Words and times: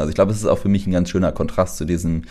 Also 0.00 0.10
ich 0.10 0.14
glaube, 0.14 0.32
es 0.32 0.38
ist 0.38 0.46
auch 0.46 0.58
für 0.58 0.68
mich 0.68 0.86
ein 0.86 0.92
ganz 0.92 1.10
schöner 1.10 1.32
Kontrast 1.32 1.76
zu 1.76 1.84
diesem, 1.84 2.22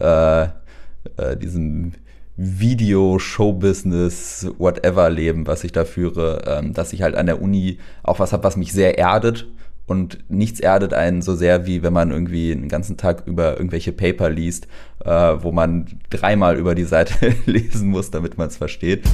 äh, 0.00 0.44
äh, 0.44 1.36
diesem 1.40 1.92
Video, 2.36 3.18
Showbusiness, 3.18 4.46
whatever 4.58 5.08
Leben, 5.08 5.46
was 5.46 5.64
ich 5.64 5.72
da 5.72 5.84
führe, 5.84 6.42
ähm, 6.46 6.74
dass 6.74 6.92
ich 6.92 7.02
halt 7.02 7.14
an 7.14 7.26
der 7.26 7.40
Uni 7.40 7.78
auch 8.02 8.18
was 8.18 8.32
habe, 8.32 8.44
was 8.44 8.56
mich 8.56 8.72
sehr 8.72 8.98
erdet 8.98 9.46
und 9.86 10.18
nichts 10.28 10.60
erdet 10.60 10.92
einen 10.92 11.22
so 11.22 11.34
sehr, 11.34 11.66
wie 11.66 11.82
wenn 11.82 11.92
man 11.92 12.10
irgendwie 12.10 12.54
den 12.54 12.68
ganzen 12.68 12.96
Tag 12.96 13.22
über 13.26 13.56
irgendwelche 13.56 13.92
Paper 13.92 14.28
liest, 14.28 14.66
äh, 15.04 15.10
wo 15.10 15.52
man 15.52 15.86
dreimal 16.10 16.58
über 16.58 16.74
die 16.74 16.84
Seite 16.84 17.34
lesen 17.46 17.88
muss, 17.88 18.10
damit 18.10 18.36
man 18.36 18.48
es 18.48 18.56
versteht. 18.56 19.04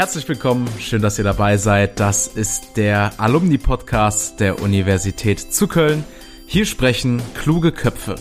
Herzlich 0.00 0.26
willkommen, 0.30 0.66
schön, 0.78 1.02
dass 1.02 1.18
ihr 1.18 1.24
dabei 1.24 1.58
seid. 1.58 2.00
Das 2.00 2.26
ist 2.26 2.78
der 2.78 3.12
Alumni-Podcast 3.18 4.40
der 4.40 4.62
Universität 4.62 5.52
zu 5.52 5.68
Köln. 5.68 6.04
Hier 6.46 6.64
sprechen 6.64 7.20
kluge 7.34 7.70
Köpfe. 7.70 8.14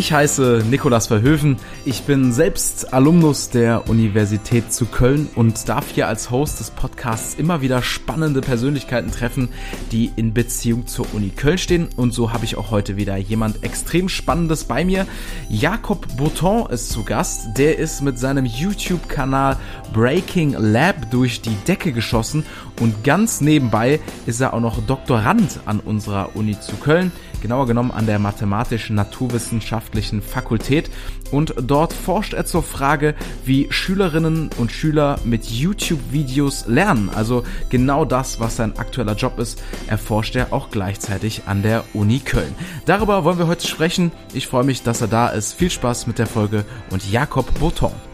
Ich 0.00 0.14
heiße 0.14 0.64
Nikolas 0.70 1.08
Verhöfen. 1.08 1.58
Ich 1.84 2.04
bin 2.04 2.32
selbst 2.32 2.94
Alumnus 2.94 3.50
der 3.50 3.90
Universität 3.90 4.72
zu 4.72 4.86
Köln 4.86 5.28
und 5.34 5.68
darf 5.68 5.90
hier 5.90 6.08
als 6.08 6.30
Host 6.30 6.58
des 6.58 6.70
Podcasts 6.70 7.34
immer 7.34 7.60
wieder 7.60 7.82
spannende 7.82 8.40
Persönlichkeiten 8.40 9.10
treffen, 9.10 9.50
die 9.92 10.10
in 10.16 10.32
Beziehung 10.32 10.86
zur 10.86 11.04
Uni 11.12 11.28
Köln 11.28 11.58
stehen. 11.58 11.90
Und 11.96 12.14
so 12.14 12.32
habe 12.32 12.46
ich 12.46 12.56
auch 12.56 12.70
heute 12.70 12.96
wieder 12.96 13.18
jemand 13.18 13.62
extrem 13.62 14.08
Spannendes 14.08 14.64
bei 14.64 14.86
mir. 14.86 15.06
Jakob 15.50 16.06
Bouton 16.16 16.70
ist 16.70 16.90
zu 16.90 17.04
Gast. 17.04 17.58
Der 17.58 17.78
ist 17.78 18.00
mit 18.00 18.18
seinem 18.18 18.46
YouTube-Kanal 18.46 19.58
Breaking 19.92 20.52
Lab 20.58 21.10
durch 21.10 21.42
die 21.42 21.56
Decke 21.68 21.92
geschossen 21.92 22.46
und 22.80 23.04
ganz 23.04 23.42
nebenbei 23.42 24.00
ist 24.24 24.40
er 24.40 24.54
auch 24.54 24.60
noch 24.60 24.80
Doktorand 24.86 25.60
an 25.66 25.78
unserer 25.80 26.34
Uni 26.36 26.58
zu 26.58 26.76
Köln 26.76 27.12
genauer 27.40 27.66
genommen 27.66 27.90
an 27.90 28.06
der 28.06 28.18
Mathematisch-Naturwissenschaftlichen 28.18 30.22
Fakultät. 30.22 30.90
Und 31.30 31.54
dort 31.60 31.92
forscht 31.92 32.34
er 32.34 32.44
zur 32.44 32.62
Frage, 32.62 33.14
wie 33.44 33.68
Schülerinnen 33.70 34.50
und 34.58 34.72
Schüler 34.72 35.18
mit 35.24 35.46
YouTube-Videos 35.46 36.66
lernen. 36.66 37.10
Also 37.14 37.44
genau 37.68 38.04
das, 38.04 38.40
was 38.40 38.56
sein 38.56 38.78
aktueller 38.78 39.14
Job 39.14 39.38
ist, 39.38 39.62
erforscht 39.86 40.36
er 40.36 40.52
auch 40.52 40.70
gleichzeitig 40.70 41.42
an 41.46 41.62
der 41.62 41.84
Uni 41.94 42.18
Köln. 42.18 42.54
Darüber 42.86 43.24
wollen 43.24 43.38
wir 43.38 43.46
heute 43.46 43.66
sprechen. 43.66 44.12
Ich 44.34 44.46
freue 44.46 44.64
mich, 44.64 44.82
dass 44.82 45.00
er 45.00 45.08
da 45.08 45.28
ist. 45.28 45.54
Viel 45.54 45.70
Spaß 45.70 46.06
mit 46.06 46.18
der 46.18 46.26
Folge 46.26 46.64
und 46.90 47.10
Jakob 47.10 47.58
Bouton. 47.58 48.09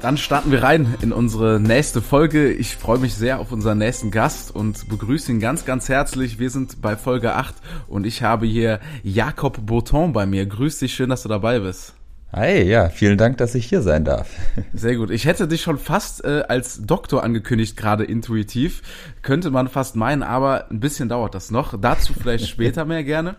Dann 0.00 0.16
starten 0.16 0.52
wir 0.52 0.62
rein 0.62 0.94
in 1.02 1.12
unsere 1.12 1.58
nächste 1.58 2.00
Folge. 2.00 2.52
Ich 2.52 2.76
freue 2.76 2.98
mich 2.98 3.14
sehr 3.14 3.40
auf 3.40 3.50
unseren 3.50 3.78
nächsten 3.78 4.12
Gast 4.12 4.54
und 4.54 4.88
begrüße 4.88 5.32
ihn 5.32 5.40
ganz, 5.40 5.64
ganz 5.64 5.88
herzlich. 5.88 6.38
Wir 6.38 6.50
sind 6.50 6.80
bei 6.80 6.96
Folge 6.96 7.34
8 7.34 7.56
und 7.88 8.06
ich 8.06 8.22
habe 8.22 8.46
hier 8.46 8.78
Jakob 9.02 9.66
Bouton 9.66 10.12
bei 10.12 10.24
mir. 10.24 10.46
Grüß 10.46 10.78
dich, 10.78 10.94
schön, 10.94 11.10
dass 11.10 11.24
du 11.24 11.28
dabei 11.28 11.58
bist. 11.58 11.94
Hi, 12.30 12.62
ja, 12.62 12.90
vielen 12.90 13.18
Dank, 13.18 13.38
dass 13.38 13.56
ich 13.56 13.66
hier 13.66 13.82
sein 13.82 14.04
darf. 14.04 14.28
Sehr 14.72 14.94
gut. 14.94 15.10
Ich 15.10 15.24
hätte 15.24 15.48
dich 15.48 15.62
schon 15.62 15.78
fast 15.78 16.24
äh, 16.24 16.44
als 16.46 16.86
Doktor 16.86 17.24
angekündigt, 17.24 17.76
gerade 17.76 18.04
intuitiv. 18.04 18.82
Könnte 19.22 19.50
man 19.50 19.66
fast 19.66 19.96
meinen, 19.96 20.22
aber 20.22 20.70
ein 20.70 20.78
bisschen 20.78 21.08
dauert 21.08 21.34
das 21.34 21.50
noch. 21.50 21.74
Dazu 21.80 22.12
vielleicht 22.12 22.46
später 22.48 22.84
mehr 22.84 23.02
gerne. 23.02 23.34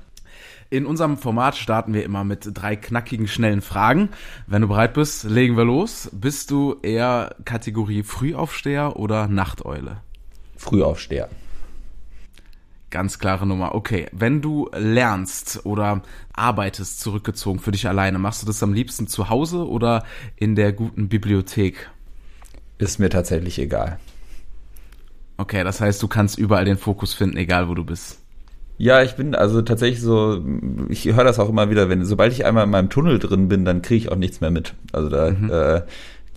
In 0.72 0.86
unserem 0.86 1.18
Format 1.18 1.58
starten 1.58 1.94
wir 1.94 2.04
immer 2.04 2.24
mit 2.24 2.48
drei 2.54 2.76
knackigen, 2.76 3.28
schnellen 3.28 3.62
Fragen. 3.62 4.10
Wenn 4.46 4.62
du 4.62 4.68
bereit 4.68 4.94
bist, 4.94 5.24
legen 5.24 5.58
wir 5.58 5.66
los. 5.66 6.10
Bist 6.14 6.52
du 6.52 6.78
eher 6.84 7.36
Kategorie 7.44 8.04
Frühaufsteher 8.04 8.96
oder 8.96 9.28
Nachteule? 9.28 10.02
Frühaufsteher. 10.58 11.30
Ganz 12.92 13.18
klare 13.18 13.48
Nummer. 13.48 13.74
Okay, 13.74 14.08
wenn 14.12 14.42
du 14.42 14.70
lernst 14.76 15.66
oder 15.66 16.04
arbeitest 16.34 17.00
zurückgezogen 17.00 17.60
für 17.60 17.72
dich 17.72 17.88
alleine, 17.88 18.20
machst 18.20 18.44
du 18.44 18.46
das 18.46 18.62
am 18.62 18.74
liebsten 18.74 19.08
zu 19.08 19.30
Hause 19.30 19.68
oder 19.68 20.04
in 20.36 20.56
der 20.56 20.72
guten 20.72 21.10
Bibliothek? 21.10 21.90
Ist 22.78 23.00
mir 23.00 23.10
tatsächlich 23.10 23.58
egal. 23.58 24.00
Okay, 25.38 25.64
das 25.64 25.82
heißt, 25.82 26.02
du 26.04 26.08
kannst 26.08 26.38
überall 26.38 26.66
den 26.66 26.78
Fokus 26.78 27.16
finden, 27.16 27.38
egal 27.38 27.70
wo 27.70 27.74
du 27.74 27.84
bist. 27.84 28.20
Ja, 28.80 29.04
ich 29.04 29.16
bin 29.16 29.36
also 29.36 29.62
tatsächlich 29.62 30.02
so, 30.02 30.42
ich 30.88 31.06
höre 31.06 31.26
das 31.26 31.38
auch 31.38 31.50
immer 31.50 31.70
wieder, 31.70 31.90
wenn 31.90 32.06
sobald 32.06 32.32
ich 32.32 32.46
einmal 32.46 32.64
in 32.64 32.70
meinem 32.70 32.90
Tunnel 32.90 33.20
drin 33.20 33.50
bin, 33.50 33.66
dann 33.66 33.82
kriege 33.82 33.98
ich 33.98 34.10
auch 34.10 34.16
nichts 34.16 34.40
mehr 34.40 34.52
mit. 34.52 34.74
Also 34.94 35.10
da 35.10 35.32
mhm. 35.32 35.50
äh, 35.50 35.82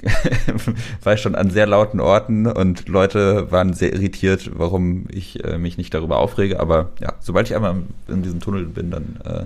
war 1.04 1.14
ich 1.14 1.20
schon 1.20 1.36
an 1.36 1.50
sehr 1.50 1.68
lauten 1.68 2.00
Orten 2.00 2.48
und 2.48 2.88
Leute 2.88 3.52
waren 3.52 3.74
sehr 3.74 3.92
irritiert, 3.92 4.50
warum 4.54 5.06
ich 5.08 5.44
äh, 5.44 5.56
mich 5.56 5.78
nicht 5.78 5.94
darüber 5.94 6.18
aufrege. 6.18 6.58
Aber 6.58 6.90
ja, 7.00 7.12
sobald 7.20 7.46
ich 7.46 7.54
einmal 7.54 7.76
in 8.08 8.24
diesem 8.24 8.40
Tunnel 8.40 8.64
bin, 8.64 8.90
dann 8.90 9.20
äh, 9.24 9.44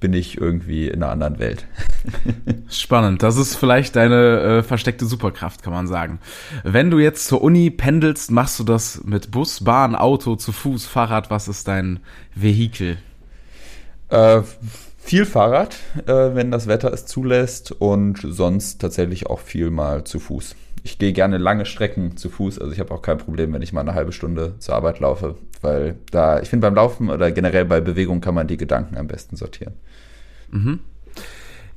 bin 0.00 0.12
ich 0.12 0.38
irgendwie 0.38 0.88
in 0.88 1.02
einer 1.02 1.12
anderen 1.12 1.38
Welt. 1.38 1.66
Spannend. 2.68 3.22
Das 3.22 3.36
ist 3.36 3.56
vielleicht 3.56 3.96
deine 3.96 4.40
äh, 4.40 4.62
versteckte 4.62 5.06
Superkraft, 5.06 5.62
kann 5.62 5.72
man 5.72 5.86
sagen. 5.86 6.20
Wenn 6.64 6.90
du 6.90 6.98
jetzt 6.98 7.26
zur 7.26 7.42
Uni 7.42 7.70
pendelst, 7.70 8.30
machst 8.30 8.58
du 8.58 8.64
das 8.64 9.02
mit 9.04 9.30
Bus, 9.30 9.64
Bahn, 9.64 9.94
Auto, 9.94 10.36
zu 10.36 10.52
Fuß, 10.52 10.86
Fahrrad? 10.86 11.30
Was 11.30 11.48
ist 11.48 11.68
dein 11.68 12.00
Vehikel? 12.34 12.98
Äh, 14.08 14.42
viel 14.98 15.24
Fahrrad, 15.24 15.76
äh, 16.06 16.34
wenn 16.34 16.50
das 16.50 16.66
Wetter 16.66 16.92
es 16.92 17.06
zulässt 17.06 17.72
und 17.72 18.18
sonst 18.22 18.80
tatsächlich 18.80 19.26
auch 19.26 19.40
viel 19.40 19.70
mal 19.70 20.04
zu 20.04 20.18
Fuß 20.18 20.54
ich 20.86 20.98
gehe 21.00 21.12
gerne 21.12 21.38
lange 21.38 21.66
Strecken 21.66 22.16
zu 22.16 22.30
Fuß. 22.30 22.60
Also 22.60 22.72
ich 22.72 22.78
habe 22.78 22.94
auch 22.94 23.02
kein 23.02 23.18
Problem, 23.18 23.52
wenn 23.52 23.60
ich 23.60 23.72
mal 23.72 23.80
eine 23.80 23.94
halbe 23.94 24.12
Stunde 24.12 24.54
zur 24.60 24.76
Arbeit 24.76 25.00
laufe, 25.00 25.34
weil 25.62 25.96
da, 26.10 26.40
ich 26.40 26.48
finde 26.48 26.66
beim 26.66 26.74
Laufen 26.74 27.10
oder 27.10 27.30
generell 27.30 27.64
bei 27.64 27.80
Bewegung 27.80 28.20
kann 28.20 28.34
man 28.34 28.46
die 28.46 28.56
Gedanken 28.56 28.96
am 28.96 29.06
besten 29.06 29.36
sortieren. 29.36 29.74
Mhm. 30.50 30.80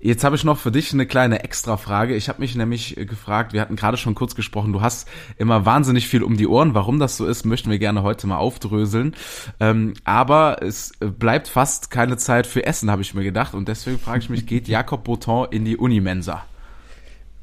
Jetzt 0.02 0.24
habe 0.24 0.38
ich 0.38 0.46
noch 0.46 0.58
für 0.58 0.72
dich 0.72 0.94
eine 0.94 1.06
kleine 1.06 1.44
Extra-Frage. 1.44 2.16
Ich 2.16 2.30
habe 2.30 2.40
mich 2.40 2.56
nämlich 2.56 2.96
gefragt, 2.96 3.52
wir 3.52 3.60
hatten 3.60 3.76
gerade 3.76 3.98
schon 3.98 4.16
kurz 4.16 4.34
gesprochen, 4.34 4.72
du 4.72 4.80
hast 4.80 5.10
immer 5.38 5.66
wahnsinnig 5.66 6.08
viel 6.08 6.24
um 6.24 6.38
die 6.38 6.48
Ohren. 6.48 6.74
Warum 6.74 7.00
das 7.00 7.18
so 7.18 7.26
ist, 7.26 7.46
möchten 7.46 7.70
wir 7.70 7.80
gerne 7.80 8.02
heute 8.02 8.26
mal 8.26 8.38
aufdröseln. 8.38 9.14
Ähm, 9.60 9.94
aber 10.06 10.64
es 10.64 10.94
bleibt 11.00 11.50
fast 11.50 11.92
keine 11.92 12.16
Zeit 12.16 12.48
für 12.48 12.66
Essen, 12.66 12.90
habe 12.90 13.02
ich 13.02 13.14
mir 13.14 13.26
gedacht. 13.26 13.54
Und 13.54 13.68
deswegen 13.68 14.00
frage 14.00 14.20
ich 14.20 14.30
mich, 14.30 14.46
geht 14.46 14.68
Jakob 14.70 15.04
Bouton 15.04 15.48
in 15.52 15.66
die 15.66 15.76
Unimensa? 15.76 16.46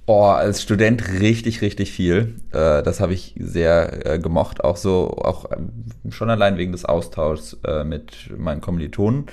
Oh, 0.09 0.23
als 0.23 0.63
Student 0.63 1.21
richtig, 1.21 1.63
richtig 1.63 1.91
viel. 1.91 2.37
Äh, 2.53 2.83
das 2.85 3.01
habe 3.01 3.13
ich 3.13 3.35
sehr 3.41 4.07
äh, 4.07 4.19
gemocht, 4.21 4.63
auch 4.63 4.77
so, 4.77 5.11
auch 5.11 5.47
ähm, 5.51 6.13
schon 6.13 6.31
allein 6.31 6.57
wegen 6.59 6.71
des 6.71 6.85
Austauschs 6.85 7.59
äh, 7.67 7.83
mit 7.83 8.31
meinen 8.39 8.61
Kommilitonen. 8.61 9.27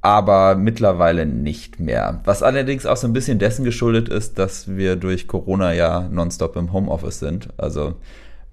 Aber 0.00 0.54
mittlerweile 0.56 1.26
nicht 1.26 1.80
mehr. 1.80 2.20
Was 2.24 2.42
allerdings 2.42 2.86
auch 2.86 2.96
so 2.96 3.06
ein 3.06 3.12
bisschen 3.12 3.38
dessen 3.38 3.64
geschuldet 3.64 4.08
ist, 4.08 4.38
dass 4.38 4.74
wir 4.74 4.96
durch 4.96 5.28
Corona 5.28 5.74
ja 5.74 6.08
nonstop 6.10 6.56
im 6.56 6.72
Homeoffice 6.72 7.18
sind. 7.18 7.48
Also 7.58 7.96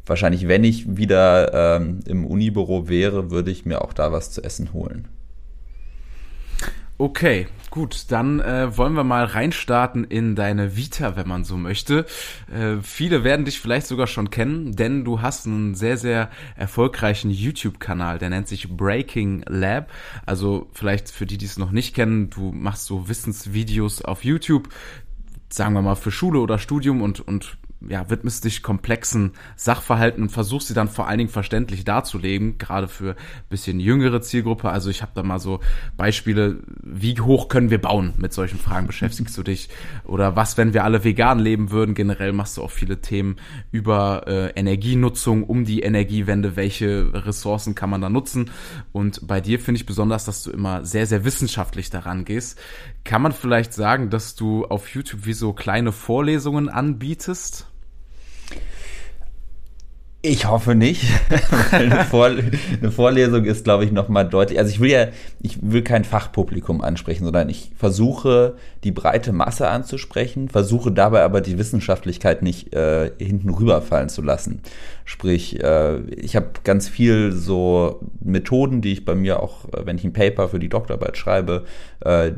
wahrscheinlich, 0.05 0.49
wenn 0.49 0.65
ich 0.65 0.97
wieder 0.97 1.77
ähm, 1.77 2.01
im 2.05 2.25
Unibüro 2.25 2.89
wäre, 2.89 3.31
würde 3.31 3.51
ich 3.51 3.65
mir 3.65 3.81
auch 3.81 3.93
da 3.93 4.11
was 4.11 4.31
zu 4.31 4.43
essen 4.43 4.73
holen. 4.73 5.07
Okay, 6.99 7.45
gut, 7.69 8.05
dann 8.09 8.39
äh, 8.39 8.75
wollen 8.75 8.93
wir 8.93 9.03
mal 9.03 9.23
reinstarten 9.23 10.03
in 10.03 10.35
deine 10.35 10.75
Vita, 10.75 11.15
wenn 11.15 11.27
man 11.27 11.43
so 11.43 11.55
möchte. 11.55 12.07
Äh, 12.51 12.77
viele 12.81 13.23
werden 13.23 13.45
dich 13.45 13.59
vielleicht 13.59 13.85
sogar 13.85 14.07
schon 14.07 14.31
kennen, 14.31 14.75
denn 14.75 15.05
du 15.05 15.21
hast 15.21 15.45
einen 15.45 15.75
sehr, 15.75 15.97
sehr 15.97 16.31
erfolgreichen 16.55 17.29
YouTube-Kanal, 17.29 18.17
der 18.17 18.31
nennt 18.31 18.47
sich 18.47 18.75
Breaking 18.75 19.43
Lab. 19.47 19.91
Also 20.25 20.69
vielleicht 20.73 21.11
für 21.11 21.27
die, 21.27 21.37
die 21.37 21.45
es 21.45 21.59
noch 21.59 21.69
nicht 21.69 21.93
kennen, 21.93 22.31
du 22.31 22.51
machst 22.51 22.87
so 22.87 23.07
Wissensvideos 23.07 24.01
auf 24.01 24.23
YouTube, 24.23 24.69
sagen 25.49 25.75
wir 25.75 25.83
mal 25.83 25.93
für 25.93 26.11
Schule 26.11 26.39
oder 26.39 26.57
Studium 26.57 27.03
und, 27.03 27.19
und 27.19 27.59
ja, 27.87 28.09
widmest 28.09 28.43
dich 28.43 28.63
komplexen 28.63 29.33
Sachverhalten 29.55 30.23
und 30.23 30.29
versuchst 30.29 30.67
sie 30.67 30.73
dann 30.73 30.87
vor 30.87 31.07
allen 31.07 31.19
Dingen 31.19 31.29
verständlich 31.29 31.85
darzulegen, 31.85 32.57
gerade 32.57 32.87
für 32.87 33.15
bisschen 33.49 33.79
jüngere 33.79 34.21
Zielgruppe. 34.21 34.69
Also 34.69 34.89
ich 34.89 35.01
habe 35.01 35.11
da 35.13 35.23
mal 35.23 35.39
so 35.39 35.59
Beispiele, 35.95 36.59
wie 36.81 37.19
hoch 37.19 37.49
können 37.49 37.69
wir 37.69 37.79
bauen? 37.79 38.13
Mit 38.17 38.33
solchen 38.33 38.57
Fragen 38.57 38.87
beschäftigst 38.87 39.37
du 39.37 39.43
dich. 39.43 39.69
Oder 40.05 40.35
was, 40.35 40.57
wenn 40.57 40.73
wir 40.73 40.83
alle 40.83 41.03
vegan 41.03 41.39
leben 41.39 41.71
würden? 41.71 41.93
Generell 41.93 42.33
machst 42.33 42.57
du 42.57 42.63
auch 42.63 42.71
viele 42.71 43.01
Themen 43.01 43.37
über 43.71 44.23
äh, 44.27 44.47
Energienutzung, 44.59 45.43
um 45.43 45.63
die 45.63 45.81
Energiewende, 45.81 46.55
welche 46.55 47.11
Ressourcen 47.13 47.75
kann 47.75 47.89
man 47.89 48.01
da 48.01 48.09
nutzen? 48.09 48.49
Und 48.91 49.27
bei 49.27 49.39
dir 49.39 49.59
finde 49.59 49.79
ich 49.79 49.85
besonders, 49.85 50.25
dass 50.25 50.41
du 50.43 50.51
immer 50.51 50.83
sehr, 50.83 51.05
sehr 51.05 51.23
wissenschaftlich 51.25 51.89
daran 51.89 52.25
gehst. 52.25 52.59
Kann 53.03 53.21
man 53.21 53.31
vielleicht 53.31 53.73
sagen, 53.73 54.09
dass 54.09 54.35
du 54.35 54.65
auf 54.65 54.89
YouTube 54.89 55.25
wie 55.25 55.33
so 55.33 55.53
kleine 55.53 55.91
Vorlesungen 55.91 56.69
anbietest? 56.69 57.67
Ich 60.23 60.45
hoffe 60.45 60.75
nicht. 60.75 61.03
eine, 61.71 62.03
Vor 62.03 62.25
eine, 62.25 62.91
Vorlesung 62.91 63.45
ist, 63.45 63.63
glaube 63.63 63.85
ich, 63.85 63.91
noch 63.91 64.09
mal 64.09 64.23
deutlich. 64.23 64.59
Also 64.59 64.71
ich 64.71 64.79
will 64.79 64.89
ja, 64.89 65.07
ich 65.41 65.59
will 65.61 65.83
kein 65.83 66.03
Fachpublikum 66.03 66.81
ansprechen, 66.81 67.23
sondern 67.23 67.49
ich 67.49 67.71
versuche 67.77 68.55
die 68.83 68.91
breite 68.91 69.31
Masse 69.31 69.69
anzusprechen, 69.69 70.49
versuche 70.49 70.91
dabei 70.91 71.21
aber 71.23 71.39
die 71.39 71.57
Wissenschaftlichkeit 71.57 72.41
nicht 72.41 72.73
äh, 72.73 73.11
hinten 73.19 73.51
rüberfallen 73.51 74.09
zu 74.09 74.21
lassen. 74.21 74.63
Sprich, 75.09 75.63
äh, 75.63 76.01
ich 76.09 76.35
habe 76.35 76.47
ganz 76.65 76.89
viel 76.89 77.31
so 77.31 78.01
Methoden, 78.19 78.81
die 78.81 78.91
ich 78.91 79.05
bei 79.05 79.15
mir 79.15 79.41
auch, 79.41 79.63
äh, 79.69 79.85
wenn 79.85 79.97
ich 79.97 80.03
ein 80.03 80.11
Paper 80.11 80.49
für 80.49 80.59
die 80.59 80.67
Doktorarbeit 80.67 81.15
schreibe, 81.15 81.63
äh, 82.01 82.33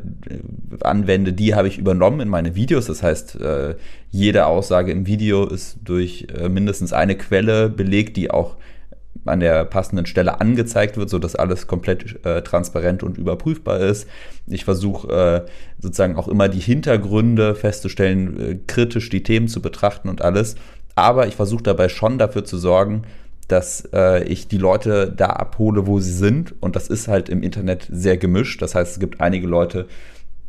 anwende, 0.82 1.32
die 1.32 1.56
habe 1.56 1.66
ich 1.66 1.78
übernommen 1.78 2.20
in 2.20 2.28
meine 2.28 2.54
Videos. 2.54 2.86
Das 2.86 3.02
heißt, 3.02 3.40
äh, 3.40 3.74
jede 4.12 4.46
Aussage 4.46 4.92
im 4.92 5.04
Video 5.08 5.46
ist 5.46 5.78
durch 5.82 6.28
äh, 6.32 6.48
mindestens 6.48 6.92
eine 6.92 7.16
Quelle 7.16 7.70
belegt, 7.70 8.16
die 8.16 8.30
auch 8.30 8.54
an 9.24 9.40
der 9.40 9.64
passenden 9.64 10.06
Stelle 10.06 10.40
angezeigt 10.40 10.96
wird, 10.96 11.10
so 11.10 11.18
dass 11.18 11.34
alles 11.34 11.66
komplett 11.66 12.24
äh, 12.24 12.42
transparent 12.42 13.02
und 13.02 13.18
überprüfbar 13.18 13.80
ist. 13.80 14.06
Ich 14.46 14.64
versuche 14.64 15.44
äh, 15.44 15.50
sozusagen 15.80 16.14
auch 16.14 16.28
immer 16.28 16.48
die 16.48 16.60
Hintergründe 16.60 17.56
festzustellen, 17.56 18.40
äh, 18.40 18.58
kritisch 18.68 19.08
die 19.08 19.24
Themen 19.24 19.48
zu 19.48 19.60
betrachten 19.60 20.08
und 20.08 20.22
alles. 20.22 20.54
Aber 21.00 21.26
ich 21.26 21.34
versuche 21.34 21.62
dabei 21.62 21.88
schon 21.88 22.18
dafür 22.18 22.44
zu 22.44 22.58
sorgen, 22.58 23.04
dass 23.48 23.88
äh, 23.94 24.22
ich 24.24 24.48
die 24.48 24.58
Leute 24.58 25.10
da 25.10 25.28
abhole, 25.28 25.86
wo 25.86 25.98
sie 25.98 26.12
sind. 26.12 26.54
Und 26.60 26.76
das 26.76 26.88
ist 26.88 27.08
halt 27.08 27.30
im 27.30 27.42
Internet 27.42 27.88
sehr 27.90 28.18
gemischt. 28.18 28.60
Das 28.60 28.74
heißt, 28.74 28.92
es 28.92 29.00
gibt 29.00 29.18
einige 29.22 29.46
Leute, 29.46 29.86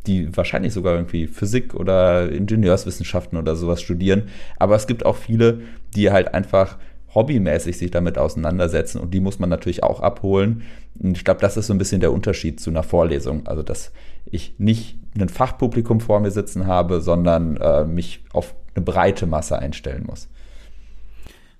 die 0.06 0.36
wahrscheinlich 0.36 0.74
sogar 0.74 0.94
irgendwie 0.94 1.26
Physik 1.26 1.74
oder 1.74 2.30
Ingenieurswissenschaften 2.30 3.38
oder 3.38 3.56
sowas 3.56 3.80
studieren. 3.80 4.24
Aber 4.58 4.76
es 4.76 4.86
gibt 4.86 5.06
auch 5.06 5.16
viele, 5.16 5.62
die 5.96 6.10
halt 6.10 6.34
einfach 6.34 6.76
hobbymäßig 7.14 7.78
sich 7.78 7.90
damit 7.90 8.18
auseinandersetzen 8.18 8.98
und 8.98 9.12
die 9.14 9.20
muss 9.20 9.38
man 9.38 9.48
natürlich 9.48 9.82
auch 9.82 10.00
abholen. 10.00 10.64
Und 10.98 11.16
ich 11.16 11.24
glaube, 11.24 11.40
das 11.40 11.56
ist 11.56 11.68
so 11.68 11.74
ein 11.74 11.78
bisschen 11.78 12.02
der 12.02 12.12
Unterschied 12.12 12.60
zu 12.60 12.68
einer 12.68 12.82
Vorlesung. 12.82 13.46
Also, 13.46 13.62
dass 13.62 13.90
ich 14.26 14.54
nicht 14.58 14.98
ein 15.18 15.30
Fachpublikum 15.30 16.00
vor 16.00 16.20
mir 16.20 16.30
sitzen 16.30 16.66
habe, 16.66 17.00
sondern 17.00 17.56
äh, 17.56 17.84
mich 17.84 18.22
auf 18.34 18.54
eine 18.74 18.84
breite 18.84 19.26
Masse 19.26 19.58
einstellen 19.58 20.04
muss. 20.06 20.28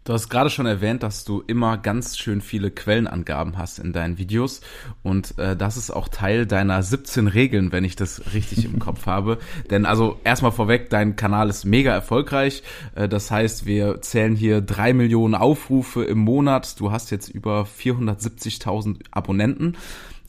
Du 0.05 0.13
hast 0.13 0.29
gerade 0.31 0.51
schon 0.51 0.67
erwähnt, 0.67 1.05
dass 1.05 1.25
du 1.25 1.45
immer 1.47 1.79
ganz 1.79 2.19
schön 2.19 2.41
viele 2.41 2.73
Quellenangaben 2.73 3.57
hast 3.57 3.79
in 3.79 3.93
deinen 3.93 4.19
Videos 4.19 4.61
und 5.05 5.39
äh, 5.39 5.57
das 5.57 5.77
ist 5.77 5.93
auch 5.93 6.09
Teil 6.09 6.45
deiner 6.45 6.83
17 6.83 7.29
Regeln, 7.29 7.71
wenn 7.71 7.85
ich 7.85 7.95
das 7.95 8.35
richtig 8.35 8.65
im 8.65 8.79
Kopf 8.81 9.07
habe. 9.07 9.39
Denn 9.71 9.87
also 9.87 10.19
erstmal 10.25 10.51
vorweg, 10.51 10.91
dein 10.91 11.15
Kanal 11.15 11.49
ist 11.49 11.65
mega 11.65 11.93
erfolgreich. 11.93 12.65
Äh, 12.97 13.09
das 13.09 13.31
heißt, 13.31 13.65
wir 13.65 14.01
zählen 14.01 14.35
hier 14.35 14.61
drei 14.61 14.93
Millionen 14.93 15.37
Aufrufe 15.37 16.03
im 16.03 16.19
Monat. 16.19 16.81
Du 16.81 16.91
hast 16.91 17.13
jetzt 17.13 17.29
über 17.29 17.63
470.000 17.63 19.05
Abonnenten. 19.13 19.77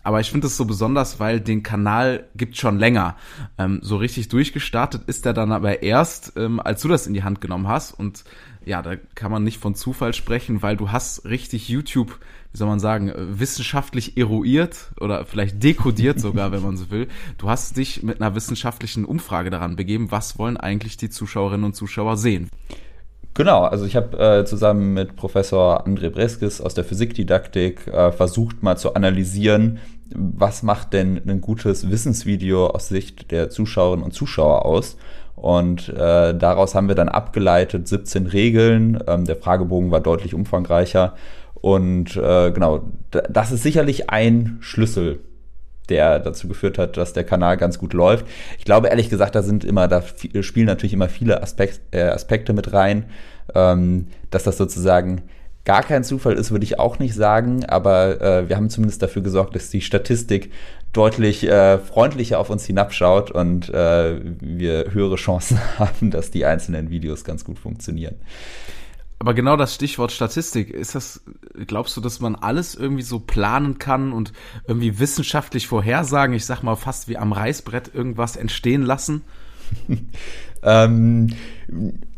Aber 0.03 0.19
ich 0.19 0.29
finde 0.29 0.47
es 0.47 0.57
so 0.57 0.65
besonders, 0.65 1.19
weil 1.21 1.39
den 1.39 1.63
Kanal 1.63 2.27
gibt 2.35 2.57
schon 2.57 2.77
länger. 2.77 3.15
Ähm, 3.57 3.79
so 3.81 3.95
richtig 3.95 4.27
durchgestartet 4.27 5.03
ist 5.07 5.25
er 5.25 5.33
dann 5.33 5.53
aber 5.53 5.81
erst, 5.81 6.33
ähm, 6.35 6.59
als 6.59 6.81
du 6.81 6.89
das 6.89 7.07
in 7.07 7.13
die 7.13 7.23
Hand 7.23 7.39
genommen 7.39 7.69
hast. 7.69 7.93
Und 7.93 8.25
ja, 8.65 8.81
da 8.81 8.95
kann 9.15 9.31
man 9.31 9.43
nicht 9.43 9.59
von 9.59 9.75
Zufall 9.75 10.13
sprechen, 10.13 10.61
weil 10.61 10.77
du 10.77 10.91
hast 10.91 11.25
richtig 11.25 11.69
YouTube, 11.69 12.19
wie 12.51 12.57
soll 12.57 12.67
man 12.67 12.79
sagen, 12.79 13.11
wissenschaftlich 13.15 14.17
eruiert 14.17 14.91
oder 14.99 15.25
vielleicht 15.25 15.63
dekodiert 15.63 16.19
sogar, 16.19 16.51
wenn 16.51 16.61
man 16.61 16.77
so 16.77 16.91
will. 16.91 17.07
Du 17.37 17.49
hast 17.49 17.77
dich 17.77 18.03
mit 18.03 18.21
einer 18.21 18.35
wissenschaftlichen 18.35 19.05
Umfrage 19.05 19.49
daran 19.49 19.75
begeben, 19.75 20.11
was 20.11 20.37
wollen 20.37 20.57
eigentlich 20.57 20.97
die 20.97 21.09
Zuschauerinnen 21.09 21.65
und 21.65 21.75
Zuschauer 21.75 22.17
sehen. 22.17 22.49
Genau, 23.35 23.63
also 23.63 23.85
ich 23.85 23.95
habe 23.95 24.17
äh, 24.17 24.45
zusammen 24.45 24.93
mit 24.93 25.15
Professor 25.15 25.87
André 25.87 26.11
Breskis 26.11 26.61
aus 26.61 26.75
der 26.75 26.83
Physikdidaktik 26.83 27.87
äh, 27.87 28.11
versucht 28.11 28.61
mal 28.61 28.77
zu 28.77 28.93
analysieren, 28.93 29.79
was 30.13 30.61
macht 30.61 30.93
denn 30.93 31.19
ein 31.27 31.41
gutes 31.41 31.89
Wissensvideo 31.89 32.67
aus 32.67 32.89
Sicht 32.89 33.31
der 33.31 33.49
Zuschauerinnen 33.49 34.05
und 34.05 34.13
Zuschauer 34.13 34.65
aus. 34.65 34.97
Und 35.35 35.89
äh, 35.89 36.33
daraus 36.33 36.75
haben 36.75 36.87
wir 36.87 36.95
dann 36.95 37.09
abgeleitet 37.09 37.87
17 37.87 38.27
Regeln. 38.27 39.03
Ähm, 39.07 39.25
der 39.25 39.35
Fragebogen 39.35 39.91
war 39.91 39.99
deutlich 39.99 40.33
umfangreicher. 40.33 41.15
Und 41.55 42.15
äh, 42.17 42.51
genau, 42.51 42.83
das 43.11 43.51
ist 43.51 43.63
sicherlich 43.63 44.09
ein 44.09 44.57
Schlüssel, 44.59 45.19
der 45.89 46.19
dazu 46.19 46.47
geführt 46.47 46.77
hat, 46.77 46.97
dass 46.97 47.13
der 47.13 47.23
Kanal 47.23 47.57
ganz 47.57 47.79
gut 47.79 47.93
läuft. 47.93 48.25
Ich 48.57 48.65
glaube 48.65 48.87
ehrlich 48.87 49.09
gesagt, 49.09 49.35
da 49.35 49.43
sind 49.43 49.63
immer, 49.63 49.87
da 49.87 50.03
spielen 50.41 50.67
natürlich 50.67 50.93
immer 50.93 51.09
viele 51.09 51.41
Aspekt, 51.41 51.81
äh, 51.91 52.03
Aspekte 52.03 52.53
mit 52.53 52.73
rein, 52.73 53.05
ähm, 53.55 54.07
dass 54.29 54.43
das 54.43 54.57
sozusagen 54.57 55.23
gar 55.65 55.83
kein 55.83 56.03
Zufall 56.03 56.33
ist, 56.33 56.51
würde 56.51 56.65
ich 56.65 56.79
auch 56.79 56.99
nicht 56.99 57.15
sagen, 57.15 57.65
aber 57.65 58.21
äh, 58.21 58.49
wir 58.49 58.57
haben 58.57 58.69
zumindest 58.69 59.01
dafür 59.01 59.21
gesorgt, 59.21 59.55
dass 59.55 59.69
die 59.69 59.81
Statistik 59.81 60.51
deutlich 60.93 61.43
äh, 61.47 61.79
freundlicher 61.79 62.39
auf 62.39 62.49
uns 62.49 62.65
hinabschaut 62.65 63.31
und 63.31 63.69
äh, 63.69 64.19
wir 64.39 64.93
höhere 64.93 65.15
Chancen 65.15 65.59
haben, 65.79 66.11
dass 66.11 66.31
die 66.31 66.45
einzelnen 66.45 66.89
Videos 66.89 67.23
ganz 67.23 67.43
gut 67.43 67.59
funktionieren. 67.59 68.15
Aber 69.19 69.33
genau 69.33 69.55
das 69.55 69.73
Stichwort 69.73 70.11
Statistik, 70.11 70.69
ist 70.69 70.95
das, 70.95 71.21
glaubst 71.65 71.95
du, 71.95 72.01
dass 72.01 72.19
man 72.19 72.35
alles 72.35 72.75
irgendwie 72.75 73.03
so 73.03 73.19
planen 73.19 73.77
kann 73.77 74.11
und 74.11 74.33
irgendwie 74.67 74.99
wissenschaftlich 74.99 75.67
vorhersagen, 75.67 76.35
ich 76.35 76.45
sag 76.45 76.61
mal 76.61 76.75
fast 76.75 77.07
wie 77.07 77.17
am 77.17 77.31
Reißbrett 77.31 77.93
irgendwas 77.93 78.35
entstehen 78.35 78.83
lassen? 78.83 79.21
ähm, 80.63 81.33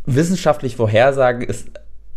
wissenschaftlich 0.06 0.78
vorhersagen 0.78 1.44
ist 1.44 1.70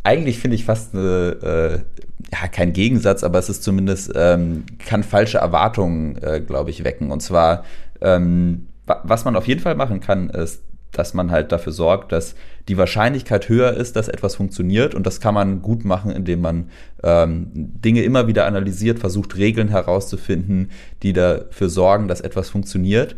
eigentlich 0.05 0.39
finde 0.39 0.55
ich 0.55 0.65
fast 0.65 0.95
eine, 0.95 1.85
äh, 1.85 2.01
ja, 2.33 2.49
kein 2.49 2.73
Gegensatz, 2.73 3.25
aber 3.25 3.39
es 3.39 3.49
ist 3.49 3.63
zumindest, 3.63 4.13
ähm, 4.15 4.65
kann 4.79 5.03
falsche 5.03 5.39
Erwartungen, 5.39 6.17
äh, 6.23 6.41
glaube 6.41 6.71
ich, 6.71 6.85
wecken. 6.85 7.11
Und 7.11 7.21
zwar, 7.21 7.65
ähm, 8.01 8.67
was 8.87 9.25
man 9.25 9.37
auf 9.37 9.47
jeden 9.47 9.61
Fall 9.61 9.75
machen 9.75 10.01
kann, 10.01 10.31
ist, 10.31 10.63
dass 10.93 11.15
man 11.15 11.31
halt 11.31 11.53
dafür 11.53 11.73
sorgt, 11.73 12.13
dass 12.13 12.35
die 12.69 12.79
Wahrscheinlichkeit 12.79 13.49
höher 13.49 13.75
ist, 13.75 13.97
dass 13.97 14.09
etwas 14.09 14.37
funktioniert. 14.37 14.95
Und 14.95 15.07
das 15.07 15.21
kann 15.21 15.35
man 15.35 15.63
gut 15.63 15.85
machen, 15.85 16.11
indem 16.11 16.41
man 16.41 16.71
ähm, 17.03 17.51
Dinge 17.55 18.03
immer 18.03 18.27
wieder 18.27 18.47
analysiert, 18.47 18.99
versucht 18.99 19.37
Regeln 19.37 19.69
herauszufinden, 19.69 20.71
die 21.03 21.13
dafür 21.13 21.69
sorgen, 21.69 22.09
dass 22.09 22.21
etwas 22.21 22.51
funktioniert. 22.51 23.17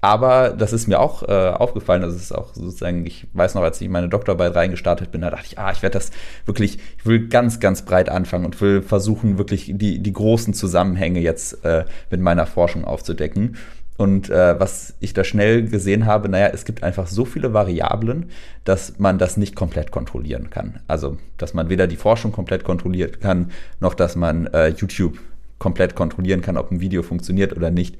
Aber 0.00 0.50
das 0.50 0.72
ist 0.72 0.86
mir 0.86 1.00
auch 1.00 1.22
äh, 1.22 1.50
aufgefallen, 1.50 2.02
das 2.02 2.14
ist 2.14 2.32
auch 2.32 2.54
sozusagen, 2.54 3.06
ich 3.06 3.26
weiß 3.32 3.54
noch, 3.54 3.62
als 3.62 3.80
ich 3.80 3.88
meine 3.88 4.08
Doktorarbeit 4.08 4.54
reingestartet 4.54 5.10
bin, 5.10 5.22
da 5.22 5.30
dachte 5.30 5.46
ich, 5.46 5.58
ah, 5.58 5.72
ich 5.72 5.82
werde 5.82 5.94
das 5.94 6.10
wirklich, 6.44 6.78
ich 6.98 7.06
will 7.06 7.28
ganz, 7.28 7.60
ganz 7.60 7.82
breit 7.82 8.08
anfangen 8.08 8.44
und 8.44 8.60
will 8.60 8.82
versuchen, 8.82 9.38
wirklich 9.38 9.72
die, 9.74 9.98
die 9.98 10.12
großen 10.12 10.54
Zusammenhänge 10.54 11.20
jetzt 11.20 11.64
äh, 11.64 11.84
mit 12.10 12.20
meiner 12.20 12.46
Forschung 12.46 12.84
aufzudecken. 12.84 13.56
Und 13.96 14.28
äh, 14.28 14.60
was 14.60 14.94
ich 15.00 15.14
da 15.14 15.24
schnell 15.24 15.68
gesehen 15.68 16.04
habe, 16.04 16.28
naja, 16.28 16.50
es 16.52 16.66
gibt 16.66 16.82
einfach 16.82 17.06
so 17.06 17.24
viele 17.24 17.54
Variablen, 17.54 18.26
dass 18.64 18.98
man 18.98 19.18
das 19.18 19.38
nicht 19.38 19.56
komplett 19.56 19.90
kontrollieren 19.90 20.50
kann. 20.50 20.80
Also, 20.86 21.16
dass 21.38 21.54
man 21.54 21.70
weder 21.70 21.86
die 21.86 21.96
Forschung 21.96 22.32
komplett 22.32 22.62
kontrollieren 22.62 23.18
kann, 23.20 23.52
noch 23.80 23.94
dass 23.94 24.14
man 24.14 24.46
äh, 24.48 24.68
YouTube 24.68 25.18
komplett 25.58 25.94
kontrollieren 25.94 26.42
kann, 26.42 26.58
ob 26.58 26.70
ein 26.70 26.80
Video 26.80 27.02
funktioniert 27.02 27.56
oder 27.56 27.70
nicht. 27.70 27.96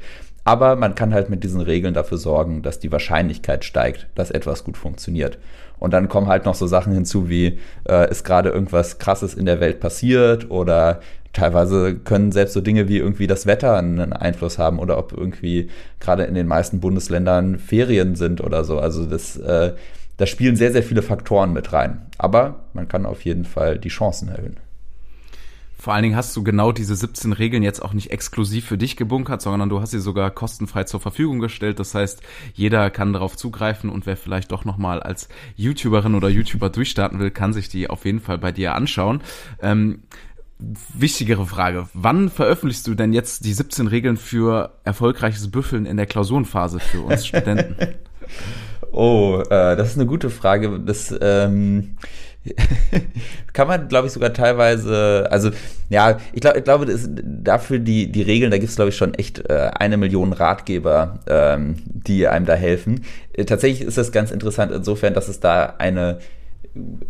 Aber 0.47 0.77
man 0.77 0.95
kann 0.95 1.13
halt 1.13 1.29
mit 1.29 1.43
diesen 1.43 1.61
Regeln 1.61 1.93
dafür 1.93 2.19
sorgen, 2.19 2.63
dass 2.63 2.79
die 2.79 2.93
Wahrscheinlichkeit 2.93 3.65
steigt, 3.65 4.07
dass 4.15 4.31
etwas 4.31 4.63
gut 4.63 4.77
funktioniert. 4.77 5.39
Und 5.81 5.93
dann 5.93 6.09
kommen 6.09 6.29
halt 6.29 6.45
noch 6.45 6.55
so 6.55 6.69
Sachen 6.69 6.93
hinzu, 6.93 7.29
wie 7.29 7.59
äh, 7.89 8.09
ist 8.09 8.23
gerade 8.23 8.51
irgendwas 8.51 8.99
Krasses 8.99 9.35
in 9.35 9.45
der 9.45 9.59
Welt 9.59 9.81
passiert 9.81 10.49
oder 10.49 11.01
teilweise 11.33 11.97
können 11.97 12.31
selbst 12.31 12.53
so 12.53 12.61
Dinge 12.61 12.87
wie 12.87 12.99
irgendwie 12.99 13.27
das 13.27 13.47
Wetter 13.47 13.77
einen 13.77 14.13
Einfluss 14.13 14.57
haben 14.57 14.79
oder 14.79 14.99
ob 14.99 15.13
irgendwie 15.13 15.69
gerade 15.99 16.23
in 16.23 16.35
den 16.35 16.47
meisten 16.47 16.79
Bundesländern 16.79 17.59
Ferien 17.59 18.15
sind 18.15 18.41
oder 18.41 18.63
so. 18.63 18.79
Also 18.79 19.05
das, 19.05 19.37
äh, 19.37 19.73
da 20.17 20.27
spielen 20.27 20.55
sehr, 20.55 20.71
sehr 20.71 20.85
viele 20.85 21.03
Faktoren 21.03 21.53
mit 21.53 21.73
rein. 21.73 22.07
Aber 22.19 22.61
man 22.73 22.87
kann 22.87 23.05
auf 23.05 23.23
jeden 23.23 23.47
Fall 23.47 23.79
die 23.79 23.89
Chancen 23.89 24.29
erhöhen. 24.29 24.59
Vor 25.79 25.95
allen 25.95 26.03
Dingen 26.03 26.17
hast 26.17 26.35
du 26.37 26.43
genau 26.43 26.73
diese 26.73 26.97
17 26.97 27.33
Regeln 27.33 27.63
jetzt 27.63 27.81
auch 27.83 27.93
nicht 27.93 28.11
exklusiv 28.11 28.67
für 28.67 28.79
dich 28.79 28.97
gebunkert, 28.97 29.43
sondern 29.43 29.69
du 29.69 29.81
hast 29.81 29.91
sie 29.91 30.01
sogar 30.01 30.31
kostenfrei 30.31 30.85
zur 30.85 31.01
Verfügung 31.01 31.39
gestellt. 31.39 31.79
Das 31.79 31.95
heißt, 31.95 32.23
jeder 32.55 32.91
kann 32.91 33.13
darauf 33.13 33.37
zugreifen 33.37 33.91
und 33.91 34.07
wer 34.07 34.17
vielleicht 34.17 34.53
doch 34.53 34.65
nochmal 34.65 35.03
als 35.03 35.29
YouTuberin 35.57 36.15
oder 36.15 36.29
YouTuber 36.29 36.71
durchstarten 36.71 37.19
will, 37.19 37.31
kann 37.31 37.53
sich 37.53 37.69
die 37.69 37.91
auf 37.91 38.05
jeden 38.05 38.21
Fall 38.21 38.39
bei 38.39 38.53
dir 38.53 38.75
anschauen. 38.75 39.21
Ähm, 39.61 40.03
wichtigere 40.59 41.47
Frage. 41.47 41.89
Wann 41.93 42.31
veröffentlichst 42.31 42.87
du 42.87 42.95
denn 42.95 43.13
jetzt 43.13 43.45
die 43.45 43.53
17 43.53 43.87
Regeln 43.87 44.17
für 44.17 44.73
erfolgreiches 44.85 45.51
Büffeln 45.51 45.87
in 45.87 45.97
der 45.97 46.07
Klausurenphase 46.07 46.81
für 46.81 47.03
uns 47.03 47.27
Studenten? 47.27 47.77
oh, 48.93 49.43
äh, 49.45 49.77
das 49.77 49.91
ist 49.91 49.97
eine 49.97 50.07
gute 50.07 50.31
Frage. 50.31 50.81
Das, 50.81 51.15
ähm, 51.21 51.97
kann 53.53 53.69
man, 53.69 53.89
glaube 53.89 54.07
ich, 54.07 54.13
sogar 54.13 54.33
teilweise, 54.33 55.29
also 55.31 55.51
ja, 55.89 56.19
ich, 56.33 56.41
glaub, 56.41 56.57
ich 56.57 56.65
glaube, 56.65 56.87
dafür 57.23 57.79
die, 57.79 58.11
die 58.11 58.23
Regeln, 58.23 58.51
da 58.51 58.59
gibt 58.59 58.71
es, 58.71 58.77
glaube 58.77 58.91
ich, 58.91 58.97
schon 58.97 59.15
echt 59.15 59.49
äh, 59.49 59.71
eine 59.75 59.97
Million 59.97 60.33
Ratgeber, 60.33 61.21
ähm, 61.27 61.77
die 61.87 62.27
einem 62.29 62.47
da 62.47 62.55
helfen. 62.55 63.05
Äh, 63.33 63.45
tatsächlich 63.45 63.87
ist 63.87 63.99
das 63.99 64.13
ganz 64.13 64.31
interessant 64.31 64.73
insofern, 64.73 65.15
dass 65.15 65.29
es 65.29 65.41
da 65.41 65.75
eine 65.79 66.19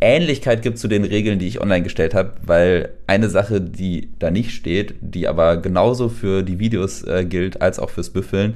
Ähnlichkeit 0.00 0.62
gibt 0.62 0.78
zu 0.78 0.88
den 0.88 1.05
Regeln, 1.05 1.38
die 1.38 1.49
ich 1.49 1.61
online 1.61 1.83
gestellt 1.83 2.14
habe, 2.14 2.33
weil 2.43 2.90
eine 3.07 3.28
Sache, 3.28 3.61
die 3.61 4.11
da 4.19 4.31
nicht 4.31 4.52
steht, 4.52 4.95
die 5.00 5.26
aber 5.26 5.57
genauso 5.57 6.09
für 6.09 6.43
die 6.43 6.59
Videos 6.59 7.02
äh, 7.02 7.25
gilt 7.25 7.61
als 7.62 7.78
auch 7.78 7.90
fürs 7.90 8.11
Büffeln, 8.11 8.55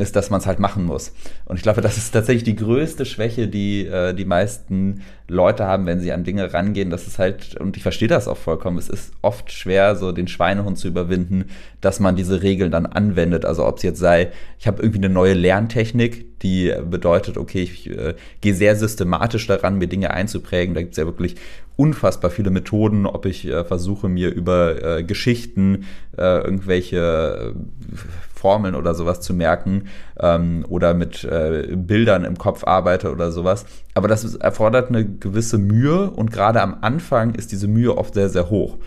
ist, 0.00 0.16
dass 0.16 0.30
man 0.30 0.40
es 0.40 0.46
halt 0.46 0.58
machen 0.58 0.84
muss. 0.84 1.12
Und 1.44 1.56
ich 1.56 1.62
glaube, 1.62 1.80
das 1.80 1.96
ist 1.96 2.12
tatsächlich 2.12 2.44
die 2.44 2.56
größte 2.56 3.04
Schwäche, 3.04 3.48
die 3.48 3.86
äh, 3.86 4.14
die 4.14 4.24
meisten 4.24 5.02
Leute 5.28 5.64
haben, 5.64 5.86
wenn 5.86 6.00
sie 6.00 6.12
an 6.12 6.24
Dinge 6.24 6.52
rangehen. 6.52 6.90
Das 6.90 7.06
ist 7.06 7.18
halt, 7.18 7.56
und 7.56 7.76
ich 7.76 7.82
verstehe 7.82 8.08
das 8.08 8.28
auch 8.28 8.36
vollkommen, 8.36 8.78
es 8.78 8.88
ist 8.88 9.12
oft 9.22 9.52
schwer, 9.52 9.96
so 9.96 10.12
den 10.12 10.28
Schweinehund 10.28 10.76
zu 10.76 10.88
überwinden, 10.88 11.46
dass 11.80 12.00
man 12.00 12.16
diese 12.16 12.42
Regeln 12.42 12.70
dann 12.70 12.86
anwendet. 12.86 13.44
Also 13.44 13.64
ob 13.64 13.76
es 13.76 13.82
jetzt 13.82 14.00
sei, 14.00 14.32
ich 14.58 14.66
habe 14.66 14.82
irgendwie 14.82 14.98
eine 15.04 15.08
neue 15.08 15.34
Lerntechnik, 15.34 16.40
die 16.40 16.74
bedeutet, 16.84 17.36
okay, 17.36 17.62
ich 17.62 17.88
äh, 17.90 18.14
gehe 18.40 18.54
sehr 18.54 18.74
systematisch 18.74 19.46
daran, 19.46 19.78
mir 19.78 19.86
Dinge 19.86 20.10
einzuprägen. 20.10 20.74
Da 20.74 20.80
gibt 20.80 20.92
es 20.92 20.98
ja 20.98 21.04
wirklich 21.04 21.36
unfassbar 21.76 22.30
viele 22.30 22.50
Methoden, 22.50 23.06
ob 23.06 23.24
ich 23.26 23.46
äh, 23.46 23.64
versuche, 23.64 24.08
mir 24.08 24.30
über 24.30 24.98
äh, 24.98 25.02
Geschichten 25.04 25.86
äh, 26.16 26.40
irgendwelche 26.42 27.54
äh, 27.54 28.29
Formeln 28.40 28.74
oder 28.74 28.94
sowas 28.94 29.20
zu 29.20 29.34
merken 29.34 29.84
ähm, 30.18 30.64
oder 30.68 30.94
mit 30.94 31.24
äh, 31.24 31.68
Bildern 31.76 32.24
im 32.24 32.38
Kopf 32.38 32.64
arbeite 32.64 33.12
oder 33.12 33.30
sowas. 33.30 33.66
Aber 33.94 34.08
das 34.08 34.34
erfordert 34.34 34.88
eine 34.88 35.04
gewisse 35.04 35.58
Mühe 35.58 36.10
und 36.10 36.32
gerade 36.32 36.62
am 36.62 36.78
Anfang 36.80 37.34
ist 37.34 37.52
diese 37.52 37.68
Mühe 37.68 37.96
oft 37.96 38.14
sehr, 38.14 38.30
sehr 38.30 38.48
hoch. 38.48 38.78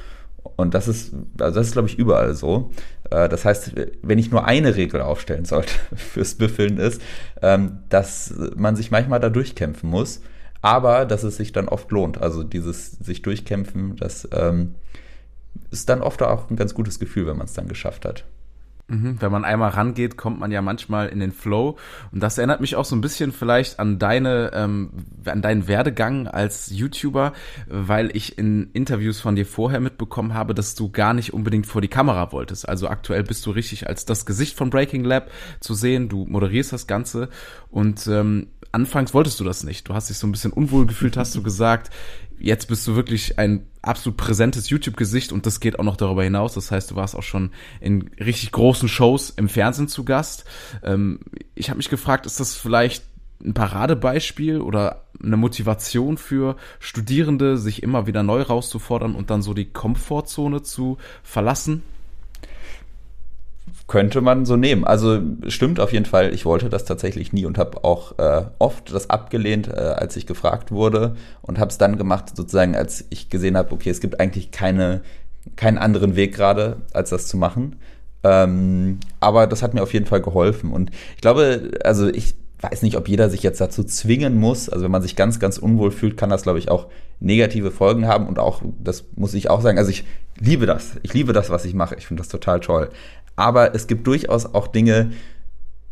Und 0.56 0.74
das 0.74 0.88
ist, 0.88 1.14
also 1.40 1.60
das 1.60 1.68
ist, 1.68 1.74
glaube 1.74 1.88
ich, 1.88 1.98
überall 1.98 2.34
so. 2.34 2.72
Äh, 3.10 3.30
das 3.30 3.46
heißt, 3.46 3.74
wenn 4.02 4.20
ich 4.20 4.32
nur 4.32 4.46
eine 4.46 4.76
Regel 4.76 5.02
aufstellen 5.02 5.46
sollte 5.46 5.74
fürs 5.96 6.36
Büffeln 6.36 6.78
ist, 6.78 7.02
ähm, 7.42 7.80
dass 7.90 8.34
man 8.56 8.76
sich 8.76 8.92
manchmal 8.92 9.20
da 9.20 9.30
durchkämpfen 9.30 9.90
muss, 9.90 10.22
aber 10.62 11.06
dass 11.06 11.24
es 11.24 11.38
sich 11.38 11.52
dann 11.52 11.68
oft 11.68 11.92
lohnt. 11.92 12.22
Also 12.22 12.44
dieses 12.44 12.92
sich 12.92 13.22
durchkämpfen, 13.22 13.96
das 13.98 14.28
ähm, 14.32 14.76
ist 15.72 15.90
dann 15.90 16.02
oft 16.02 16.22
auch 16.22 16.50
ein 16.50 16.56
ganz 16.56 16.74
gutes 16.74 17.00
Gefühl, 17.00 17.28
wenn 17.28 17.38
man 17.38 17.46
es 17.46 17.54
dann 17.54 17.68
geschafft 17.68 18.06
hat. 18.06 18.26
Mhm, 18.88 19.22
wenn 19.22 19.32
man 19.32 19.46
einmal 19.46 19.70
rangeht, 19.70 20.18
kommt 20.18 20.40
man 20.40 20.52
ja 20.52 20.62
manchmal 20.62 21.08
in 21.08 21.20
den 21.20 21.32
Flow. 21.32 21.78
Und 22.12 22.22
das 22.22 22.38
erinnert 22.38 22.60
mich 22.60 22.76
auch 22.76 22.84
so 22.84 22.96
ein 22.96 23.02
bisschen 23.02 23.32
vielleicht 23.32 23.80
an 23.80 23.98
deine, 23.98 24.52
ähm, 24.54 24.90
an 25.26 25.42
deinen 25.42 25.68
Werdegang 25.70 26.28
als 26.28 26.70
YouTuber, 26.70 27.32
weil 27.68 28.16
ich 28.16 28.38
in 28.38 28.72
Interviews 28.74 29.22
von 29.22 29.36
dir 29.36 29.46
vorher 29.46 29.80
mitbekommen 29.80 30.34
habe, 30.34 30.54
dass 30.54 30.76
du 30.76 30.92
gar 30.92 31.14
nicht 31.14 31.34
unbedingt 31.34 31.66
vor 31.66 31.82
die 31.82 31.88
Kamera 31.88 32.34
wolltest. 32.34 32.68
Also 32.68 32.90
aktuell 32.90 33.24
bist 33.24 33.46
du 33.46 33.52
richtig 33.52 33.88
als 33.88 34.04
das 34.04 34.26
Gesicht 34.26 34.58
von 34.58 34.70
Breaking 34.70 35.06
Lab 35.06 35.32
zu 35.62 35.74
sehen. 35.76 36.10
Du 36.10 36.26
moderierst 36.26 36.74
das 36.74 36.86
Ganze 36.86 37.30
und 37.70 38.06
ähm, 38.08 38.48
anfangs 38.74 39.14
wolltest 39.14 39.40
du 39.40 39.46
das 39.46 39.64
nicht. 39.64 39.88
Du 39.88 39.94
hast 39.94 40.10
dich 40.10 40.18
so 40.18 40.28
ein 40.28 40.32
bisschen 40.32 40.52
unwohl 40.52 40.86
gefühlt, 40.88 41.16
hast 41.16 41.36
du 41.36 41.42
gesagt. 41.42 41.90
Jetzt 42.44 42.68
bist 42.68 42.86
du 42.86 42.98
wirklich 42.98 43.40
ein 43.40 43.66
absolut 43.82 44.18
präsentes 44.18 44.70
YouTube-Gesicht 44.70 45.32
und 45.32 45.46
das 45.46 45.62
geht 45.62 45.80
auch 45.80 45.84
noch 45.86 45.96
darüber 45.96 46.26
hinaus. 46.26 46.54
Das 46.56 46.72
heißt, 46.72 46.92
du 46.92 46.96
warst 46.98 47.16
auch 47.16 47.24
schon 47.24 47.52
in 47.80 48.10
richtig 48.20 48.52
großen 48.52 48.90
Shows 48.90 49.30
im 49.30 49.48
Fernsehen 49.48 49.88
zu 49.88 50.04
Gast. 50.04 50.44
Ähm, 50.84 51.22
ich 51.56 51.70
habe 51.70 51.78
mich 51.78 51.88
gefragt, 51.88 52.26
ist 52.26 52.42
das 52.42 52.54
vielleicht 52.54 53.06
ein 53.42 53.54
Paradebeispiel 53.54 54.60
oder 54.60 55.06
eine 55.24 55.38
Motivation 55.38 56.18
für 56.18 56.58
Studierende, 56.80 57.58
sich 57.58 57.82
immer 57.82 58.08
wieder 58.08 58.24
neu 58.24 58.42
rauszufordern 58.42 59.16
und 59.16 59.30
dann 59.30 59.42
so 59.42 59.54
die 59.54 59.72
Komfortzone 59.72 60.64
zu 60.64 60.98
verlassen? 61.24 61.82
Könnte 63.94 64.22
man 64.22 64.48
so 64.48 64.56
nehmen. 64.56 64.86
Also 64.86 65.22
stimmt 65.50 65.80
auf 65.80 65.94
jeden 65.94 66.06
Fall, 66.06 66.34
ich 66.34 66.46
wollte 66.46 66.68
das 66.68 66.84
tatsächlich 66.84 67.32
nie 67.32 67.46
und 67.46 67.60
habe 67.60 67.84
auch 67.84 68.18
äh, 68.18 68.46
oft 68.58 68.92
das 68.92 69.12
abgelehnt, 69.12 69.68
äh, 69.68 69.74
als 69.74 70.18
ich 70.18 70.26
gefragt 70.26 70.72
wurde 70.72 71.16
und 71.44 71.60
habe 71.60 71.70
es 71.70 71.78
dann 71.78 72.00
gemacht, 72.00 72.36
sozusagen, 72.36 72.76
als 72.76 73.06
ich 73.12 73.30
gesehen 73.30 73.56
habe, 73.56 73.72
okay, 73.72 73.92
es 73.92 74.00
gibt 74.02 74.20
eigentlich 74.20 74.50
keine, 74.50 75.04
keinen 75.58 75.78
anderen 75.78 76.16
Weg 76.16 76.34
gerade, 76.34 76.78
als 76.92 77.12
das 77.12 77.28
zu 77.28 77.38
machen. 77.38 77.76
Ähm, 78.24 79.00
aber 79.20 79.46
das 79.46 79.62
hat 79.62 79.76
mir 79.76 79.84
auf 79.84 79.94
jeden 79.94 80.08
Fall 80.08 80.22
geholfen. 80.22 80.72
Und 80.72 80.90
ich 81.14 81.22
glaube, 81.22 81.74
also 81.84 82.08
ich 82.08 82.34
weiß 82.64 82.82
nicht, 82.82 82.96
ob 82.98 83.08
jeder 83.08 83.30
sich 83.30 83.44
jetzt 83.44 83.60
dazu 83.60 83.84
zwingen 83.84 84.40
muss. 84.40 84.70
Also 84.70 84.86
wenn 84.86 84.92
man 84.92 85.02
sich 85.02 85.16
ganz, 85.16 85.40
ganz 85.40 85.58
unwohl 85.58 85.92
fühlt, 85.92 86.18
kann 86.18 86.30
das, 86.30 86.44
glaube 86.44 86.60
ich, 86.60 86.72
auch 86.72 86.88
negative 87.20 87.72
Folgen 87.72 88.08
haben. 88.08 88.28
Und 88.28 88.40
auch, 88.40 88.62
das 88.84 89.06
muss 89.16 89.34
ich 89.34 89.50
auch 89.50 89.62
sagen, 89.62 89.78
also 89.78 89.92
ich 89.92 90.06
liebe 90.40 90.66
das. 90.66 90.94
Ich 91.04 91.14
liebe 91.14 91.34
das, 91.34 91.50
was 91.50 91.66
ich 91.66 91.74
mache. 91.74 91.96
Ich 91.96 92.08
finde 92.08 92.22
das 92.22 92.30
total 92.30 92.60
toll. 92.60 92.90
Aber 93.36 93.76
es 93.76 93.88
gibt 93.88 94.08
durchaus 94.08 94.54
auch 94.54 94.68
Dinge, 94.68 95.12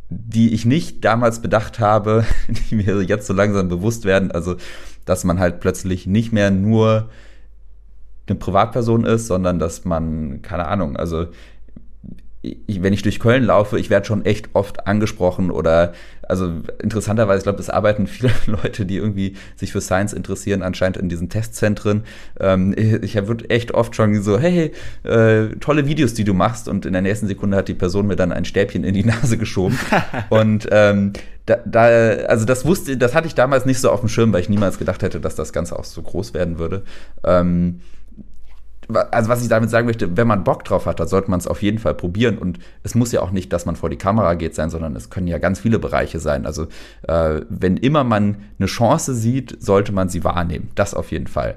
die 0.10 0.54
ich 0.54 0.66
nicht 0.66 1.04
damals 1.04 1.42
bedacht 1.42 1.80
habe, 1.80 2.26
die 2.48 2.76
mir 2.76 3.02
jetzt 3.04 3.28
so 3.28 3.34
langsam 3.34 3.68
bewusst 3.68 4.06
werden. 4.06 4.32
Also, 4.32 4.56
dass 5.06 5.24
man 5.24 5.40
halt 5.40 5.60
plötzlich 5.60 6.08
nicht 6.08 6.32
mehr 6.32 6.52
nur 6.52 7.10
eine 8.28 8.38
Privatperson 8.38 9.04
ist, 9.04 9.28
sondern 9.28 9.60
dass 9.60 9.84
man, 9.84 10.42
keine 10.42 10.68
Ahnung, 10.68 10.96
also 10.96 11.28
ich, 12.42 12.82
wenn 12.82 12.94
ich 12.94 13.04
durch 13.04 13.20
Köln 13.20 13.44
laufe, 13.44 13.80
ich 13.80 13.90
werde 13.90 14.08
schon 14.08 14.26
echt 14.26 14.50
oft 14.54 14.88
angesprochen 14.88 15.52
oder 15.52 15.94
also 16.28 16.50
interessanterweise, 16.82 17.40
ich 17.40 17.44
glaube, 17.44 17.58
das 17.58 17.70
arbeiten 17.70 18.08
viele 18.08 18.32
Leute, 18.48 18.86
die 18.86 18.98
irgendwie 18.98 19.36
sich 19.56 19.72
für 19.72 19.82
Science 19.82 20.14
interessieren, 20.14 20.64
anscheinend 20.64 20.98
in 20.98 21.10
diesen 21.10 21.30
Testzentren. 21.30 22.04
Ähm, 22.40 22.74
ich 22.76 23.18
habe 23.18 23.38
echt 23.50 23.74
oft 23.74 23.96
schon 23.96 24.22
so, 24.24 24.40
hey, 24.40 24.72
äh, 25.04 25.56
tolle 25.60 25.86
Videos, 25.86 26.14
die 26.14 26.24
du 26.24 26.34
machst 26.34 26.68
und 26.68 26.86
in 26.86 26.94
der 26.94 27.02
nächsten 27.02 27.28
Sekunde 27.28 27.58
hat 27.58 27.68
die 27.68 27.74
Person 27.74 28.08
mir 28.08 28.16
dann 28.16 28.32
ein 28.32 28.46
Stäbchen 28.46 28.84
in 28.84 28.94
die 28.94 29.04
Nase 29.06 29.38
geschoben 29.38 29.78
und 30.30 30.68
ähm, 30.72 31.14
da, 31.46 31.58
da, 31.66 31.82
also 32.28 32.46
das 32.46 32.66
wusste, 32.66 32.98
das 32.98 33.14
hatte 33.14 33.28
ich 33.28 33.36
damals 33.36 33.66
nicht 33.66 33.80
so 33.80 33.92
auf 33.92 34.00
dem 34.00 34.10
Schirm, 34.10 34.32
weil 34.32 34.42
ich 34.42 34.50
niemals 34.50 34.80
gedacht 34.80 35.04
hätte, 35.04 35.20
dass 35.20 35.36
das 35.36 35.54
Ganze 35.54 35.78
auch 35.78 35.84
so 35.84 36.02
groß 36.02 36.34
werden 36.34 36.60
würde. 36.60 36.84
Ähm, 37.24 37.82
also 38.94 39.30
was 39.30 39.42
ich 39.42 39.50
damit 39.50 39.70
sagen 39.70 39.86
möchte, 39.86 40.18
wenn 40.18 40.28
man 40.28 40.44
Bock 40.44 40.64
drauf 40.64 40.86
hat, 40.86 41.00
dann 41.00 41.08
sollte 41.08 41.30
man 41.30 41.40
es 41.40 41.48
auf 41.48 41.62
jeden 41.62 41.80
Fall 41.80 41.94
probieren. 41.94 42.38
Und 42.38 42.60
es 42.84 42.96
muss 42.96 43.12
ja 43.12 43.22
auch 43.22 43.32
nicht, 43.32 43.52
dass 43.54 43.66
man 43.66 43.76
vor 43.76 43.90
die 43.90 43.98
Kamera 43.98 44.34
geht 44.36 44.56
sein, 44.56 44.70
sondern 44.70 44.96
es 44.96 45.10
können 45.10 45.28
ja 45.28 45.38
ganz 45.38 45.60
viele 45.60 45.80
Bereiche 45.80 46.20
sein. 46.20 46.46
Also 46.46 46.68
äh, 47.08 47.42
wenn 47.50 47.78
immer 47.78 48.04
man 48.04 48.38
eine 48.60 48.68
Chance 48.68 49.14
sieht, 49.16 49.62
sollte 49.62 49.92
man 49.92 50.10
sie 50.10 50.24
wahrnehmen. 50.24 50.70
Das 50.76 50.94
auf 50.94 51.12
jeden 51.12 51.28
Fall. 51.28 51.56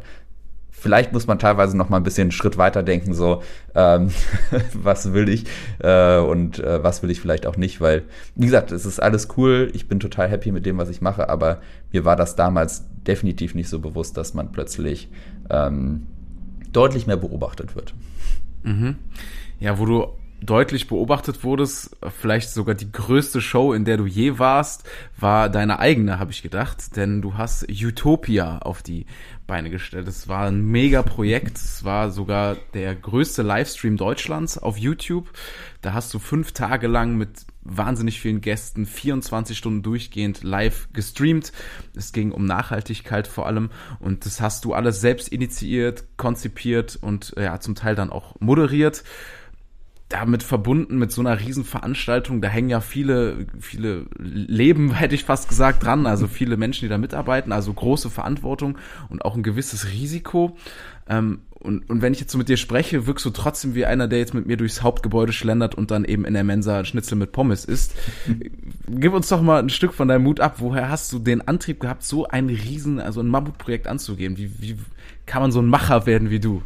Vielleicht 0.84 1.14
muss 1.14 1.26
man 1.26 1.38
teilweise 1.38 1.78
noch 1.78 1.88
mal 1.88 1.96
ein 1.96 2.02
bisschen 2.02 2.24
einen 2.24 2.30
Schritt 2.30 2.58
weiter 2.58 2.82
denken, 2.82 3.14
so 3.14 3.42
ähm, 3.74 4.10
was 4.74 5.14
will 5.14 5.30
ich 5.30 5.46
äh, 5.78 6.18
und 6.18 6.58
äh, 6.58 6.82
was 6.84 7.02
will 7.02 7.10
ich 7.10 7.22
vielleicht 7.22 7.46
auch 7.46 7.56
nicht, 7.56 7.80
weil 7.80 8.02
wie 8.34 8.44
gesagt, 8.44 8.70
es 8.70 8.84
ist 8.84 9.02
alles 9.02 9.28
cool. 9.38 9.70
Ich 9.72 9.88
bin 9.88 9.98
total 9.98 10.28
happy 10.28 10.52
mit 10.52 10.66
dem, 10.66 10.76
was 10.76 10.90
ich 10.90 11.00
mache, 11.00 11.30
aber 11.30 11.62
mir 11.90 12.04
war 12.04 12.16
das 12.16 12.36
damals 12.36 12.84
definitiv 13.06 13.54
nicht 13.54 13.70
so 13.70 13.78
bewusst, 13.78 14.18
dass 14.18 14.34
man 14.34 14.52
plötzlich 14.52 15.08
ähm, 15.48 16.06
deutlich 16.76 17.06
mehr 17.06 17.16
beobachtet 17.16 17.74
wird. 17.74 17.94
Mhm. 18.62 18.96
Ja, 19.60 19.78
wo 19.78 19.86
du 19.86 20.08
deutlich 20.44 20.88
beobachtet 20.88 21.42
wurdest, 21.42 21.96
vielleicht 22.20 22.50
sogar 22.50 22.74
die 22.74 22.90
größte 22.90 23.40
Show, 23.40 23.72
in 23.72 23.84
der 23.84 23.96
du 23.96 24.06
je 24.06 24.38
warst, 24.38 24.84
war 25.18 25.48
deine 25.48 25.78
eigene, 25.78 26.18
habe 26.18 26.32
ich 26.32 26.42
gedacht. 26.42 26.96
Denn 26.96 27.22
du 27.22 27.34
hast 27.34 27.66
Utopia 27.68 28.58
auf 28.58 28.82
die 28.82 29.06
Beine 29.46 29.70
gestellt. 29.70 30.08
Es 30.08 30.28
war 30.28 30.46
ein 30.46 30.62
mega 30.66 31.02
Projekt. 31.02 31.56
Es 31.56 31.84
war 31.84 32.10
sogar 32.10 32.56
der 32.74 32.94
größte 32.94 33.42
Livestream 33.42 33.96
Deutschlands 33.96 34.58
auf 34.58 34.76
YouTube. 34.76 35.30
Da 35.80 35.92
hast 35.92 36.12
du 36.14 36.18
fünf 36.18 36.52
Tage 36.52 36.86
lang 36.86 37.16
mit 37.16 37.46
wahnsinnig 37.64 38.20
vielen 38.20 38.40
Gästen, 38.40 38.86
24 38.86 39.56
Stunden 39.56 39.82
durchgehend 39.82 40.42
live 40.42 40.88
gestreamt. 40.92 41.52
Es 41.96 42.12
ging 42.12 42.32
um 42.32 42.44
Nachhaltigkeit 42.44 43.26
vor 43.26 43.46
allem 43.46 43.70
und 44.00 44.26
das 44.26 44.40
hast 44.40 44.64
du 44.64 44.74
alles 44.74 45.00
selbst 45.00 45.28
initiiert, 45.28 46.04
konzipiert 46.16 46.98
und 47.00 47.34
ja, 47.36 47.58
zum 47.60 47.74
Teil 47.74 47.94
dann 47.94 48.10
auch 48.10 48.38
moderiert 48.40 49.04
damit 50.08 50.42
verbunden 50.42 50.98
mit 50.98 51.10
so 51.10 51.22
einer 51.22 51.40
Riesenveranstaltung, 51.40 52.40
da 52.40 52.48
hängen 52.48 52.68
ja 52.68 52.80
viele, 52.80 53.46
viele 53.58 54.06
Leben, 54.16 54.92
hätte 54.94 55.14
ich 55.14 55.24
fast 55.24 55.48
gesagt, 55.48 55.82
dran, 55.82 56.06
also 56.06 56.28
viele 56.28 56.56
Menschen, 56.56 56.84
die 56.84 56.88
da 56.88 56.98
mitarbeiten, 56.98 57.52
also 57.52 57.72
große 57.72 58.10
Verantwortung 58.10 58.78
und 59.08 59.24
auch 59.24 59.34
ein 59.34 59.42
gewisses 59.42 59.90
Risiko. 59.90 60.56
Ähm, 61.08 61.40
und, 61.64 61.88
und 61.88 62.02
wenn 62.02 62.12
ich 62.12 62.20
jetzt 62.20 62.30
so 62.30 62.38
mit 62.38 62.48
dir 62.48 62.58
spreche, 62.58 63.06
wirkst 63.06 63.24
du 63.24 63.30
trotzdem 63.30 63.74
wie 63.74 63.86
einer, 63.86 64.06
der 64.06 64.18
jetzt 64.18 64.34
mit 64.34 64.46
mir 64.46 64.58
durchs 64.58 64.82
Hauptgebäude 64.82 65.32
schlendert 65.32 65.74
und 65.74 65.90
dann 65.90 66.04
eben 66.04 66.26
in 66.26 66.34
der 66.34 66.44
Mensa 66.44 66.84
Schnitzel 66.84 67.16
mit 67.16 67.32
Pommes 67.32 67.64
isst. 67.64 67.94
Gib 68.88 69.14
uns 69.14 69.28
doch 69.28 69.40
mal 69.40 69.60
ein 69.60 69.70
Stück 69.70 69.94
von 69.94 70.08
deinem 70.08 70.24
Mut 70.24 70.40
ab. 70.40 70.56
Woher 70.58 70.90
hast 70.90 71.10
du 71.12 71.18
den 71.18 71.40
Antrieb 71.48 71.80
gehabt, 71.80 72.04
so 72.04 72.26
ein 72.26 72.48
Riesen, 72.48 73.00
also 73.00 73.20
ein 73.20 73.28
Mammutprojekt 73.28 73.86
anzugehen? 73.86 74.36
Wie, 74.36 74.50
wie 74.60 74.76
kann 75.24 75.40
man 75.40 75.52
so 75.52 75.60
ein 75.60 75.66
Macher 75.66 76.04
werden 76.04 76.28
wie 76.28 76.40
du? 76.40 76.62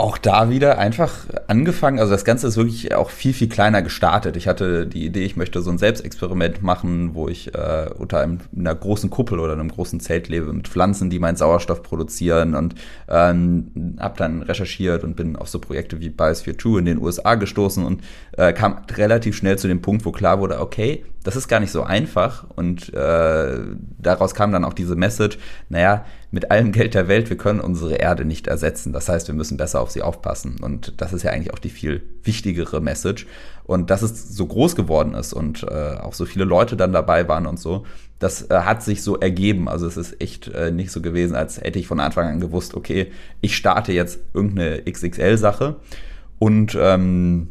Auch 0.00 0.18
da 0.18 0.50
wieder 0.50 0.78
einfach 0.78 1.26
angefangen. 1.46 1.98
Also 1.98 2.12
das 2.12 2.24
Ganze 2.24 2.46
ist 2.46 2.56
wirklich 2.56 2.94
auch 2.94 3.10
viel, 3.10 3.32
viel 3.32 3.48
kleiner 3.48 3.82
gestartet. 3.82 4.36
Ich 4.36 4.48
hatte 4.48 4.86
die 4.86 5.04
Idee, 5.06 5.24
ich 5.24 5.36
möchte 5.36 5.60
so 5.62 5.70
ein 5.70 5.78
Selbstexperiment 5.78 6.62
machen, 6.62 7.14
wo 7.14 7.28
ich 7.28 7.54
äh, 7.54 7.90
unter 7.96 8.20
einem, 8.20 8.40
einer 8.56 8.74
großen 8.74 9.10
Kuppel 9.10 9.38
oder 9.38 9.52
einem 9.52 9.68
großen 9.68 10.00
Zelt 10.00 10.28
lebe 10.28 10.52
mit 10.52 10.68
Pflanzen, 10.68 11.10
die 11.10 11.18
meinen 11.18 11.36
Sauerstoff 11.36 11.82
produzieren 11.82 12.54
und 12.54 12.74
ähm, 13.08 13.96
habe 13.98 14.16
dann 14.16 14.42
recherchiert 14.42 15.04
und 15.04 15.16
bin 15.16 15.36
auf 15.36 15.48
so 15.48 15.58
Projekte 15.58 16.00
wie 16.00 16.10
Biosphere 16.10 16.56
2 16.56 16.78
in 16.78 16.84
den 16.86 16.98
USA 16.98 17.34
gestoßen 17.34 17.84
und 17.84 18.02
äh, 18.36 18.52
kam 18.52 18.82
relativ 18.96 19.36
schnell 19.36 19.58
zu 19.58 19.68
dem 19.68 19.82
Punkt, 19.82 20.04
wo 20.04 20.12
klar 20.12 20.40
wurde, 20.40 20.60
okay, 20.60 21.04
das 21.22 21.36
ist 21.36 21.48
gar 21.48 21.60
nicht 21.60 21.72
so 21.72 21.82
einfach. 21.82 22.44
Und 22.56 22.92
äh, 22.94 23.58
daraus 23.98 24.34
kam 24.34 24.52
dann 24.52 24.64
auch 24.64 24.72
diese 24.72 24.96
Message, 24.96 25.38
naja, 25.68 26.04
mit 26.30 26.50
allem 26.50 26.72
Geld 26.72 26.94
der 26.94 27.08
Welt, 27.08 27.28
wir 27.28 27.36
können 27.36 27.60
unsere 27.60 27.96
Erde 27.96 28.24
nicht 28.24 28.46
ersetzen. 28.46 28.92
Das 28.92 29.08
heißt, 29.08 29.28
wir 29.28 29.34
müssen 29.34 29.56
besser 29.56 29.80
auf 29.80 29.90
sie 29.90 30.02
aufpassen. 30.02 30.56
Und 30.60 31.00
das 31.00 31.12
ist 31.12 31.22
ja 31.22 31.30
eigentlich 31.30 31.52
auch 31.52 31.58
die 31.58 31.70
viel 31.70 32.02
wichtigere 32.22 32.80
Message. 32.80 33.26
Und 33.64 33.90
dass 33.90 34.02
es 34.02 34.34
so 34.34 34.46
groß 34.46 34.76
geworden 34.76 35.14
ist 35.14 35.32
und 35.32 35.62
äh, 35.64 35.96
auch 36.00 36.14
so 36.14 36.24
viele 36.24 36.44
Leute 36.44 36.76
dann 36.76 36.92
dabei 36.92 37.28
waren 37.28 37.46
und 37.46 37.60
so, 37.60 37.84
das 38.18 38.50
äh, 38.50 38.54
hat 38.54 38.82
sich 38.82 39.02
so 39.02 39.18
ergeben. 39.18 39.68
Also 39.68 39.86
es 39.86 39.96
ist 39.96 40.20
echt 40.20 40.48
äh, 40.48 40.70
nicht 40.70 40.90
so 40.90 41.00
gewesen, 41.00 41.34
als 41.34 41.60
hätte 41.60 41.78
ich 41.78 41.86
von 41.86 42.00
Anfang 42.00 42.28
an 42.28 42.40
gewusst, 42.40 42.74
okay, 42.74 43.12
ich 43.40 43.56
starte 43.56 43.92
jetzt 43.92 44.20
irgendeine 44.34 44.82
XXL-Sache. 44.90 45.76
Und 46.38 46.76
ähm, 46.80 47.50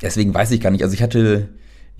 deswegen 0.00 0.32
weiß 0.32 0.52
ich 0.52 0.60
gar 0.60 0.70
nicht. 0.70 0.84
Also 0.84 0.94
ich 0.94 1.02
hatte 1.02 1.48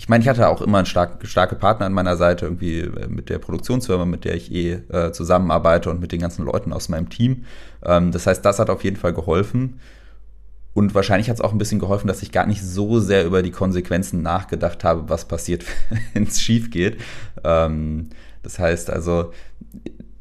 ich 0.03 0.09
meine, 0.09 0.23
ich 0.23 0.29
hatte 0.29 0.49
auch 0.49 0.61
immer 0.61 0.79
einen 0.79 0.87
stark, 0.87 1.25
starke 1.29 1.55
Partner 1.55 1.87
an 1.87 1.93
meiner 1.93 2.17
Seite, 2.17 2.47
irgendwie 2.47 2.81
äh, 2.81 3.07
mit 3.07 3.31
der 3.31 3.39
Produktionsfirma, 3.39 4.05
mit 4.05 4.25
der 4.25 4.35
ich 4.35 4.53
eh 4.53 4.73
äh, 4.89 5.13
zusammenarbeite 5.13 5.91
und 5.91 6.01
mit 6.01 6.11
den 6.11 6.21
ganzen 6.21 6.45
Leuten 6.45 6.73
aus 6.73 6.89
meinem 6.89 7.09
Team. 7.09 7.45
Ähm, 7.85 8.11
das 8.11 8.27
heißt, 8.27 8.45
das 8.45 8.59
hat 8.59 8.69
auf 8.69 8.83
jeden 8.83 8.97
Fall 8.97 9.13
geholfen. 9.13 9.79
Und 10.75 10.97
wahrscheinlich 10.97 11.31
hat 11.31 11.37
es 11.37 11.41
auch 11.41 11.53
ein 11.53 11.59
bisschen 11.59 11.79
geholfen, 11.79 12.09
dass 12.09 12.21
ich 12.21 12.33
gar 12.33 12.47
nicht 12.47 12.65
so 12.65 12.99
sehr 12.99 13.25
über 13.25 13.45
die 13.45 13.53
Konsequenzen 13.53 14.23
nachgedacht 14.23 14.83
habe, 14.83 15.09
was 15.09 15.27
passiert, 15.27 15.65
wenn 16.15 16.25
es 16.25 16.41
schief 16.41 16.73
geht. 16.73 17.01
Ähm, 17.45 18.09
das 18.43 18.59
heißt 18.59 18.91
also, 18.91 19.33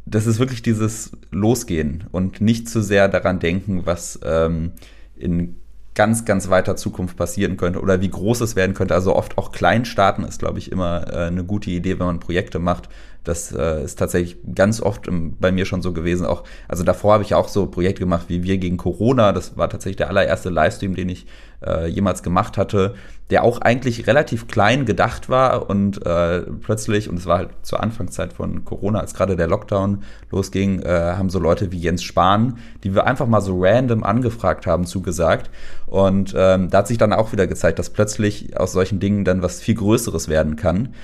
das 0.06 0.28
ist 0.28 0.38
wirklich 0.38 0.62
dieses 0.62 1.14
Losgehen 1.32 2.04
und 2.12 2.40
nicht 2.40 2.70
zu 2.70 2.84
sehr 2.84 3.08
daran 3.08 3.40
denken, 3.40 3.84
was 3.88 4.20
ähm, 4.24 4.74
in 5.16 5.56
ganz, 5.94 6.26
ganz 6.26 6.50
weiter 6.50 6.76
Zukunft 6.76 7.18
passieren 7.18 7.58
könnte 7.58 7.82
oder 7.82 8.02
wie 8.02 8.10
groß 8.10 8.42
es 8.42 8.56
werden 8.56 8.74
könnte. 8.74 8.94
Also 8.94 9.16
oft 9.16 9.38
auch 9.38 9.52
klein 9.52 9.86
starten 9.86 10.24
ist, 10.24 10.40
glaube 10.40 10.60
ich, 10.60 10.72
immer 10.72 11.08
äh, 11.12 11.28
eine 11.28 11.44
gute 11.44 11.70
Idee, 11.70 12.00
wenn 12.00 12.06
man 12.06 12.20
Projekte 12.20 12.60
macht. 12.60 12.90
Das 13.24 13.52
äh, 13.52 13.84
ist 13.84 14.00
tatsächlich 14.00 14.38
ganz 14.56 14.82
oft 14.82 15.08
im, 15.08 15.38
bei 15.38 15.52
mir 15.52 15.66
schon 15.66 15.82
so 15.82 15.94
gewesen. 15.94 16.26
Auch, 16.26 16.44
also 16.68 16.84
davor 16.84 17.14
habe 17.14 17.24
ich 17.24 17.36
auch 17.36 17.48
so 17.48 17.68
Projekte 17.68 18.00
gemacht 18.00 18.26
wie 18.30 18.44
Wir 18.44 18.58
gegen 18.58 18.78
Corona. 18.78 19.32
Das 19.32 19.58
war 19.58 19.70
tatsächlich 19.70 19.98
der 19.98 20.10
allererste 20.10 20.50
Livestream, 20.50 20.96
den 20.96 21.10
ich 21.10 21.28
äh, 21.64 21.88
jemals 21.88 22.24
gemacht 22.24 22.58
hatte, 22.58 22.96
der 23.30 23.44
auch 23.44 23.62
eigentlich 23.62 24.08
relativ 24.08 24.48
klein 24.48 24.86
gedacht 24.86 25.30
war 25.30 25.70
und 25.70 26.06
äh, 26.06 26.42
plötzlich, 26.42 27.10
und 27.10 27.18
es 27.18 27.26
war 27.28 27.38
halt 27.38 27.50
zur 27.62 27.82
Anfangszeit 27.82 28.34
von 28.34 28.66
Corona, 28.66 29.00
als 29.00 29.14
gerade 29.14 29.36
der 29.36 29.48
Lockdown 29.48 30.04
losging, 30.32 30.82
äh, 30.82 31.14
haben 31.16 31.30
so 31.30 31.40
Leute 31.40 31.72
wie 31.72 31.80
Jens 31.80 32.04
Spahn, 32.04 32.58
die 32.84 32.94
wir 32.94 33.06
einfach 33.06 33.28
mal 33.28 33.42
so 33.42 33.58
random 33.62 34.04
angefragt 34.04 34.66
haben, 34.66 34.86
zugesagt. 34.86 35.50
Und 35.86 36.34
ähm, 36.36 36.70
da 36.70 36.80
hat 36.80 36.88
sich 36.88 36.98
dann 36.98 37.14
auch 37.14 37.32
wieder 37.32 37.48
gezeigt, 37.48 37.80
dass 37.80 37.92
plötzlich 37.92 38.58
aus 38.58 38.74
solchen 38.74 39.00
Dingen 39.00 39.24
dann 39.24 39.42
was 39.42 39.62
viel 39.62 39.76
Größeres 39.76 40.28
werden 40.28 40.56
kann. 40.56 40.96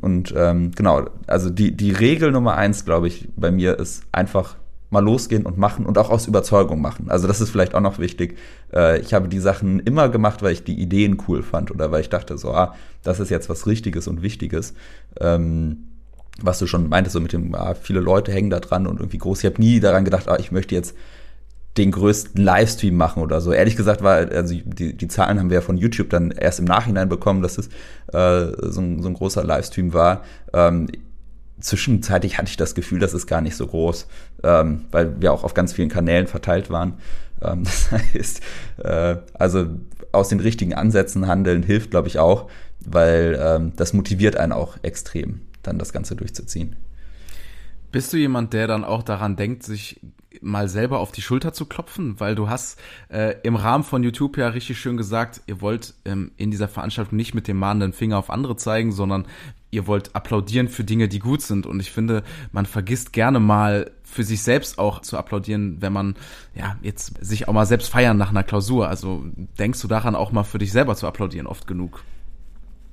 Und 0.00 0.34
ähm, 0.36 0.72
genau, 0.72 1.06
also 1.26 1.50
die, 1.50 1.76
die 1.76 1.92
Regel 1.92 2.32
Nummer 2.32 2.56
eins, 2.56 2.84
glaube 2.84 3.08
ich, 3.08 3.28
bei 3.36 3.50
mir 3.50 3.78
ist 3.78 4.04
einfach 4.10 4.56
mal 4.90 5.02
losgehen 5.02 5.46
und 5.46 5.56
machen 5.56 5.86
und 5.86 5.96
auch 5.96 6.10
aus 6.10 6.26
Überzeugung 6.26 6.80
machen. 6.80 7.10
Also 7.10 7.26
das 7.26 7.40
ist 7.40 7.50
vielleicht 7.50 7.74
auch 7.74 7.80
noch 7.80 7.98
wichtig. 7.98 8.36
Äh, 8.72 9.00
ich 9.00 9.14
habe 9.14 9.26
die 9.26 9.38
Sachen 9.38 9.80
immer 9.80 10.10
gemacht, 10.10 10.42
weil 10.42 10.52
ich 10.52 10.64
die 10.64 10.78
Ideen 10.78 11.16
cool 11.26 11.42
fand 11.42 11.70
oder 11.70 11.90
weil 11.90 12.02
ich 12.02 12.10
dachte 12.10 12.36
so, 12.36 12.52
ah, 12.52 12.74
das 13.02 13.18
ist 13.18 13.30
jetzt 13.30 13.48
was 13.48 13.66
Richtiges 13.66 14.06
und 14.06 14.20
Wichtiges. 14.20 14.74
Ähm, 15.18 15.88
was 16.40 16.58
du 16.58 16.66
schon 16.66 16.88
meintest, 16.88 17.14
so 17.14 17.20
mit 17.20 17.32
dem, 17.32 17.54
ah, 17.54 17.74
viele 17.74 18.00
Leute 18.00 18.32
hängen 18.32 18.50
da 18.50 18.60
dran 18.60 18.86
und 18.86 19.00
irgendwie 19.00 19.18
groß. 19.18 19.38
Ich 19.40 19.46
habe 19.46 19.60
nie 19.60 19.80
daran 19.80 20.04
gedacht, 20.04 20.28
ah, 20.28 20.38
ich 20.38 20.52
möchte 20.52 20.74
jetzt 20.74 20.94
den 21.78 21.90
größten 21.90 22.42
Livestream 22.42 22.96
machen 22.96 23.22
oder 23.22 23.40
so. 23.40 23.52
Ehrlich 23.52 23.76
gesagt 23.76 24.02
war, 24.02 24.16
also 24.16 24.54
die, 24.54 24.94
die 24.94 25.08
Zahlen 25.08 25.38
haben 25.38 25.48
wir 25.48 25.56
ja 25.56 25.60
von 25.62 25.78
YouTube 25.78 26.10
dann 26.10 26.30
erst 26.30 26.58
im 26.58 26.66
Nachhinein 26.66 27.08
bekommen, 27.08 27.42
dass 27.42 27.56
es 27.56 27.68
äh, 28.12 28.52
so, 28.70 28.80
ein, 28.80 29.02
so 29.02 29.08
ein 29.08 29.14
großer 29.14 29.42
Livestream 29.42 29.94
war. 29.94 30.22
Ähm, 30.52 30.88
zwischenzeitlich 31.60 32.38
hatte 32.38 32.50
ich 32.50 32.56
das 32.56 32.74
Gefühl, 32.74 32.98
das 32.98 33.14
ist 33.14 33.26
gar 33.26 33.40
nicht 33.40 33.56
so 33.56 33.66
groß, 33.66 34.06
ähm, 34.42 34.82
weil 34.90 35.20
wir 35.20 35.32
auch 35.32 35.44
auf 35.44 35.54
ganz 35.54 35.72
vielen 35.72 35.88
Kanälen 35.88 36.26
verteilt 36.26 36.68
waren. 36.68 36.94
Ähm, 37.40 37.64
das 37.64 37.90
heißt, 37.90 38.40
äh, 38.78 39.16
also 39.34 39.66
aus 40.12 40.28
den 40.28 40.40
richtigen 40.40 40.74
Ansätzen 40.74 41.26
handeln 41.26 41.62
hilft, 41.62 41.90
glaube 41.90 42.08
ich, 42.08 42.18
auch, 42.18 42.50
weil 42.84 43.38
ähm, 43.40 43.72
das 43.76 43.94
motiviert 43.94 44.36
einen 44.36 44.52
auch 44.52 44.76
extrem, 44.82 45.40
dann 45.62 45.78
das 45.78 45.92
Ganze 45.94 46.16
durchzuziehen. 46.16 46.76
Bist 47.92 48.12
du 48.12 48.18
jemand, 48.18 48.52
der 48.52 48.66
dann 48.66 48.84
auch 48.84 49.02
daran 49.02 49.36
denkt, 49.36 49.62
sich 49.62 50.00
mal 50.40 50.68
selber 50.68 50.98
auf 51.00 51.12
die 51.12 51.22
Schulter 51.22 51.52
zu 51.52 51.66
klopfen? 51.66 52.18
Weil 52.20 52.34
du 52.34 52.48
hast 52.48 52.78
äh, 53.08 53.36
im 53.42 53.56
Rahmen 53.56 53.84
von 53.84 54.02
YouTube 54.02 54.36
ja 54.36 54.48
richtig 54.48 54.78
schön 54.78 54.96
gesagt, 54.96 55.42
ihr 55.46 55.60
wollt 55.60 55.94
ähm, 56.04 56.32
in 56.36 56.50
dieser 56.50 56.68
Veranstaltung 56.68 57.16
nicht 57.16 57.34
mit 57.34 57.48
dem 57.48 57.58
mahnenden 57.58 57.92
Finger 57.92 58.18
auf 58.18 58.30
andere 58.30 58.56
zeigen, 58.56 58.92
sondern 58.92 59.26
ihr 59.70 59.86
wollt 59.86 60.14
applaudieren 60.14 60.68
für 60.68 60.84
Dinge, 60.84 61.08
die 61.08 61.18
gut 61.18 61.42
sind. 61.42 61.66
Und 61.66 61.80
ich 61.80 61.90
finde, 61.90 62.22
man 62.52 62.66
vergisst 62.66 63.12
gerne 63.12 63.40
mal 63.40 63.90
für 64.02 64.22
sich 64.22 64.42
selbst 64.42 64.78
auch 64.78 65.00
zu 65.00 65.16
applaudieren, 65.16 65.78
wenn 65.80 65.92
man 65.92 66.14
ja 66.54 66.76
jetzt 66.82 67.14
sich 67.24 67.48
auch 67.48 67.52
mal 67.52 67.66
selbst 67.66 67.88
feiern 67.88 68.18
nach 68.18 68.30
einer 68.30 68.44
Klausur. 68.44 68.88
Also 68.88 69.24
denkst 69.58 69.80
du 69.80 69.88
daran 69.88 70.14
auch 70.14 70.32
mal 70.32 70.44
für 70.44 70.58
dich 70.58 70.72
selber 70.72 70.94
zu 70.94 71.06
applaudieren 71.06 71.46
oft 71.46 71.66
genug? 71.66 72.04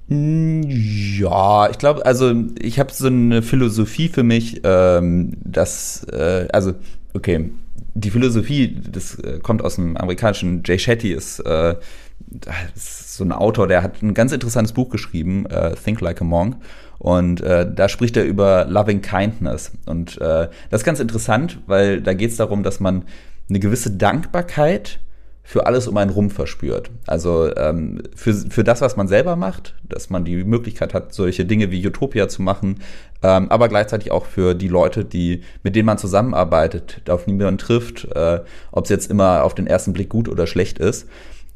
Hm, 0.09 0.63
ja, 0.67 1.69
ich 1.69 1.77
glaube, 1.77 2.03
also 2.03 2.33
ich 2.59 2.79
habe 2.79 2.91
so 2.91 3.07
eine 3.07 3.43
Philosophie 3.43 4.09
für 4.09 4.23
mich, 4.23 4.61
ähm, 4.63 5.37
dass, 5.43 6.03
äh, 6.05 6.47
also, 6.51 6.73
okay, 7.13 7.49
die 7.93 8.11
Philosophie, 8.11 8.77
das 8.91 9.15
äh, 9.19 9.39
kommt 9.39 9.63
aus 9.63 9.75
dem 9.75 9.97
amerikanischen 9.97 10.63
Jay 10.65 10.77
Shetty, 10.77 11.11
ist, 11.11 11.39
äh, 11.39 11.75
ist 12.75 13.15
so 13.15 13.23
ein 13.23 13.31
Autor, 13.31 13.67
der 13.67 13.83
hat 13.83 14.01
ein 14.01 14.13
ganz 14.13 14.31
interessantes 14.31 14.73
Buch 14.73 14.89
geschrieben, 14.89 15.45
äh, 15.47 15.75
Think 15.75 16.01
Like 16.01 16.21
a 16.21 16.23
Monk. 16.25 16.57
Und 16.97 17.41
äh, 17.41 17.65
da 17.71 17.87
spricht 17.87 18.17
er 18.17 18.25
über 18.25 18.65
Loving 18.65 19.01
Kindness. 19.01 19.71
Und 19.85 20.17
äh, 20.17 20.49
das 20.69 20.81
ist 20.81 20.85
ganz 20.85 20.99
interessant, 20.99 21.59
weil 21.65 22.01
da 22.01 22.13
geht 22.13 22.31
es 22.31 22.37
darum, 22.37 22.61
dass 22.61 22.79
man 22.79 23.03
eine 23.49 23.59
gewisse 23.59 23.91
Dankbarkeit 23.91 24.99
für 25.49 25.65
alles 25.65 25.87
um 25.87 25.97
einen 25.97 26.11
rum 26.11 26.29
verspürt. 26.29 26.91
Also 27.07 27.49
ähm, 27.57 28.03
für, 28.15 28.35
für 28.35 28.63
das, 28.63 28.81
was 28.81 28.97
man 28.97 29.07
selber 29.07 29.35
macht, 29.35 29.73
dass 29.81 30.11
man 30.11 30.23
die 30.23 30.43
Möglichkeit 30.43 30.93
hat, 30.93 31.11
solche 31.11 31.43
Dinge 31.43 31.71
wie 31.71 31.83
Utopia 31.87 32.27
zu 32.27 32.43
machen, 32.43 32.81
ähm, 33.23 33.49
aber 33.49 33.67
gleichzeitig 33.67 34.11
auch 34.11 34.25
für 34.25 34.53
die 34.53 34.67
Leute, 34.67 35.05
die, 35.05 35.41
mit 35.63 35.75
denen 35.75 35.87
man 35.87 35.97
zusammenarbeitet, 35.97 37.01
auf 37.09 37.25
die 37.25 37.33
man 37.33 37.57
trifft, 37.57 38.07
äh, 38.13 38.41
ob 38.71 38.83
es 38.83 38.91
jetzt 38.91 39.09
immer 39.09 39.43
auf 39.43 39.55
den 39.55 39.65
ersten 39.65 39.91
Blick 39.91 40.09
gut 40.09 40.29
oder 40.29 40.45
schlecht 40.45 40.77
ist. 40.77 41.07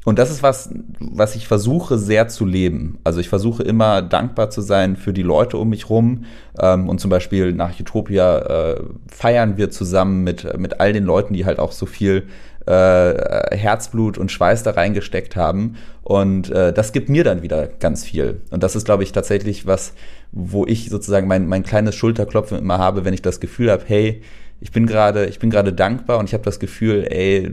Und 0.04 0.18
das 0.18 0.30
ist 0.30 0.42
was, 0.42 0.70
was 0.98 1.36
ich 1.36 1.46
versuche 1.46 1.96
sehr 1.96 2.26
zu 2.26 2.44
leben. 2.44 2.98
Also 3.04 3.20
ich 3.20 3.28
versuche 3.28 3.62
immer 3.62 4.02
dankbar 4.02 4.50
zu 4.50 4.60
sein 4.60 4.96
für 4.96 5.12
die 5.12 5.22
Leute 5.22 5.56
um 5.56 5.70
mich 5.70 5.88
rum. 5.88 6.24
Ähm, 6.58 6.88
und 6.88 7.00
zum 7.00 7.10
Beispiel 7.10 7.52
nach 7.52 7.78
Utopia 7.78 8.38
äh, 8.72 8.82
feiern 9.06 9.56
wir 9.56 9.70
zusammen 9.70 10.24
mit, 10.24 10.58
mit 10.58 10.80
all 10.80 10.92
den 10.92 11.04
Leuten, 11.04 11.32
die 11.32 11.46
halt 11.46 11.60
auch 11.60 11.72
so 11.72 11.86
viel 11.86 12.24
äh, 12.66 13.56
Herzblut 13.56 14.18
und 14.18 14.32
Schweiß 14.32 14.62
da 14.62 14.72
reingesteckt 14.72 15.36
haben. 15.36 15.76
Und 16.02 16.50
äh, 16.50 16.72
das 16.72 16.92
gibt 16.92 17.08
mir 17.08 17.24
dann 17.24 17.42
wieder 17.42 17.66
ganz 17.66 18.04
viel. 18.04 18.40
Und 18.50 18.62
das 18.62 18.76
ist, 18.76 18.84
glaube 18.84 19.02
ich, 19.02 19.12
tatsächlich 19.12 19.66
was, 19.66 19.92
wo 20.32 20.66
ich 20.66 20.90
sozusagen 20.90 21.28
mein, 21.28 21.46
mein 21.46 21.62
kleines 21.62 21.94
Schulterklopfen 21.94 22.58
immer 22.58 22.78
habe, 22.78 23.04
wenn 23.04 23.14
ich 23.14 23.22
das 23.22 23.40
Gefühl 23.40 23.70
habe, 23.70 23.84
hey, 23.86 24.22
ich 24.60 24.72
bin 24.72 24.86
gerade, 24.86 25.26
ich 25.26 25.38
bin 25.38 25.50
gerade 25.50 25.72
dankbar 25.72 26.18
und 26.18 26.26
ich 26.28 26.34
habe 26.34 26.44
das 26.44 26.58
Gefühl, 26.58 27.06
ey, 27.10 27.52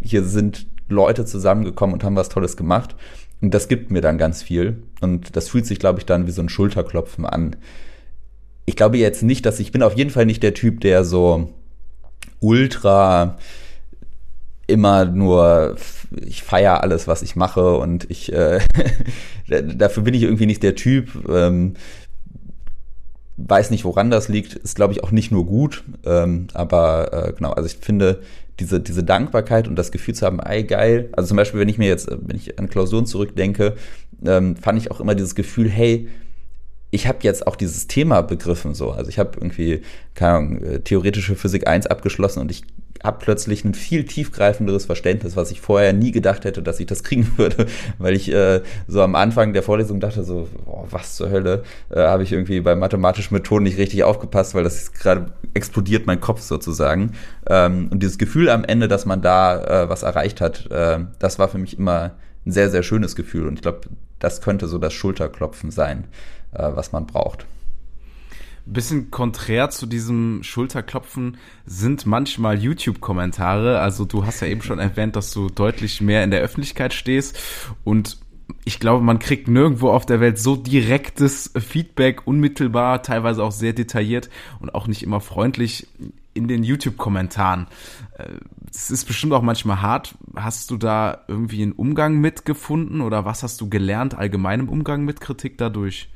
hier 0.00 0.24
sind 0.24 0.66
Leute 0.88 1.24
zusammengekommen 1.24 1.94
und 1.94 2.04
haben 2.04 2.16
was 2.16 2.28
Tolles 2.28 2.56
gemacht. 2.56 2.96
Und 3.40 3.54
das 3.54 3.68
gibt 3.68 3.90
mir 3.90 4.00
dann 4.00 4.18
ganz 4.18 4.42
viel. 4.42 4.82
Und 5.00 5.36
das 5.36 5.48
fühlt 5.48 5.66
sich, 5.66 5.78
glaube 5.78 6.00
ich, 6.00 6.06
dann 6.06 6.26
wie 6.26 6.32
so 6.32 6.42
ein 6.42 6.48
Schulterklopfen 6.48 7.24
an. 7.24 7.56
Ich 8.64 8.76
glaube 8.76 8.98
jetzt 8.98 9.22
nicht, 9.22 9.46
dass 9.46 9.60
ich 9.60 9.72
bin 9.72 9.82
auf 9.82 9.96
jeden 9.96 10.10
Fall 10.10 10.26
nicht 10.26 10.42
der 10.42 10.54
Typ, 10.54 10.80
der 10.80 11.04
so 11.04 11.52
ultra 12.40 13.38
immer 14.68 15.04
nur 15.04 15.76
ich 16.24 16.42
feiere 16.42 16.82
alles, 16.82 17.08
was 17.08 17.22
ich 17.22 17.34
mache 17.34 17.76
und 17.76 18.08
ich 18.10 18.32
äh, 18.32 18.60
dafür 19.48 20.04
bin 20.04 20.14
ich 20.14 20.22
irgendwie 20.22 20.46
nicht 20.46 20.62
der 20.62 20.76
Typ. 20.76 21.28
Ähm, 21.28 21.74
weiß 23.36 23.70
nicht, 23.70 23.84
woran 23.84 24.10
das 24.10 24.28
liegt. 24.28 24.54
Ist, 24.54 24.76
glaube 24.76 24.92
ich, 24.92 25.02
auch 25.02 25.10
nicht 25.10 25.30
nur 25.30 25.46
gut. 25.46 25.84
Ähm, 26.04 26.48
aber 26.54 27.28
äh, 27.28 27.32
genau, 27.32 27.52
also 27.52 27.66
ich 27.66 27.76
finde, 27.76 28.20
diese, 28.60 28.80
diese 28.80 29.04
Dankbarkeit 29.04 29.68
und 29.68 29.76
das 29.76 29.92
Gefühl 29.92 30.14
zu 30.14 30.26
haben, 30.26 30.40
ey, 30.40 30.64
geil. 30.64 31.08
Also 31.12 31.28
zum 31.28 31.36
Beispiel, 31.36 31.60
wenn 31.60 31.68
ich 31.68 31.78
mir 31.78 31.88
jetzt, 31.88 32.10
wenn 32.10 32.36
ich 32.36 32.58
an 32.58 32.68
Klausuren 32.68 33.06
zurückdenke, 33.06 33.76
ähm, 34.24 34.56
fand 34.56 34.78
ich 34.78 34.90
auch 34.90 35.00
immer 35.00 35.14
dieses 35.14 35.34
Gefühl, 35.34 35.68
hey, 35.68 36.08
ich 36.90 37.06
habe 37.06 37.18
jetzt 37.22 37.46
auch 37.46 37.56
dieses 37.56 37.86
Thema 37.86 38.22
begriffen 38.22 38.74
so. 38.74 38.90
Also 38.90 39.10
ich 39.10 39.18
habe 39.18 39.32
irgendwie, 39.36 39.82
keine 40.14 40.32
Ahnung, 40.32 40.62
äh, 40.62 40.80
theoretische 40.80 41.36
Physik 41.36 41.68
1 41.68 41.86
abgeschlossen 41.86 42.40
und 42.40 42.50
ich 42.50 42.64
habe 43.02 43.18
plötzlich 43.20 43.64
ein 43.64 43.74
viel 43.74 44.04
tiefgreifenderes 44.04 44.86
Verständnis, 44.86 45.36
was 45.36 45.50
ich 45.50 45.60
vorher 45.60 45.92
nie 45.92 46.10
gedacht 46.10 46.44
hätte, 46.44 46.62
dass 46.62 46.80
ich 46.80 46.86
das 46.86 47.02
kriegen 47.02 47.30
würde, 47.36 47.66
weil 47.98 48.14
ich 48.14 48.32
äh, 48.32 48.62
so 48.86 49.02
am 49.02 49.14
Anfang 49.14 49.52
der 49.52 49.62
Vorlesung 49.62 50.00
dachte 50.00 50.24
so, 50.24 50.48
oh, 50.66 50.84
was 50.90 51.16
zur 51.16 51.30
Hölle, 51.30 51.62
äh, 51.90 52.00
habe 52.00 52.22
ich 52.22 52.32
irgendwie 52.32 52.60
bei 52.60 52.74
mathematischen 52.74 53.34
Methoden 53.36 53.64
nicht 53.64 53.78
richtig 53.78 54.04
aufgepasst, 54.04 54.54
weil 54.54 54.64
das 54.64 54.92
gerade 54.92 55.32
explodiert 55.54 56.06
mein 56.06 56.20
Kopf 56.20 56.40
sozusagen. 56.40 57.12
Ähm, 57.48 57.88
und 57.90 58.02
dieses 58.02 58.18
Gefühl 58.18 58.50
am 58.50 58.64
Ende, 58.64 58.88
dass 58.88 59.06
man 59.06 59.22
da 59.22 59.84
äh, 59.84 59.88
was 59.88 60.02
erreicht 60.02 60.40
hat, 60.40 60.70
äh, 60.70 60.98
das 61.18 61.38
war 61.38 61.48
für 61.48 61.58
mich 61.58 61.78
immer 61.78 62.12
ein 62.46 62.52
sehr, 62.52 62.70
sehr 62.70 62.82
schönes 62.82 63.16
Gefühl 63.16 63.46
und 63.46 63.54
ich 63.54 63.62
glaube, 63.62 63.80
das 64.18 64.40
könnte 64.40 64.66
so 64.66 64.78
das 64.78 64.92
Schulterklopfen 64.94 65.70
sein. 65.70 66.04
äh, 66.52 66.70
was 66.74 66.92
man 66.92 67.06
braucht. 67.06 67.46
Bisschen 68.72 69.10
konträr 69.10 69.70
zu 69.70 69.86
diesem 69.86 70.42
Schulterklopfen 70.42 71.38
sind 71.64 72.06
manchmal 72.06 72.58
YouTube-Kommentare. 72.58 73.80
Also 73.80 74.04
du 74.04 74.26
hast 74.26 74.40
ja 74.40 74.46
eben 74.46 74.62
schon 74.62 74.78
erwähnt, 74.78 75.16
dass 75.16 75.32
du 75.32 75.48
deutlich 75.48 76.00
mehr 76.00 76.22
in 76.22 76.30
der 76.30 76.40
Öffentlichkeit 76.40 76.92
stehst 76.92 77.38
und 77.84 78.18
ich 78.64 78.80
glaube, 78.80 79.04
man 79.04 79.18
kriegt 79.18 79.48
nirgendwo 79.48 79.90
auf 79.90 80.06
der 80.06 80.20
Welt 80.20 80.38
so 80.38 80.56
direktes 80.56 81.52
Feedback, 81.56 82.26
unmittelbar, 82.26 83.02
teilweise 83.02 83.42
auch 83.42 83.52
sehr 83.52 83.72
detailliert 83.72 84.30
und 84.60 84.74
auch 84.74 84.86
nicht 84.86 85.02
immer 85.02 85.20
freundlich 85.20 85.86
in 86.34 86.48
den 86.48 86.62
YouTube-Kommentaren. 86.62 87.66
Es 88.70 88.90
ist 88.90 89.06
bestimmt 89.06 89.32
auch 89.32 89.42
manchmal 89.42 89.82
hart. 89.82 90.14
Hast 90.36 90.70
du 90.70 90.76
da 90.76 91.24
irgendwie 91.28 91.62
einen 91.62 91.72
Umgang 91.72 92.18
mitgefunden 92.18 93.00
oder 93.00 93.24
was 93.24 93.42
hast 93.42 93.60
du 93.60 93.68
gelernt 93.68 94.14
allgemein 94.14 94.60
im 94.60 94.68
Umgang 94.68 95.04
mit 95.04 95.20
Kritik 95.20 95.58
dadurch? 95.58 96.10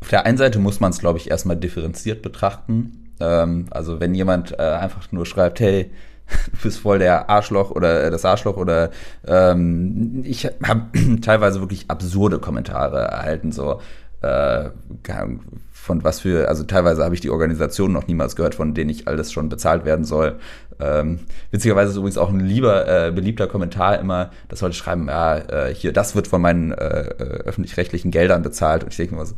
Auf 0.00 0.08
der 0.08 0.26
einen 0.26 0.38
Seite 0.38 0.58
muss 0.58 0.80
man 0.80 0.90
es, 0.90 0.98
glaube 0.98 1.18
ich, 1.18 1.30
erstmal 1.30 1.56
differenziert 1.56 2.22
betrachten. 2.22 3.14
Ähm, 3.20 3.66
also 3.70 4.00
wenn 4.00 4.14
jemand 4.14 4.58
äh, 4.58 4.62
einfach 4.62 5.10
nur 5.12 5.26
schreibt, 5.26 5.60
hey, 5.60 5.90
du 6.52 6.58
bist 6.62 6.80
voll 6.80 6.98
der 6.98 7.30
Arschloch 7.30 7.70
oder 7.70 8.04
äh, 8.04 8.10
das 8.10 8.24
Arschloch 8.24 8.56
oder 8.56 8.90
ähm, 9.26 10.22
ich 10.24 10.46
habe 10.46 10.86
teilweise 11.22 11.60
wirklich 11.60 11.86
absurde 11.88 12.38
Kommentare 12.38 12.98
erhalten, 12.98 13.52
so 13.52 13.80
äh, 14.20 14.70
von 15.72 16.04
was 16.04 16.20
für, 16.20 16.48
also 16.48 16.64
teilweise 16.64 17.02
habe 17.04 17.14
ich 17.14 17.20
die 17.20 17.30
Organisation 17.30 17.92
noch 17.92 18.06
niemals 18.06 18.36
gehört, 18.36 18.56
von 18.56 18.74
denen 18.74 18.90
ich 18.90 19.08
alles 19.08 19.32
schon 19.32 19.48
bezahlt 19.48 19.84
werden 19.84 20.04
soll. 20.04 20.38
Ähm, 20.80 21.20
witzigerweise 21.50 21.90
ist 21.90 21.96
übrigens 21.96 22.18
auch 22.18 22.28
ein 22.28 22.40
lieber, 22.40 22.86
äh, 22.86 23.10
beliebter 23.10 23.46
Kommentar 23.46 23.98
immer, 23.98 24.30
dass 24.48 24.60
Leute 24.60 24.74
schreiben, 24.74 25.08
ja, 25.08 25.38
äh, 25.38 25.74
hier, 25.74 25.92
das 25.92 26.14
wird 26.14 26.28
von 26.28 26.42
meinen 26.42 26.72
äh, 26.72 27.00
äh 27.00 27.42
öffentlich-rechtlichen 27.44 28.10
Geldern 28.10 28.42
bezahlt. 28.42 28.84
Und 28.84 28.90
ich 28.90 28.96
denke 28.96 29.14
mir 29.14 29.24
so, 29.24 29.34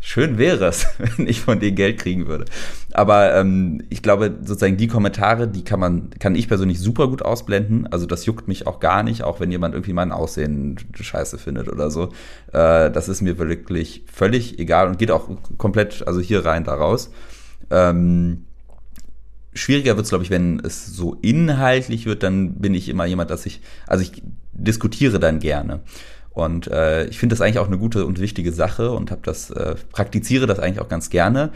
Schön 0.00 0.38
wäre 0.38 0.66
es, 0.66 0.86
wenn 1.16 1.26
ich 1.26 1.40
von 1.40 1.58
denen 1.60 1.76
Geld 1.76 1.98
kriegen 1.98 2.26
würde. 2.26 2.44
Aber 2.92 3.34
ähm, 3.34 3.82
ich 3.90 4.02
glaube, 4.02 4.36
sozusagen 4.40 4.76
die 4.76 4.86
Kommentare, 4.86 5.48
die 5.48 5.64
kann 5.64 5.80
man, 5.80 6.10
kann 6.18 6.34
ich 6.34 6.48
persönlich 6.48 6.78
super 6.78 7.08
gut 7.08 7.22
ausblenden. 7.22 7.86
Also 7.88 8.06
das 8.06 8.24
juckt 8.26 8.48
mich 8.48 8.66
auch 8.66 8.80
gar 8.80 9.02
nicht, 9.02 9.22
auch 9.22 9.40
wenn 9.40 9.50
jemand 9.50 9.74
irgendwie 9.74 9.92
mein 9.92 10.12
Aussehen 10.12 10.76
scheiße 10.94 11.38
findet 11.38 11.68
oder 11.68 11.90
so. 11.90 12.10
Äh, 12.52 12.90
das 12.90 13.08
ist 13.08 13.22
mir 13.22 13.38
wirklich 13.38 14.04
völlig 14.12 14.58
egal 14.58 14.88
und 14.88 14.98
geht 14.98 15.10
auch 15.10 15.28
komplett, 15.58 16.06
also 16.06 16.20
hier 16.20 16.44
rein, 16.44 16.64
da 16.64 16.74
raus. 16.74 17.10
Ähm, 17.70 18.44
schwieriger 19.52 19.96
wird 19.96 20.04
es, 20.04 20.10
glaube 20.10 20.24
ich, 20.24 20.30
wenn 20.30 20.60
es 20.60 20.86
so 20.86 21.16
inhaltlich 21.20 22.06
wird, 22.06 22.22
dann 22.22 22.54
bin 22.54 22.74
ich 22.74 22.88
immer 22.88 23.04
jemand, 23.04 23.30
dass 23.30 23.46
ich, 23.46 23.60
also 23.86 24.02
ich 24.02 24.22
diskutiere 24.52 25.18
dann 25.18 25.40
gerne. 25.40 25.80
Und 26.38 26.68
äh, 26.68 27.06
ich 27.06 27.18
finde 27.18 27.34
das 27.34 27.40
eigentlich 27.40 27.58
auch 27.58 27.66
eine 27.66 27.78
gute 27.78 28.06
und 28.06 28.20
wichtige 28.20 28.52
Sache 28.52 28.92
und 28.92 29.10
habe 29.10 29.22
das, 29.24 29.50
äh, 29.50 29.74
praktiziere 29.90 30.46
das 30.46 30.60
eigentlich 30.60 30.80
auch 30.80 30.88
ganz 30.88 31.10
gerne. 31.10 31.50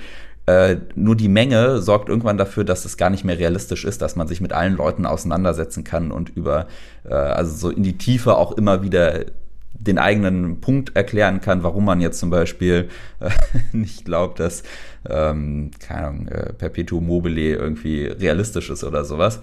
Äh, 0.47 0.79
nur 0.97 1.15
die 1.15 1.29
Menge 1.29 1.81
sorgt 1.81 2.09
irgendwann 2.09 2.37
dafür, 2.37 2.65
dass 2.65 2.85
es 2.85 2.97
gar 2.97 3.09
nicht 3.09 3.25
mehr 3.25 3.39
realistisch 3.39 3.85
ist, 3.85 4.03
dass 4.03 4.17
man 4.17 4.27
sich 4.27 4.41
mit 4.41 4.53
allen 4.53 4.77
Leuten 4.77 5.07
auseinandersetzen 5.07 5.85
kann 5.85 6.11
und 6.11 6.31
über, 6.31 6.67
äh, 7.05 7.15
also 7.15 7.55
so 7.55 7.71
in 7.71 7.85
die 7.85 7.97
Tiefe 7.97 8.37
auch 8.37 8.53
immer 8.53 8.83
wieder 8.83 9.27
den 9.73 9.99
eigenen 9.99 10.61
Punkt 10.61 10.97
erklären 10.97 11.41
kann, 11.41 11.63
warum 11.63 11.85
man 11.85 12.01
jetzt 12.01 12.19
zum 12.19 12.31
Beispiel 12.31 12.89
äh, 13.21 13.31
nicht 13.77 14.05
glaubt, 14.05 14.41
dass, 14.41 14.65
ähm, 15.09 15.71
keine 15.79 16.07
Ahnung, 16.09 16.29
äh, 16.29 16.53
Perpetuum 16.55 17.07
mobile 17.07 17.55
irgendwie 17.55 18.07
realistisch 18.07 18.69
ist 18.69 18.83
oder 18.83 19.05
sowas. 19.05 19.39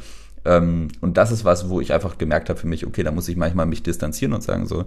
Ähm, 0.46 0.90
und 1.02 1.18
das 1.18 1.32
ist 1.32 1.46
was, 1.46 1.70
wo 1.70 1.80
ich 1.80 1.94
einfach 1.94 2.18
gemerkt 2.18 2.50
habe 2.50 2.60
für 2.60 2.68
mich, 2.68 2.86
okay, 2.86 3.04
da 3.04 3.12
muss 3.12 3.30
ich 3.30 3.38
manchmal 3.38 3.66
mich 3.66 3.84
distanzieren 3.84 4.34
und 4.34 4.44
sagen 4.44 4.66
so, 4.66 4.86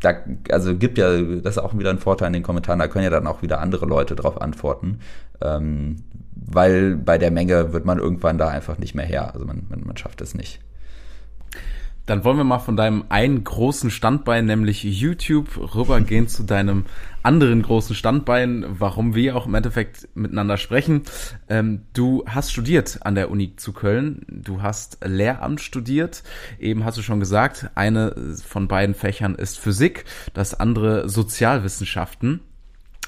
da, 0.00 0.14
also 0.50 0.76
gibt 0.76 0.98
ja, 0.98 1.20
das 1.20 1.56
ist 1.56 1.62
auch 1.62 1.76
wieder 1.76 1.90
ein 1.90 1.98
Vorteil 1.98 2.28
in 2.28 2.34
den 2.34 2.42
Kommentaren, 2.42 2.78
da 2.78 2.88
können 2.88 3.04
ja 3.04 3.10
dann 3.10 3.26
auch 3.26 3.42
wieder 3.42 3.60
andere 3.60 3.86
Leute 3.86 4.14
drauf 4.14 4.40
antworten, 4.40 5.00
ähm, 5.40 5.96
weil 6.34 6.96
bei 6.96 7.18
der 7.18 7.30
Menge 7.30 7.72
wird 7.72 7.84
man 7.84 7.98
irgendwann 7.98 8.38
da 8.38 8.48
einfach 8.48 8.78
nicht 8.78 8.94
mehr 8.94 9.06
her, 9.06 9.32
also 9.32 9.46
man, 9.46 9.66
man, 9.68 9.84
man 9.84 9.96
schafft 9.96 10.20
es 10.20 10.34
nicht. 10.34 10.60
Dann 12.06 12.24
wollen 12.24 12.36
wir 12.36 12.44
mal 12.44 12.60
von 12.60 12.76
deinem 12.76 13.04
einen 13.08 13.42
großen 13.42 13.90
Standbein, 13.90 14.46
nämlich 14.46 14.84
YouTube, 14.84 15.74
rübergehen 15.74 16.28
zu 16.28 16.44
deinem 16.44 16.84
anderen 17.24 17.62
großen 17.62 17.96
Standbein, 17.96 18.64
warum 18.68 19.16
wir 19.16 19.36
auch 19.36 19.46
im 19.46 19.54
Endeffekt 19.54 20.08
miteinander 20.14 20.56
sprechen. 20.56 21.02
Ähm, 21.48 21.82
du 21.92 22.24
hast 22.26 22.52
studiert 22.52 23.00
an 23.02 23.16
der 23.16 23.30
Uni 23.30 23.56
zu 23.56 23.72
Köln. 23.72 24.24
Du 24.28 24.62
hast 24.62 24.98
Lehramt 25.04 25.60
studiert. 25.60 26.22
Eben 26.60 26.84
hast 26.84 26.96
du 26.96 27.02
schon 27.02 27.18
gesagt, 27.18 27.70
eine 27.74 28.14
von 28.44 28.68
beiden 28.68 28.94
Fächern 28.94 29.34
ist 29.34 29.58
Physik, 29.58 30.04
das 30.32 30.54
andere 30.58 31.08
Sozialwissenschaften. 31.08 32.40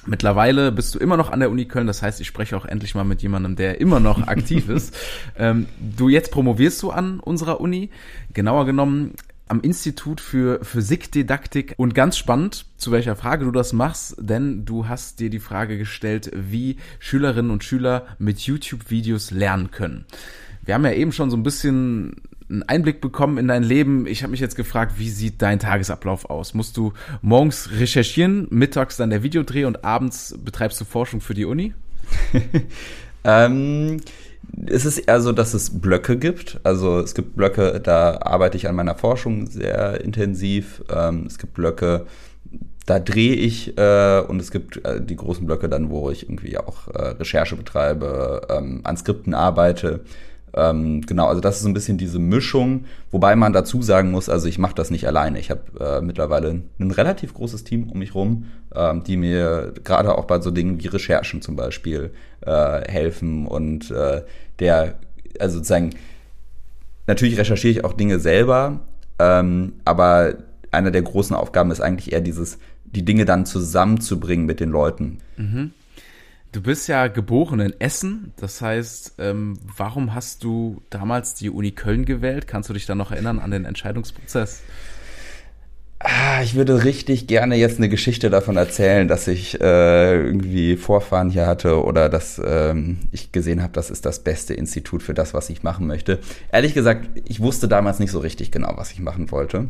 Mittlerweile 0.08 0.72
bist 0.72 0.94
du 0.94 0.98
immer 0.98 1.18
noch 1.18 1.30
an 1.30 1.40
der 1.40 1.50
Uni 1.50 1.66
Köln, 1.66 1.86
das 1.86 2.00
heißt, 2.00 2.18
ich 2.22 2.26
spreche 2.26 2.56
auch 2.56 2.64
endlich 2.64 2.94
mal 2.94 3.04
mit 3.04 3.20
jemandem, 3.20 3.56
der 3.56 3.78
immer 3.78 4.00
noch 4.00 4.22
aktiv 4.26 4.70
ist. 4.70 4.96
Ähm, 5.36 5.66
du 5.78 6.08
jetzt 6.08 6.30
promovierst 6.32 6.82
du 6.82 6.90
an 6.90 7.20
unserer 7.20 7.60
Uni, 7.60 7.90
genauer 8.32 8.64
genommen 8.64 9.12
am 9.48 9.60
Institut 9.60 10.20
für 10.20 10.64
Physikdidaktik 10.64 11.74
und 11.76 11.94
ganz 11.94 12.16
spannend, 12.16 12.64
zu 12.78 12.90
welcher 12.90 13.16
Frage 13.16 13.44
du 13.44 13.50
das 13.50 13.74
machst, 13.74 14.16
denn 14.18 14.64
du 14.64 14.88
hast 14.88 15.20
dir 15.20 15.28
die 15.28 15.38
Frage 15.40 15.76
gestellt, 15.76 16.30
wie 16.34 16.76
Schülerinnen 16.98 17.50
und 17.50 17.64
Schüler 17.64 18.06
mit 18.18 18.40
YouTube-Videos 18.40 19.30
lernen 19.30 19.70
können. 19.70 20.06
Wir 20.64 20.74
haben 20.74 20.84
ja 20.84 20.92
eben 20.92 21.12
schon 21.12 21.30
so 21.30 21.36
ein 21.36 21.42
bisschen 21.42 22.16
einen 22.50 22.62
Einblick 22.62 23.00
bekommen 23.00 23.38
in 23.38 23.48
dein 23.48 23.62
Leben. 23.62 24.06
Ich 24.06 24.22
habe 24.22 24.30
mich 24.30 24.40
jetzt 24.40 24.56
gefragt, 24.56 24.94
wie 24.96 25.10
sieht 25.10 25.42
dein 25.42 25.58
Tagesablauf 25.58 26.30
aus? 26.30 26.54
Musst 26.54 26.76
du 26.76 26.92
morgens 27.20 27.70
recherchieren, 27.78 28.46
mittags 28.50 28.96
dann 28.96 29.10
der 29.10 29.22
Videodreh 29.22 29.64
und 29.64 29.84
abends 29.84 30.34
betreibst 30.42 30.80
du 30.80 30.84
Forschung 30.84 31.20
für 31.20 31.34
die 31.34 31.44
Uni? 31.44 31.74
ähm, 33.24 33.98
es 34.66 34.86
ist 34.86 34.98
eher 34.98 35.20
so, 35.20 35.32
dass 35.32 35.52
es 35.52 35.78
Blöcke 35.78 36.16
gibt. 36.16 36.60
Also 36.64 37.00
es 37.00 37.14
gibt 37.14 37.36
Blöcke, 37.36 37.80
da 37.80 38.18
arbeite 38.22 38.56
ich 38.56 38.68
an 38.68 38.74
meiner 38.74 38.94
Forschung 38.94 39.46
sehr 39.46 40.00
intensiv. 40.02 40.82
Ähm, 40.90 41.24
es 41.26 41.38
gibt 41.38 41.54
Blöcke, 41.54 42.06
da 42.86 42.98
drehe 42.98 43.34
ich 43.34 43.76
äh, 43.76 44.20
und 44.26 44.40
es 44.40 44.50
gibt 44.50 44.82
äh, 44.86 45.02
die 45.02 45.16
großen 45.16 45.46
Blöcke 45.46 45.68
dann, 45.68 45.90
wo 45.90 46.10
ich 46.10 46.22
irgendwie 46.22 46.56
auch 46.56 46.88
äh, 46.88 47.08
Recherche 47.08 47.56
betreibe, 47.56 48.46
ähm, 48.48 48.80
an 48.84 48.96
Skripten 48.96 49.34
arbeite. 49.34 50.00
Ähm, 50.54 51.02
genau, 51.02 51.26
also 51.26 51.40
das 51.40 51.60
ist 51.60 51.66
ein 51.66 51.74
bisschen 51.74 51.98
diese 51.98 52.18
Mischung, 52.18 52.84
wobei 53.10 53.36
man 53.36 53.52
dazu 53.52 53.82
sagen 53.82 54.10
muss, 54.10 54.28
also 54.28 54.48
ich 54.48 54.58
mache 54.58 54.74
das 54.74 54.90
nicht 54.90 55.06
alleine. 55.06 55.38
Ich 55.38 55.50
habe 55.50 55.62
äh, 55.80 56.00
mittlerweile 56.00 56.62
ein 56.78 56.90
relativ 56.90 57.34
großes 57.34 57.64
Team 57.64 57.90
um 57.90 57.98
mich 57.98 58.14
rum, 58.14 58.46
ähm, 58.74 59.04
die 59.04 59.16
mir 59.16 59.74
gerade 59.84 60.16
auch 60.16 60.24
bei 60.24 60.40
so 60.40 60.50
Dingen 60.50 60.82
wie 60.82 60.88
Recherchen 60.88 61.42
zum 61.42 61.56
Beispiel 61.56 62.10
äh, 62.40 62.90
helfen 62.90 63.46
und 63.46 63.90
äh, 63.90 64.22
der, 64.58 64.98
also 65.38 65.56
sozusagen, 65.58 65.90
natürlich 67.06 67.38
recherchiere 67.38 67.72
ich 67.72 67.84
auch 67.84 67.92
Dinge 67.92 68.18
selber, 68.18 68.80
ähm, 69.18 69.74
aber 69.84 70.34
eine 70.70 70.92
der 70.92 71.02
großen 71.02 71.34
Aufgaben 71.34 71.70
ist 71.70 71.80
eigentlich 71.80 72.12
eher 72.12 72.20
dieses, 72.20 72.58
die 72.84 73.04
Dinge 73.04 73.24
dann 73.24 73.46
zusammenzubringen 73.46 74.46
mit 74.46 74.60
den 74.60 74.70
Leuten. 74.70 75.18
Mhm. 75.36 75.72
Du 76.50 76.62
bist 76.62 76.88
ja 76.88 77.08
geboren 77.08 77.60
in 77.60 77.78
Essen, 77.78 78.32
das 78.36 78.62
heißt, 78.62 79.16
ähm, 79.18 79.58
warum 79.76 80.14
hast 80.14 80.44
du 80.44 80.80
damals 80.88 81.34
die 81.34 81.50
Uni 81.50 81.72
Köln 81.72 82.06
gewählt? 82.06 82.46
Kannst 82.46 82.70
du 82.70 82.72
dich 82.72 82.86
da 82.86 82.94
noch 82.94 83.12
erinnern 83.12 83.38
an 83.38 83.50
den 83.50 83.66
Entscheidungsprozess? 83.66 84.62
Ah, 85.98 86.42
ich 86.42 86.54
würde 86.54 86.84
richtig 86.84 87.26
gerne 87.26 87.56
jetzt 87.56 87.78
eine 87.78 87.90
Geschichte 87.90 88.30
davon 88.30 88.56
erzählen, 88.56 89.08
dass 89.08 89.26
ich 89.26 89.60
äh, 89.60 90.14
irgendwie 90.14 90.76
Vorfahren 90.76 91.28
hier 91.28 91.46
hatte 91.46 91.84
oder 91.84 92.08
dass 92.08 92.40
ähm, 92.42 92.98
ich 93.10 93.30
gesehen 93.32 93.62
habe, 93.62 93.72
das 93.72 93.90
ist 93.90 94.06
das 94.06 94.20
beste 94.20 94.54
Institut 94.54 95.02
für 95.02 95.12
das, 95.12 95.34
was 95.34 95.50
ich 95.50 95.64
machen 95.64 95.86
möchte. 95.86 96.20
Ehrlich 96.50 96.72
gesagt, 96.72 97.08
ich 97.26 97.40
wusste 97.40 97.68
damals 97.68 97.98
nicht 97.98 98.12
so 98.12 98.20
richtig 98.20 98.52
genau, 98.52 98.72
was 98.76 98.92
ich 98.92 99.00
machen 99.00 99.30
wollte. 99.32 99.68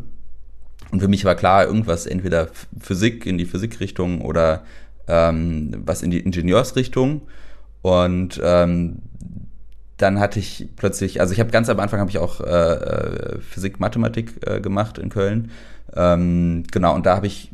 Und 0.91 1.01
für 1.01 1.09
mich 1.09 1.25
war 1.25 1.35
klar, 1.35 1.65
irgendwas 1.65 2.07
entweder 2.07 2.49
Physik 2.79 3.27
in 3.27 3.39
die 3.39 3.47
Physikrichtung 3.47 4.21
oder 4.21 4.63
ähm, 5.09 5.83
was 5.85 6.03
in 6.03 6.11
die 6.11 6.21
Ingenieursrichtung. 6.21 7.23
Und 7.83 8.41
ähm, 8.43 8.99
dann 9.97 10.21
hatte 10.21 10.39
ich 10.39 10.69
plötzlich, 10.77 11.21
also 11.21 11.33
ich 11.33 11.41
habe 11.41 11.51
ganz 11.51 11.69
am 11.69 11.81
Anfang 11.81 12.01
habe 12.01 12.11
ich 12.11 12.19
auch 12.19 12.41
äh, 12.41 12.45
äh, 12.45 13.41
Physik, 13.41 13.81
Mathematik 13.81 14.35
äh, 14.47 14.61
gemacht 14.61 14.99
in 14.99 15.09
Köln. 15.09 15.51
Ähm, 15.97 16.65
genau, 16.71 16.95
und 16.95 17.07
da 17.07 17.17
habe 17.17 17.27
ich 17.27 17.51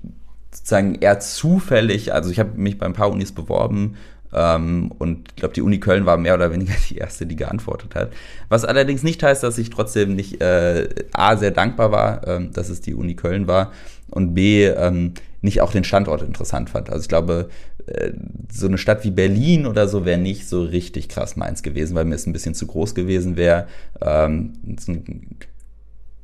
sozusagen 0.51 0.97
eher 0.97 1.21
zufällig, 1.21 2.13
also 2.13 2.31
ich 2.31 2.39
habe 2.39 2.51
mich 2.57 2.79
bei 2.79 2.87
ein 2.87 2.93
paar 2.93 3.11
Unis 3.11 3.33
beworben 3.33 3.97
ähm, 4.33 4.91
und 4.99 5.29
ich 5.31 5.37
glaube, 5.37 5.55
die 5.55 5.63
Uni 5.63 5.79
Köln 5.79 6.07
war 6.07 6.17
mehr 6.17 6.35
oder 6.35 6.53
weniger 6.53 6.75
die 6.91 6.99
erste, 6.99 7.27
die 7.27 7.37
geantwortet 7.37 7.95
hat. 7.95 8.13
Was 8.49 8.65
allerdings 8.65 9.03
nicht 9.03 9.23
heißt, 9.23 9.43
dass 9.43 9.57
ich 9.59 9.71
trotzdem 9.71 10.15
nicht 10.15 10.41
äh, 10.43 10.89
A, 11.13 11.37
sehr 11.37 11.53
dankbar 11.53 11.93
war, 11.93 12.27
ähm, 12.27 12.53
dass 12.53 12.69
es 12.69 12.81
die 12.81 12.95
Uni 12.95 13.15
Köln 13.15 13.47
war 13.47 13.73
und 14.11 14.35
B, 14.35 14.67
ähm, 14.67 15.15
nicht 15.45 15.61
auch 15.61 15.73
den 15.73 15.85
Standort 15.85 16.23
interessant 16.23 16.71
fand. 16.71 16.91
Also 16.91 17.03
ich 17.03 17.09
glaube, 17.09 17.49
äh, 17.87 18.13
so 18.51 18.67
eine 18.67 18.79
Stadt 18.79 19.05
wie 19.05 19.11
Berlin 19.11 19.67
oder 19.67 19.87
so 19.87 20.05
wäre 20.05 20.19
nicht 20.19 20.49
so 20.49 20.63
richtig 20.63 21.09
krass 21.09 21.37
meins 21.37 21.63
gewesen, 21.63 21.95
weil 21.95 22.07
mir 22.07 22.15
es 22.15 22.27
ein 22.27 22.33
bisschen 22.33 22.55
zu 22.55 22.67
groß 22.67 22.95
gewesen 22.95 23.37
wäre. 23.37 23.69
Ähm, 24.01 24.55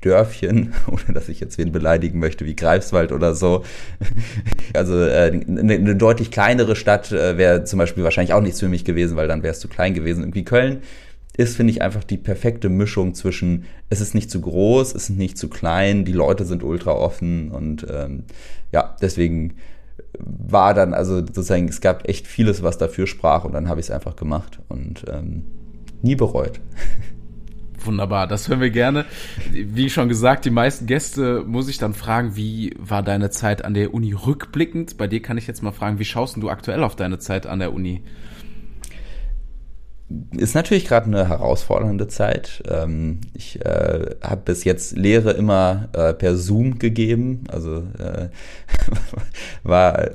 Dörfchen, 0.01 0.73
ohne 0.87 1.13
dass 1.13 1.29
ich 1.29 1.39
jetzt 1.39 1.59
wen 1.59 1.71
beleidigen 1.71 2.19
möchte, 2.19 2.47
wie 2.47 2.57
Greifswald 2.57 3.13
oder 3.13 3.35
so. 3.35 3.65
Also 4.73 5.03
äh, 5.03 5.33
eine, 5.49 5.75
eine 5.75 5.97
deutlich 5.97 6.31
kleinere 6.31 6.77
Stadt 6.77 7.11
äh, 7.11 7.37
wäre 7.37 7.65
zum 7.65 7.81
Beispiel 7.81 8.05
wahrscheinlich 8.05 8.33
auch 8.33 8.41
nichts 8.41 8.61
für 8.61 8.69
mich 8.69 8.85
gewesen, 8.85 9.17
weil 9.17 9.27
dann 9.27 9.43
wäre 9.43 9.51
es 9.51 9.59
zu 9.59 9.67
klein 9.67 9.95
gewesen. 9.95 10.23
Irgendwie 10.23 10.45
Köln 10.45 10.83
ist, 11.37 11.57
finde 11.57 11.73
ich, 11.73 11.83
einfach 11.83 12.05
die 12.05 12.17
perfekte 12.17 12.69
Mischung 12.69 13.15
zwischen, 13.15 13.65
es 13.89 14.01
ist 14.01 14.15
nicht 14.15 14.31
zu 14.31 14.41
groß, 14.41 14.95
es 14.95 15.11
ist 15.11 15.17
nicht 15.17 15.39
zu 15.39 15.49
klein, 15.49 16.05
die 16.05 16.13
Leute 16.13 16.45
sind 16.45 16.63
ultra 16.63 16.93
offen 16.93 17.51
und 17.51 17.87
ähm, 17.89 18.25
ja, 18.73 18.97
deswegen 19.01 19.55
war 20.19 20.75
dann, 20.75 20.93
also 20.93 21.19
sozusagen, 21.19 21.69
es 21.69 21.81
gab 21.81 22.09
echt 22.09 22.27
vieles, 22.27 22.63
was 22.63 22.79
dafür 22.79 23.07
sprach 23.07 23.45
und 23.45 23.53
dann 23.53 23.69
habe 23.69 23.81
ich 23.81 23.87
es 23.87 23.91
einfach 23.91 24.17
gemacht 24.17 24.59
und 24.69 25.05
ähm, 25.09 25.45
nie 26.03 26.17
bereut. 26.17 26.61
Wunderbar, 27.85 28.27
das 28.27 28.49
hören 28.49 28.61
wir 28.61 28.71
gerne. 28.71 29.07
Wie 29.51 29.89
schon 29.89 30.11
gesagt, 30.11 30.45
die 30.45 30.51
meisten 30.51 30.87
Gäste 30.87 31.45
muss 31.47 31.69
ich 31.69 31.79
dann 31.79 31.95
fragen, 31.95 32.37
wie 32.37 32.75
war 32.79 33.03
deine 33.03 33.31
Zeit 33.31 33.65
an 33.65 33.73
der 33.73 33.95
Uni 33.95 34.13
rückblickend? 34.13 34.99
Bei 34.99 35.07
dir 35.07 35.23
kann 35.23 35.39
ich 35.39 35.47
jetzt 35.47 35.63
mal 35.63 35.73
fragen, 35.73 35.99
wie 35.99 36.05
schaust 36.05 36.37
du 36.37 36.51
aktuell 36.51 36.83
auf 36.83 36.95
deine 36.95 37.19
Zeit 37.19 37.47
an 37.47 37.59
der 37.59 37.73
Uni? 37.73 38.03
Ist 40.37 40.55
natürlich 40.55 40.87
gerade 40.87 41.07
eine 41.07 41.29
herausfordernde 41.29 42.09
Zeit. 42.09 42.65
Ähm, 42.69 43.21
ich 43.33 43.65
äh, 43.65 44.17
habe 44.21 44.43
bis 44.45 44.65
jetzt 44.65 44.97
Lehre 44.97 45.31
immer 45.33 45.89
äh, 45.93 46.13
per 46.15 46.37
Zoom 46.37 46.81
gegeben. 46.81 47.45
Also 47.49 47.85
äh, 47.99 48.29
war 49.63 50.11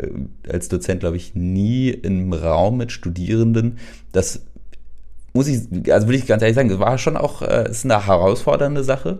als 0.49 0.67
Dozent, 0.67 0.99
glaube 0.99 1.15
ich, 1.15 1.33
nie 1.33 1.89
im 1.89 2.33
Raum 2.33 2.77
mit 2.77 2.91
Studierenden. 2.91 3.77
Das 4.11 4.41
muss 5.31 5.47
ich, 5.47 5.61
also 5.91 6.07
würde 6.07 6.17
ich 6.17 6.25
ganz 6.25 6.41
ehrlich 6.41 6.55
sagen, 6.55 6.77
war 6.79 6.97
schon 6.97 7.17
auch, 7.17 7.41
äh, 7.41 7.69
ist 7.69 7.85
eine 7.85 8.05
herausfordernde 8.05 8.83
Sache. 8.83 9.19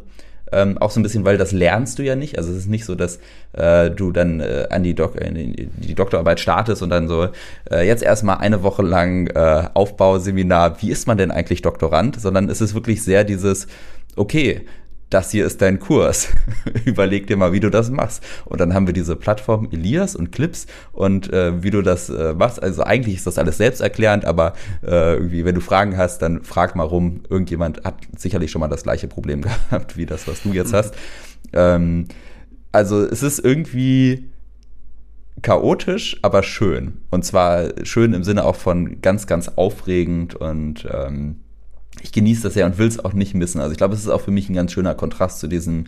Ähm, 0.55 0.77
auch 0.77 0.89
so 0.89 1.01
ein 1.01 1.03
bisschen, 1.03 1.25
weil 1.25 1.37
das 1.37 1.51
lernst 1.51 1.99
du 1.99 2.03
ja 2.03 2.15
nicht. 2.15 2.37
Also 2.37 2.51
es 2.51 2.59
ist 2.59 2.69
nicht 2.69 2.85
so, 2.85 2.95
dass 2.95 3.19
äh, 3.53 3.91
du 3.91 4.13
dann 4.13 4.39
äh, 4.39 4.67
an 4.69 4.83
die, 4.83 4.93
Dok 4.93 5.19
äh, 5.19 5.31
die 5.33 5.95
Doktorarbeit 5.95 6.39
startest 6.39 6.81
und 6.81 6.89
dann 6.89 7.09
so 7.09 7.27
äh, 7.69 7.85
jetzt 7.85 8.03
erstmal 8.03 8.37
eine 8.37 8.63
Woche 8.63 8.81
lang 8.81 9.27
äh, 9.27 9.67
Aufbauseminar, 9.73 10.81
wie 10.81 10.91
ist 10.91 11.07
man 11.07 11.17
denn 11.17 11.31
eigentlich 11.31 11.61
Doktorand, 11.61 12.19
sondern 12.21 12.49
es 12.49 12.61
ist 12.61 12.73
wirklich 12.73 13.03
sehr 13.03 13.25
dieses, 13.25 13.67
okay, 14.15 14.61
das 15.15 15.31
hier 15.31 15.45
ist 15.45 15.61
dein 15.61 15.79
Kurs. 15.79 16.27
Überleg 16.85 17.27
dir 17.27 17.37
mal, 17.37 17.53
wie 17.53 17.61
du 17.61 17.71
das 17.71 17.89
machst. 17.89 18.21
Und 18.43 18.59
dann 18.59 18.73
haben 18.73 18.85
wir 18.85 18.93
diese 18.93 19.15
Plattform 19.15 19.69
Elias 19.71 20.13
und 20.13 20.33
Clips 20.33 20.67
und 20.91 21.31
äh, 21.31 21.63
wie 21.63 21.71
du 21.71 21.81
das 21.81 22.09
äh, 22.09 22.33
machst. 22.33 22.61
Also 22.61 22.83
eigentlich 22.83 23.15
ist 23.15 23.25
das 23.25 23.37
alles 23.37 23.55
selbsterklärend, 23.55 24.25
aber 24.25 24.53
äh, 24.83 25.13
irgendwie, 25.13 25.45
wenn 25.45 25.55
du 25.55 25.61
Fragen 25.61 25.95
hast, 25.95 26.21
dann 26.21 26.43
frag 26.43 26.75
mal 26.75 26.83
rum. 26.83 27.21
Irgendjemand 27.29 27.85
hat 27.85 27.95
sicherlich 28.17 28.51
schon 28.51 28.59
mal 28.59 28.67
das 28.67 28.83
gleiche 28.83 29.07
Problem 29.07 29.41
gehabt, 29.69 29.95
wie 29.95 30.05
das, 30.05 30.27
was 30.27 30.43
du 30.43 30.51
jetzt 30.51 30.73
hast. 30.73 30.93
Ähm, 31.53 32.09
also 32.73 33.01
es 33.01 33.23
ist 33.23 33.39
irgendwie 33.39 34.29
chaotisch, 35.41 36.19
aber 36.23 36.43
schön. 36.43 36.97
Und 37.09 37.23
zwar 37.23 37.85
schön 37.85 38.13
im 38.13 38.25
Sinne 38.25 38.43
auch 38.43 38.57
von 38.57 38.99
ganz, 38.99 39.27
ganz 39.27 39.47
aufregend 39.47 40.35
und 40.35 40.85
ähm, 40.91 41.44
ich 42.01 42.11
genieße 42.11 42.43
das 42.43 42.55
ja 42.55 42.65
und 42.65 42.77
will 42.77 42.87
es 42.87 43.03
auch 43.03 43.13
nicht 43.13 43.33
missen. 43.33 43.59
Also 43.59 43.71
ich 43.71 43.77
glaube, 43.77 43.93
es 43.93 44.01
ist 44.01 44.09
auch 44.09 44.21
für 44.21 44.31
mich 44.31 44.49
ein 44.49 44.55
ganz 44.55 44.71
schöner 44.71 44.95
Kontrast 44.95 45.39
zu 45.39 45.47
diesem, 45.47 45.85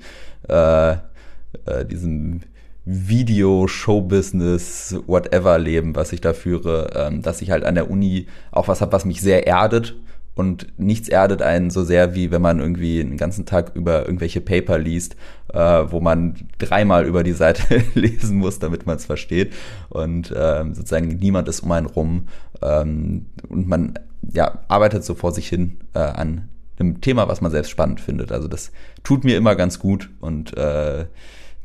äh, 0.48 0.92
äh, 0.92 1.86
diesem 1.90 2.42
Video, 2.86 3.68
Showbusiness, 3.68 4.96
whatever 5.08 5.58
Leben, 5.58 5.96
was 5.96 6.14
ich 6.14 6.22
da 6.22 6.34
führe, 6.34 6.90
ähm, 6.96 7.22
dass 7.22 7.42
ich 7.42 7.52
halt 7.52 7.66
an 7.66 7.76
der 7.76 7.92
Uni 7.92 8.28
auch 8.52 8.70
was 8.70 8.80
habe, 8.80 8.94
was 8.94 9.04
mich 9.04 9.22
sehr 9.22 9.46
erdet. 9.46 9.96
Und 10.36 10.68
nichts 10.78 11.10
erdet 11.10 11.42
einen 11.42 11.72
so 11.72 11.84
sehr, 11.84 12.14
wie 12.14 12.30
wenn 12.30 12.44
man 12.44 12.60
irgendwie 12.60 13.02
einen 13.02 13.18
ganzen 13.18 13.46
Tag 13.46 13.72
über 13.76 14.06
irgendwelche 14.06 14.40
Paper 14.40 14.78
liest, 14.78 15.16
äh, 15.52 15.58
wo 15.58 16.00
man 16.00 16.36
dreimal 16.60 17.06
über 17.06 17.24
die 17.24 17.34
Seite 17.34 17.82
lesen 17.96 18.38
muss, 18.38 18.60
damit 18.60 18.86
man 18.86 18.98
es 18.98 19.06
versteht. 19.06 19.52
Und 19.90 20.34
ähm, 20.38 20.76
sozusagen 20.76 21.08
niemand 21.08 21.50
ist 21.50 21.62
um 21.62 21.72
einen 21.72 21.88
rum. 21.88 22.28
Ähm, 22.62 23.26
und 23.50 23.68
man 23.68 24.00
ja, 24.34 24.60
arbeitet 24.68 25.04
so 25.04 25.16
vor 25.16 25.32
sich 25.32 25.48
hin 25.48 25.78
äh, 25.94 26.00
an 26.00 26.50
einem 26.80 27.02
Thema, 27.02 27.28
was 27.28 27.42
man 27.42 27.52
selbst 27.52 27.70
spannend 27.70 28.02
findet. 28.02 28.32
Also 28.32 28.48
das 28.48 28.72
tut 29.04 29.24
mir 29.24 29.38
immer 29.38 29.56
ganz 29.56 29.80
gut 29.80 30.10
und 30.20 30.56
äh, 30.58 31.06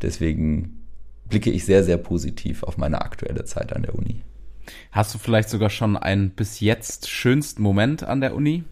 deswegen 0.00 0.82
blicke 1.28 1.50
ich 1.50 1.64
sehr, 1.64 1.84
sehr 1.84 1.98
positiv 1.98 2.62
auf 2.62 2.76
meine 2.76 3.02
aktuelle 3.02 3.44
Zeit 3.44 3.74
an 3.74 3.82
der 3.82 3.94
Uni. 3.94 4.22
Hast 4.90 5.14
du 5.14 5.18
vielleicht 5.18 5.48
sogar 5.48 5.70
schon 5.70 5.96
einen 5.96 6.30
bis 6.30 6.60
jetzt 6.60 7.08
schönsten 7.08 7.62
Moment 7.62 8.04
an 8.04 8.20
der 8.20 8.34
Uni? 8.34 8.64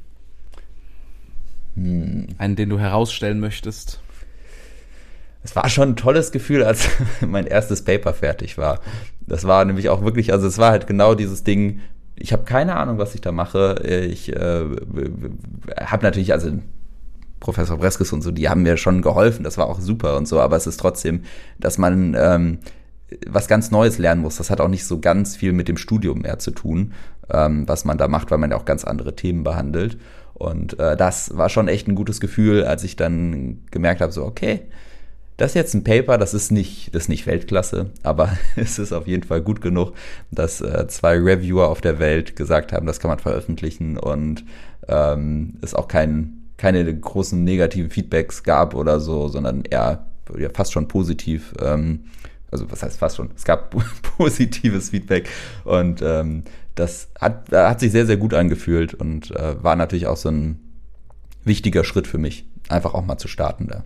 Hm. 1.74 2.28
Einen, 2.38 2.56
den 2.56 2.68
du 2.68 2.78
herausstellen 2.78 3.40
möchtest? 3.40 4.00
Es 5.42 5.56
war 5.56 5.68
schon 5.68 5.90
ein 5.90 5.96
tolles 5.96 6.32
Gefühl, 6.32 6.64
als 6.64 6.88
mein 7.26 7.46
erstes 7.46 7.82
Paper 7.84 8.12
fertig 8.12 8.58
war. 8.58 8.80
Das 9.20 9.44
war 9.44 9.64
nämlich 9.64 9.88
auch 9.88 10.02
wirklich, 10.02 10.32
also 10.32 10.46
es 10.46 10.58
war 10.58 10.70
halt 10.70 10.86
genau 10.86 11.14
dieses 11.14 11.44
Ding, 11.44 11.80
ich 12.20 12.32
habe 12.32 12.44
keine 12.44 12.76
Ahnung, 12.76 12.98
was 12.98 13.14
ich 13.14 13.22
da 13.22 13.32
mache. 13.32 13.82
Ich 14.10 14.34
äh, 14.34 14.64
habe 15.80 16.02
natürlich, 16.02 16.32
also 16.32 16.52
Professor 17.40 17.78
Breskes 17.78 18.12
und 18.12 18.22
so, 18.22 18.30
die 18.30 18.48
haben 18.48 18.62
mir 18.62 18.76
schon 18.76 19.00
geholfen, 19.02 19.42
das 19.42 19.56
war 19.56 19.66
auch 19.66 19.80
super 19.80 20.16
und 20.16 20.28
so, 20.28 20.40
aber 20.40 20.56
es 20.56 20.66
ist 20.66 20.78
trotzdem, 20.78 21.22
dass 21.58 21.78
man 21.78 22.14
ähm, 22.18 22.58
was 23.26 23.48
ganz 23.48 23.70
Neues 23.70 23.98
lernen 23.98 24.20
muss. 24.20 24.36
Das 24.36 24.50
hat 24.50 24.60
auch 24.60 24.68
nicht 24.68 24.84
so 24.84 25.00
ganz 25.00 25.36
viel 25.36 25.52
mit 25.52 25.66
dem 25.66 25.78
Studium 25.78 26.20
mehr 26.20 26.38
zu 26.38 26.50
tun, 26.50 26.92
ähm, 27.32 27.66
was 27.66 27.84
man 27.84 27.98
da 27.98 28.06
macht, 28.06 28.30
weil 28.30 28.38
man 28.38 28.50
ja 28.50 28.56
auch 28.56 28.66
ganz 28.66 28.84
andere 28.84 29.16
Themen 29.16 29.42
behandelt. 29.42 29.98
Und 30.34 30.78
äh, 30.78 30.96
das 30.96 31.36
war 31.36 31.48
schon 31.48 31.68
echt 31.68 31.88
ein 31.88 31.94
gutes 31.94 32.20
Gefühl, 32.20 32.64
als 32.64 32.84
ich 32.84 32.96
dann 32.96 33.64
gemerkt 33.70 34.00
habe, 34.00 34.12
so, 34.12 34.24
okay, 34.24 34.60
das 35.40 35.52
ist 35.52 35.54
jetzt 35.54 35.74
ein 35.74 35.84
Paper, 35.84 36.18
das 36.18 36.34
ist 36.34 36.52
nicht, 36.52 36.94
das 36.94 37.04
ist 37.04 37.08
nicht 37.08 37.26
Weltklasse, 37.26 37.90
aber 38.02 38.36
es 38.56 38.78
ist 38.78 38.92
auf 38.92 39.06
jeden 39.06 39.22
Fall 39.22 39.40
gut 39.40 39.62
genug, 39.62 39.94
dass 40.30 40.60
äh, 40.60 40.86
zwei 40.88 41.16
Reviewer 41.16 41.68
auf 41.68 41.80
der 41.80 41.98
Welt 41.98 42.36
gesagt 42.36 42.74
haben, 42.74 42.86
das 42.86 43.00
kann 43.00 43.08
man 43.08 43.18
veröffentlichen 43.18 43.96
und 43.96 44.44
ähm, 44.86 45.54
es 45.62 45.74
auch 45.74 45.88
kein, 45.88 46.42
keine 46.58 46.94
großen 46.94 47.42
negativen 47.42 47.90
Feedbacks 47.90 48.42
gab 48.42 48.74
oder 48.74 49.00
so, 49.00 49.28
sondern 49.28 49.62
eher 49.64 50.04
ja, 50.38 50.50
fast 50.52 50.72
schon 50.72 50.88
positiv. 50.88 51.54
Ähm, 51.58 52.04
also 52.50 52.70
was 52.70 52.82
heißt 52.82 52.98
fast 52.98 53.16
schon? 53.16 53.30
Es 53.34 53.44
gab 53.44 53.74
positives 54.18 54.90
Feedback 54.90 55.26
und 55.64 56.02
ähm, 56.02 56.42
das 56.74 57.08
hat, 57.18 57.50
hat 57.50 57.80
sich 57.80 57.92
sehr, 57.92 58.04
sehr 58.04 58.18
gut 58.18 58.34
angefühlt 58.34 58.92
und 58.92 59.30
äh, 59.30 59.62
war 59.62 59.76
natürlich 59.76 60.06
auch 60.06 60.18
so 60.18 60.28
ein 60.28 60.60
wichtiger 61.44 61.82
Schritt 61.82 62.06
für 62.06 62.18
mich, 62.18 62.44
einfach 62.68 62.92
auch 62.92 63.06
mal 63.06 63.16
zu 63.16 63.28
starten 63.28 63.68
da 63.68 63.84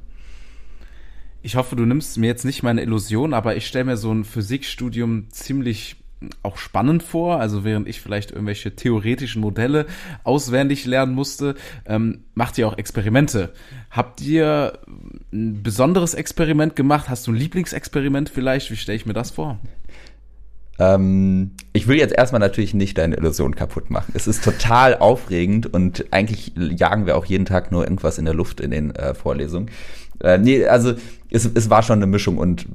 ich 1.45 1.57
hoffe, 1.57 1.77
du 1.77 1.85
nimmst 1.85 2.17
mir 2.17 2.27
jetzt 2.27 2.47
nicht 2.47 2.63
meine 2.63 2.81
Illusion, 2.81 3.35
aber 3.35 3.55
ich 3.55 3.67
stelle 3.67 3.85
mir 3.85 3.97
so 3.99 4.11
ein 4.11 4.25
Physikstudium 4.25 5.31
ziemlich 5.31 5.97
auch 6.43 6.57
spannend 6.57 7.03
vor. 7.03 7.39
Also 7.39 7.65
während 7.65 7.87
ich 7.87 8.01
vielleicht 8.01 8.31
irgendwelche 8.31 8.75
theoretischen 8.75 9.43
Modelle 9.43 9.85
auswendig 10.25 10.87
lernen 10.87 11.15
musste, 11.15 11.55
ähm, 11.85 12.25
macht 12.35 12.57
ihr 12.57 12.67
auch 12.67 12.79
Experimente. 12.79 13.53
Habt 13.91 14.23
ihr 14.23 14.79
ein 15.35 15.63
besonderes 15.63 16.15
Experiment 16.15 16.77
gemacht? 16.77 17.11
Hast 17.11 17.27
du 17.27 17.33
ein 17.33 17.37
Lieblingsexperiment 17.37 18.31
vielleicht? 18.31 18.71
Wie 18.71 18.77
stelle 18.77 18.97
ich 18.97 19.05
mir 19.05 19.13
das 19.13 19.31
vor? 19.31 19.61
Ähm, 20.79 21.53
ich 21.73 21.87
will 21.87 21.99
jetzt 21.99 22.15
erstmal 22.15 22.41
natürlich 22.41 22.75
nicht 22.75 22.99
deine 22.99 23.17
Illusion 23.17 23.55
kaputt 23.55 23.91
machen. 23.91 24.13
Es 24.15 24.27
ist 24.27 24.43
total 24.43 24.97
aufregend 24.97 25.73
und 25.73 26.07
eigentlich 26.11 26.53
jagen 26.57 27.07
wir 27.07 27.17
auch 27.17 27.27
jeden 27.27 27.45
Tag 27.45 27.71
nur 27.71 27.85
irgendwas 27.85 28.19
in 28.19 28.25
der 28.25 28.35
Luft 28.35 28.61
in 28.61 28.71
den 28.71 28.95
äh, 28.95 29.15
Vorlesungen. 29.15 29.71
Äh, 30.21 30.39
nee, 30.39 30.65
also 30.67 30.95
es, 31.31 31.49
es 31.53 31.69
war 31.69 31.83
schon 31.83 31.99
eine 31.99 32.07
Mischung 32.07 32.39
und 32.39 32.67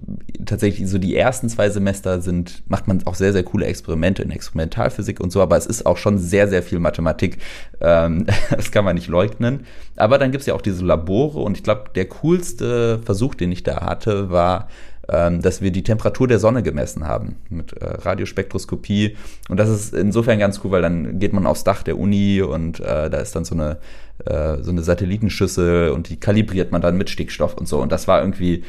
tatsächlich 0.45 0.89
so 0.89 0.97
die 0.97 1.15
ersten 1.15 1.47
zwei 1.47 1.69
Semester 1.69 2.21
sind, 2.21 2.63
macht 2.67 2.87
man 2.87 3.01
auch 3.05 3.15
sehr, 3.15 3.31
sehr 3.31 3.43
coole 3.43 3.65
Experimente 3.65 4.21
in 4.21 4.31
Experimentalphysik 4.31 5.19
und 5.19 5.31
so, 5.31 5.41
aber 5.41 5.55
es 5.57 5.65
ist 5.65 5.85
auch 5.85 5.97
schon 5.97 6.17
sehr, 6.17 6.47
sehr 6.47 6.63
viel 6.63 6.79
Mathematik. 6.79 7.37
Ähm, 7.79 8.25
das 8.49 8.71
kann 8.71 8.83
man 8.85 8.95
nicht 8.95 9.07
leugnen. 9.07 9.65
Aber 9.95 10.17
dann 10.17 10.31
gibt's 10.31 10.45
ja 10.45 10.53
auch 10.53 10.61
diese 10.61 10.83
Labore 10.83 11.39
und 11.39 11.57
ich 11.57 11.63
glaube, 11.63 11.85
der 11.95 12.05
coolste 12.05 12.99
Versuch, 12.99 13.35
den 13.35 13.51
ich 13.51 13.63
da 13.63 13.81
hatte, 13.81 14.29
war, 14.29 14.67
ähm, 15.07 15.41
dass 15.41 15.61
wir 15.61 15.71
die 15.71 15.83
Temperatur 15.83 16.27
der 16.27 16.39
Sonne 16.39 16.61
gemessen 16.61 17.07
haben 17.07 17.37
mit 17.49 17.73
äh, 17.73 17.85
Radiospektroskopie. 17.85 19.17
Und 19.49 19.57
das 19.57 19.69
ist 19.69 19.93
insofern 19.93 20.37
ganz 20.37 20.61
cool, 20.63 20.71
weil 20.71 20.81
dann 20.81 21.19
geht 21.19 21.33
man 21.33 21.47
aufs 21.47 21.63
Dach 21.63 21.81
der 21.83 21.97
Uni 21.97 22.41
und 22.41 22.79
äh, 22.79 23.09
da 23.09 23.17
ist 23.17 23.35
dann 23.35 23.45
so 23.45 23.55
eine, 23.55 23.77
äh, 24.25 24.61
so 24.61 24.71
eine 24.71 24.81
Satellitenschüssel 24.81 25.89
und 25.91 26.09
die 26.09 26.19
kalibriert 26.19 26.71
man 26.71 26.81
dann 26.81 26.97
mit 26.97 27.09
Stickstoff 27.09 27.55
und 27.55 27.67
so. 27.67 27.81
Und 27.81 27.91
das 27.91 28.07
war 28.07 28.21
irgendwie 28.21 28.63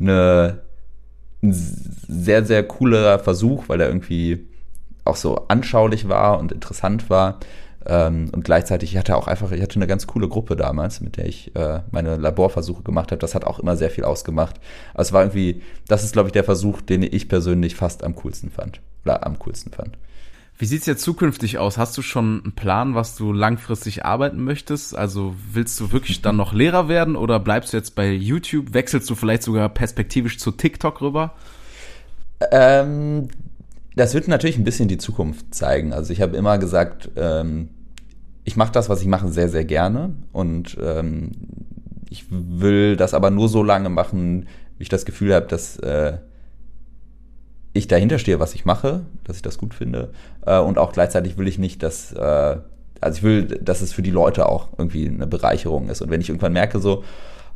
eine, 0.00 0.60
ein 1.42 1.52
sehr, 1.52 2.44
sehr 2.44 2.62
cooler 2.66 3.18
Versuch, 3.18 3.68
weil 3.68 3.80
er 3.80 3.88
irgendwie 3.88 4.46
auch 5.04 5.16
so 5.16 5.46
anschaulich 5.48 6.08
war 6.08 6.38
und 6.38 6.52
interessant 6.52 7.10
war. 7.10 7.38
Ähm, 7.86 8.30
und 8.32 8.44
gleichzeitig, 8.44 8.92
ich 8.92 8.98
hatte 8.98 9.16
auch 9.16 9.26
einfach, 9.26 9.52
ich 9.52 9.60
hatte 9.60 9.76
eine 9.76 9.86
ganz 9.86 10.06
coole 10.06 10.28
Gruppe 10.28 10.56
damals, 10.56 11.00
mit 11.00 11.16
der 11.16 11.26
ich 11.26 11.54
äh, 11.54 11.80
meine 11.90 12.16
Laborversuche 12.16 12.82
gemacht 12.82 13.10
habe. 13.10 13.20
Das 13.20 13.34
hat 13.34 13.44
auch 13.44 13.58
immer 13.58 13.76
sehr 13.76 13.90
viel 13.90 14.04
ausgemacht. 14.04 14.56
Also 14.94 15.08
es 15.08 15.12
war 15.12 15.22
irgendwie, 15.22 15.62
das 15.86 16.02
ist, 16.04 16.12
glaube 16.12 16.28
ich, 16.28 16.32
der 16.32 16.44
Versuch, 16.44 16.80
den 16.80 17.02
ich 17.02 17.28
persönlich 17.28 17.76
fast 17.76 18.02
am 18.04 18.14
coolsten 18.16 18.50
fand. 18.50 18.80
Oder 19.04 19.26
am 19.26 19.38
coolsten 19.38 19.70
fand. 19.70 19.98
Wie 20.56 20.66
sieht's 20.66 20.86
jetzt 20.86 21.02
zukünftig 21.02 21.58
aus? 21.58 21.78
Hast 21.78 21.98
du 21.98 22.02
schon 22.02 22.42
einen 22.44 22.52
Plan, 22.52 22.94
was 22.94 23.16
du 23.16 23.32
langfristig 23.32 24.04
arbeiten 24.04 24.44
möchtest? 24.44 24.96
Also 24.96 25.34
willst 25.52 25.80
du 25.80 25.90
wirklich 25.90 26.22
dann 26.22 26.36
noch 26.36 26.52
Lehrer 26.52 26.88
werden 26.88 27.16
oder 27.16 27.40
bleibst 27.40 27.72
du 27.72 27.76
jetzt 27.76 27.96
bei 27.96 28.12
YouTube? 28.12 28.72
Wechselst 28.72 29.10
du 29.10 29.16
vielleicht 29.16 29.42
sogar 29.42 29.68
perspektivisch 29.68 30.38
zu 30.38 30.52
TikTok 30.52 31.00
rüber? 31.00 31.34
Ähm, 32.52 33.28
das 33.96 34.14
wird 34.14 34.28
natürlich 34.28 34.56
ein 34.56 34.64
bisschen 34.64 34.86
die 34.86 34.98
Zukunft 34.98 35.52
zeigen. 35.52 35.92
Also 35.92 36.12
ich 36.12 36.20
habe 36.20 36.36
immer 36.36 36.58
gesagt, 36.58 37.10
ähm, 37.16 37.70
ich 38.44 38.56
mache 38.56 38.72
das, 38.72 38.88
was 38.88 39.00
ich 39.00 39.08
mache, 39.08 39.28
sehr, 39.28 39.48
sehr 39.48 39.64
gerne. 39.64 40.14
Und 40.32 40.76
ähm, 40.80 41.32
ich 42.10 42.26
will 42.30 42.96
das 42.96 43.12
aber 43.12 43.30
nur 43.30 43.48
so 43.48 43.64
lange 43.64 43.88
machen, 43.88 44.46
wie 44.78 44.82
ich 44.84 44.88
das 44.88 45.04
Gefühl 45.04 45.34
habe, 45.34 45.46
dass 45.46 45.78
äh, 45.78 46.18
ich 47.74 47.88
dahinter 47.88 48.18
stehe, 48.18 48.40
was 48.40 48.54
ich 48.54 48.64
mache, 48.64 49.02
dass 49.24 49.36
ich 49.36 49.42
das 49.42 49.58
gut 49.58 49.74
finde. 49.74 50.10
Äh, 50.46 50.58
und 50.58 50.78
auch 50.78 50.92
gleichzeitig 50.92 51.36
will 51.36 51.48
ich 51.48 51.58
nicht, 51.58 51.82
dass, 51.82 52.12
äh, 52.12 52.56
also 53.00 53.18
ich 53.18 53.22
will, 53.22 53.44
dass 53.44 53.82
es 53.82 53.92
für 53.92 54.02
die 54.02 54.10
Leute 54.10 54.48
auch 54.48 54.68
irgendwie 54.78 55.08
eine 55.08 55.26
Bereicherung 55.26 55.88
ist. 55.90 56.00
Und 56.00 56.10
wenn 56.10 56.20
ich 56.20 56.30
irgendwann 56.30 56.52
merke, 56.52 56.78
so, 56.78 57.04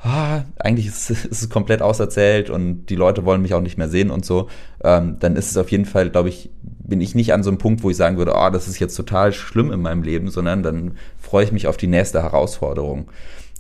ah, 0.01 0.43
eigentlich 0.59 0.89
ist, 0.89 1.09
ist, 1.11 1.31
es 1.31 1.49
komplett 1.49 1.83
auserzählt 1.83 2.51
und 2.51 2.87
die 2.87 2.97
Leute 2.97 3.25
wollen 3.25 3.41
mich 3.41 3.55
auch 3.55 3.61
nicht 3.61 3.79
mehr 3.79 3.89
sehen 3.89 4.11
und 4.11 4.25
so, 4.25 4.49
ähm, 4.83 5.17
dann 5.21 5.37
ist 5.37 5.51
es 5.51 5.57
auf 5.57 5.71
jeden 5.71 5.87
Fall, 5.87 6.11
glaube 6.11 6.29
ich, 6.29 6.51
bin 6.63 7.01
ich 7.01 7.15
nicht 7.15 7.33
an 7.33 7.45
so 7.45 7.51
einem 7.51 7.59
Punkt, 7.59 7.83
wo 7.85 7.91
ich 7.91 7.97
sagen 7.97 8.19
würde, 8.19 8.35
ah, 8.35 8.51
das 8.51 8.67
ist 8.67 8.81
jetzt 8.81 8.97
total 8.97 9.33
schlimm 9.33 9.71
in 9.71 9.81
meinem 9.81 10.03
Leben, 10.03 10.31
sondern 10.31 10.65
dann 10.65 10.97
freue 11.19 11.45
ich 11.45 11.53
mich 11.53 11.69
auf 11.69 11.77
die 11.77 11.87
nächste 11.87 12.23
Herausforderung. 12.23 13.09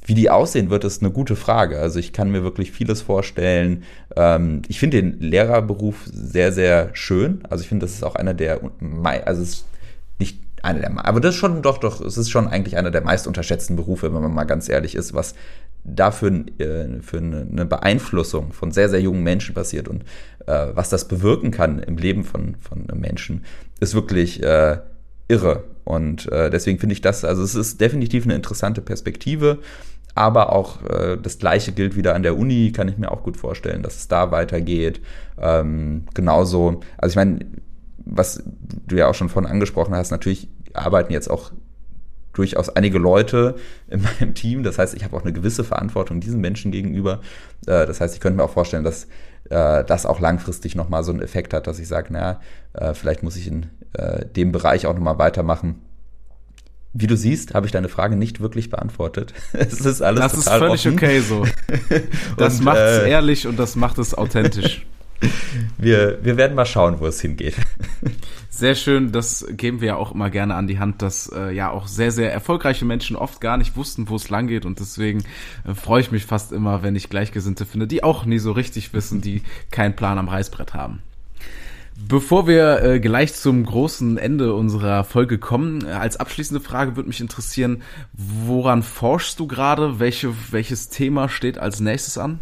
Wie 0.09 0.15
die 0.15 0.31
aussehen 0.31 0.71
wird, 0.71 0.85
ist 0.85 1.03
eine 1.03 1.11
gute 1.11 1.37
Frage. 1.37 1.79
Also 1.81 1.99
ich 1.99 2.15
kann 2.15 2.31
mir 2.31 2.43
wirklich 2.43 2.73
vieles 2.73 3.03
vorstellen. 3.03 3.83
Ähm, 4.17 4.63
ich 4.67 4.81
finde 4.81 5.03
den 5.03 5.21
Lehrerberuf 5.21 5.97
sehr, 6.07 6.51
sehr 6.51 6.89
schön. 6.95 7.43
Also 7.51 7.61
ich 7.61 7.69
finde, 7.69 7.85
das 7.85 7.93
ist 7.93 8.03
auch 8.03 8.15
einer 8.15 8.33
der, 8.33 8.59
also 9.27 9.43
es 9.43 9.49
ist 9.51 9.67
nicht 10.19 10.41
einer 10.63 10.81
der, 10.81 11.07
aber 11.07 11.21
das 11.21 11.35
ist 11.35 11.39
schon, 11.39 11.61
doch, 11.61 11.77
doch, 11.77 12.01
es 12.01 12.17
ist 12.17 12.31
schon 12.31 12.49
eigentlich 12.49 12.79
einer 12.79 12.91
der 12.91 13.03
meist 13.03 13.27
unterschätzten 13.27 13.77
Berufe, 13.77 14.15
wenn 14.15 14.23
man 14.23 14.33
mal 14.33 14.45
ganz 14.45 14.71
ehrlich 14.71 14.95
ist, 14.95 15.13
was 15.13 15.35
dafür 15.85 16.47
äh, 16.57 17.03
für 17.03 17.19
eine 17.19 17.67
Beeinflussung 17.67 18.55
von 18.55 18.73
sehr, 18.73 18.89
sehr 18.89 19.03
jungen 19.03 19.23
Menschen 19.23 19.55
passiert 19.55 19.89
und 19.89 20.05
äh, 20.47 20.69
was 20.73 20.89
das 20.89 21.07
bewirken 21.07 21.51
kann 21.51 21.81
im 21.81 21.99
Leben 21.99 22.25
von, 22.25 22.55
von 22.55 22.87
Menschen, 22.99 23.45
ist 23.79 23.93
wirklich 23.93 24.43
äh, 24.43 24.79
irre. 25.29 25.65
Und 25.85 26.29
deswegen 26.31 26.79
finde 26.79 26.93
ich 26.93 27.01
das, 27.01 27.25
also 27.25 27.43
es 27.43 27.55
ist 27.55 27.81
definitiv 27.81 28.25
eine 28.25 28.35
interessante 28.35 28.83
Perspektive, 28.83 29.59
aber 30.19 30.53
auch 30.53 30.83
äh, 30.85 31.17
das 31.17 31.39
Gleiche 31.39 31.73
gilt 31.73 31.97
wieder 31.97 32.15
an 32.15 32.23
der 32.23 32.37
Uni, 32.37 32.73
kann 32.73 32.89
ich 32.89 32.99
mir 32.99 33.13
auch 33.13 33.23
gut 33.23 33.37
vorstellen, 33.37 33.83
dass 33.83 33.97
es 33.97 34.09
da 34.09 34.31
weitergeht. 34.33 35.01
Ähm, 35.41 36.07
genauso, 36.13 36.81
also 36.97 37.13
ich 37.13 37.17
meine, 37.17 37.47
was 37.99 38.43
du 38.87 38.97
ja 38.97 39.07
auch 39.07 39.15
schon 39.15 39.29
vorhin 39.29 39.51
angesprochen 39.51 39.95
hast, 39.95 40.11
natürlich 40.11 40.49
arbeiten 40.75 41.13
jetzt 41.13 41.31
auch 41.31 41.53
durchaus 42.33 42.69
einige 42.69 42.99
Leute 42.99 43.55
in 43.89 44.03
meinem 44.21 44.35
Team. 44.35 44.63
Das 44.63 44.79
heißt, 44.79 44.95
ich 44.95 45.05
habe 45.05 45.17
auch 45.17 45.23
eine 45.23 45.33
gewisse 45.33 45.65
Verantwortung 45.65 46.21
diesen 46.21 46.41
Menschen 46.41 46.73
gegenüber. 46.73 47.21
Äh, 47.67 47.87
das 47.87 48.01
heißt, 48.01 48.15
ich 48.15 48.21
könnte 48.21 48.39
mir 48.39 48.45
auch 48.45 48.51
vorstellen, 48.51 48.85
dass 48.85 49.05
äh, 49.51 49.85
das 49.85 50.05
auch 50.05 50.21
langfristig 50.21 50.75
nochmal 50.75 51.05
so 51.05 51.13
einen 51.13 51.23
Effekt 51.23 51.55
hat, 51.55 51.67
dass 51.69 51.79
ich 51.79 51.87
sage, 51.89 52.13
naja, 52.13 52.41
äh, 52.75 52.95
vielleicht 52.95 53.23
muss 53.23 53.37
ich 53.37 53.49
in 53.49 53.67
dem 54.37 54.53
Bereich 54.53 54.87
auch 54.87 54.93
nochmal 54.93 55.19
weitermachen. 55.19 55.81
Wie 56.95 57.07
du 57.07 57.17
siehst, 57.17 57.55
habe 57.55 57.67
ich 57.67 57.73
deine 57.73 57.89
Frage 57.89 58.17
nicht 58.17 58.41
wirklich 58.41 58.71
beantwortet. 58.71 59.35
es 59.53 59.81
ist 59.81 60.03
alles 60.03 60.21
Das 60.21 60.35
ist 60.35 60.49
völlig 60.49 60.87
offen. 60.87 60.95
okay 60.95 61.21
so. 61.21 61.45
Das 62.37 62.61
macht 62.61 62.79
es 62.79 62.99
äh, 63.03 63.11
ehrlich 63.11 63.47
und 63.47 63.59
das 63.59 63.77
macht 63.77 63.99
es 63.99 64.15
authentisch. 64.15 64.87
wir, 65.79 66.19
wir 66.23 66.37
werden 66.37 66.55
mal 66.55 66.67
schauen, 66.67 67.01
wo 67.01 67.07
es 67.07 67.21
hingeht. 67.21 67.57
Sehr 68.51 68.75
schön, 68.75 69.13
das 69.13 69.47
geben 69.51 69.81
wir 69.81 69.89
ja 69.89 69.97
auch 69.97 70.13
immer 70.13 70.31
gerne 70.31 70.55
an 70.55 70.67
die 70.67 70.79
Hand, 70.79 71.03
dass 71.03 71.31
äh, 71.33 71.53
ja 71.53 71.71
auch 71.71 71.87
sehr, 71.87 72.11
sehr 72.11 72.33
erfolgreiche 72.33 72.85
Menschen 72.85 73.17
oft 73.17 73.41
gar 73.41 73.57
nicht 73.57 73.77
wussten, 73.77 74.09
wo 74.09 74.17
es 74.17 74.31
lang 74.31 74.47
geht 74.47 74.65
und 74.65 74.81
deswegen 74.81 75.23
äh, 75.65 75.75
freue 75.75 76.01
ich 76.01 76.11
mich 76.11 76.25
fast 76.25 76.53
immer, 76.53 76.83
wenn 76.83 76.97
ich 76.97 77.11
Gleichgesinnte 77.11 77.67
finde, 77.67 77.87
die 77.87 78.03
auch 78.03 78.25
nie 78.25 78.39
so 78.39 78.53
richtig 78.53 78.93
wissen, 78.93 79.21
die 79.21 79.43
keinen 79.71 79.95
Plan 79.95 80.19
am 80.19 80.29
Reißbrett 80.29 80.75
haben. 80.75 81.03
Bevor 82.07 82.47
wir 82.47 82.81
äh, 82.83 83.01
gleich 83.01 83.35
zum 83.35 83.65
großen 83.65 84.19
Ende 84.19 84.55
unserer 84.55 85.03
Folge 85.03 85.39
kommen, 85.39 85.85
äh, 85.85 85.91
als 85.91 86.17
abschließende 86.17 86.63
Frage 86.63 86.95
würde 86.95 87.09
mich 87.09 87.21
interessieren, 87.21 87.83
woran 88.13 88.85
forschst 88.85 89.41
du 89.41 89.49
gerade? 89.49 89.99
Welche, 89.99 90.33
welches 90.53 90.91
Thema 90.91 91.29
steht 91.29 91.59
als 91.59 91.81
nächstes 91.81 92.17
an? 92.17 92.39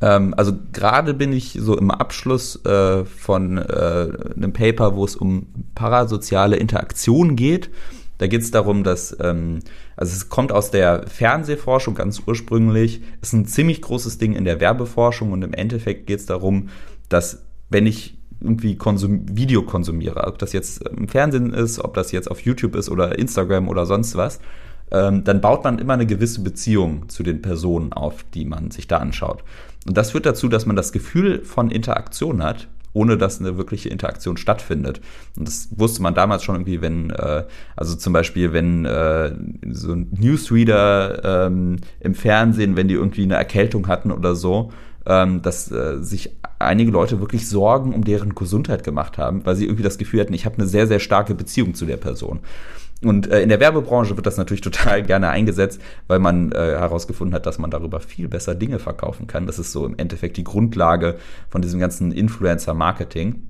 Ähm, 0.00 0.34
also 0.36 0.54
gerade 0.72 1.14
bin 1.14 1.32
ich 1.32 1.56
so 1.60 1.78
im 1.78 1.92
Abschluss 1.92 2.64
äh, 2.64 3.04
von 3.04 3.58
äh, 3.58 4.08
einem 4.34 4.52
Paper, 4.52 4.96
wo 4.96 5.04
es 5.04 5.14
um 5.14 5.46
parasoziale 5.76 6.56
Interaktion 6.56 7.36
geht. 7.36 7.70
Da 8.18 8.26
geht 8.26 8.42
es 8.42 8.50
darum, 8.50 8.82
dass, 8.82 9.16
ähm, 9.20 9.60
also 9.94 10.12
es 10.12 10.28
kommt 10.30 10.50
aus 10.50 10.72
der 10.72 11.06
Fernsehforschung 11.06 11.94
ganz 11.94 12.20
ursprünglich, 12.26 13.02
ist 13.22 13.34
ein 13.34 13.46
ziemlich 13.46 13.82
großes 13.82 14.18
Ding 14.18 14.32
in 14.34 14.44
der 14.44 14.60
Werbeforschung 14.60 15.30
und 15.30 15.42
im 15.42 15.54
Endeffekt 15.54 16.08
geht 16.08 16.18
es 16.18 16.26
darum, 16.26 16.70
dass 17.08 17.44
wenn 17.70 17.86
ich 17.86 18.17
irgendwie 18.40 18.76
Konsum 18.76 19.22
Video 19.36 19.62
konsumiere, 19.62 20.26
ob 20.26 20.38
das 20.38 20.52
jetzt 20.52 20.86
im 20.88 21.08
Fernsehen 21.08 21.52
ist, 21.52 21.80
ob 21.80 21.94
das 21.94 22.12
jetzt 22.12 22.30
auf 22.30 22.40
YouTube 22.40 22.76
ist 22.76 22.88
oder 22.88 23.18
Instagram 23.18 23.68
oder 23.68 23.86
sonst 23.86 24.16
was, 24.16 24.40
ähm, 24.90 25.24
dann 25.24 25.40
baut 25.40 25.64
man 25.64 25.78
immer 25.78 25.94
eine 25.94 26.06
gewisse 26.06 26.42
Beziehung 26.42 27.08
zu 27.08 27.22
den 27.22 27.42
Personen 27.42 27.92
auf, 27.92 28.24
die 28.34 28.44
man 28.44 28.70
sich 28.70 28.86
da 28.86 28.98
anschaut. 28.98 29.42
Und 29.86 29.96
das 29.96 30.12
führt 30.12 30.26
dazu, 30.26 30.48
dass 30.48 30.66
man 30.66 30.76
das 30.76 30.92
Gefühl 30.92 31.44
von 31.44 31.70
Interaktion 31.70 32.42
hat, 32.42 32.68
ohne 32.92 33.18
dass 33.18 33.40
eine 33.40 33.58
wirkliche 33.58 33.90
Interaktion 33.90 34.36
stattfindet. 34.36 35.00
Und 35.36 35.46
das 35.46 35.68
wusste 35.76 36.02
man 36.02 36.14
damals 36.14 36.42
schon 36.42 36.56
irgendwie, 36.56 36.80
wenn, 36.80 37.10
äh, 37.10 37.44
also 37.76 37.96
zum 37.96 38.12
Beispiel, 38.12 38.52
wenn 38.52 38.86
äh, 38.86 39.34
so 39.70 39.92
ein 39.92 40.08
Newsreader 40.18 41.46
ähm, 41.46 41.76
im 42.00 42.14
Fernsehen, 42.14 42.76
wenn 42.76 42.88
die 42.88 42.94
irgendwie 42.94 43.22
eine 43.22 43.34
Erkältung 43.34 43.88
hatten 43.88 44.10
oder 44.10 44.34
so, 44.34 44.72
ähm, 45.08 45.42
dass 45.42 45.70
äh, 45.72 45.96
sich 46.00 46.30
einige 46.58 46.90
Leute 46.90 47.20
wirklich 47.20 47.48
Sorgen 47.48 47.94
um 47.94 48.04
deren 48.04 48.34
Gesundheit 48.34 48.84
gemacht 48.84 49.18
haben, 49.18 49.44
weil 49.46 49.56
sie 49.56 49.64
irgendwie 49.64 49.82
das 49.82 49.98
Gefühl 49.98 50.20
hatten, 50.20 50.34
ich 50.34 50.44
habe 50.44 50.56
eine 50.58 50.66
sehr, 50.66 50.86
sehr 50.86 51.00
starke 51.00 51.34
Beziehung 51.34 51.74
zu 51.74 51.86
der 51.86 51.96
Person. 51.96 52.40
Und 53.02 53.30
äh, 53.30 53.42
in 53.42 53.48
der 53.48 53.60
Werbebranche 53.60 54.16
wird 54.16 54.26
das 54.26 54.36
natürlich 54.36 54.60
total 54.62 55.02
gerne 55.02 55.30
eingesetzt, 55.30 55.80
weil 56.06 56.18
man 56.18 56.52
äh, 56.52 56.56
herausgefunden 56.56 57.34
hat, 57.34 57.46
dass 57.46 57.58
man 57.58 57.70
darüber 57.70 58.00
viel 58.00 58.28
besser 58.28 58.54
Dinge 58.54 58.78
verkaufen 58.78 59.26
kann. 59.26 59.46
Das 59.46 59.58
ist 59.58 59.72
so 59.72 59.86
im 59.86 59.96
Endeffekt 59.96 60.36
die 60.36 60.44
Grundlage 60.44 61.16
von 61.48 61.62
diesem 61.62 61.80
ganzen 61.80 62.12
Influencer-Marketing. 62.12 63.48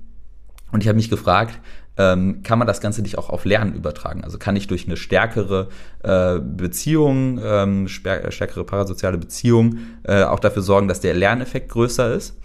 Und 0.71 0.81
ich 0.81 0.87
habe 0.87 0.97
mich 0.97 1.09
gefragt, 1.09 1.59
ähm, 1.99 2.43
kann 2.43 2.57
man 2.57 2.67
das 2.67 2.79
Ganze 2.79 3.01
nicht 3.01 3.17
auch 3.17 3.29
auf 3.29 3.43
Lernen 3.43 3.75
übertragen? 3.75 4.23
Also 4.23 4.37
kann 4.39 4.55
ich 4.55 4.67
durch 4.67 4.87
eine 4.87 4.95
stärkere 4.95 5.67
äh, 6.01 6.39
Beziehung, 6.39 7.41
ähm, 7.43 7.89
stärkere 7.89 8.63
parasoziale 8.63 9.17
Beziehung 9.17 9.79
äh, 10.03 10.23
auch 10.23 10.39
dafür 10.39 10.61
sorgen, 10.61 10.87
dass 10.87 11.01
der 11.01 11.13
Lerneffekt 11.13 11.69
größer 11.69 12.13
ist? 12.13 12.39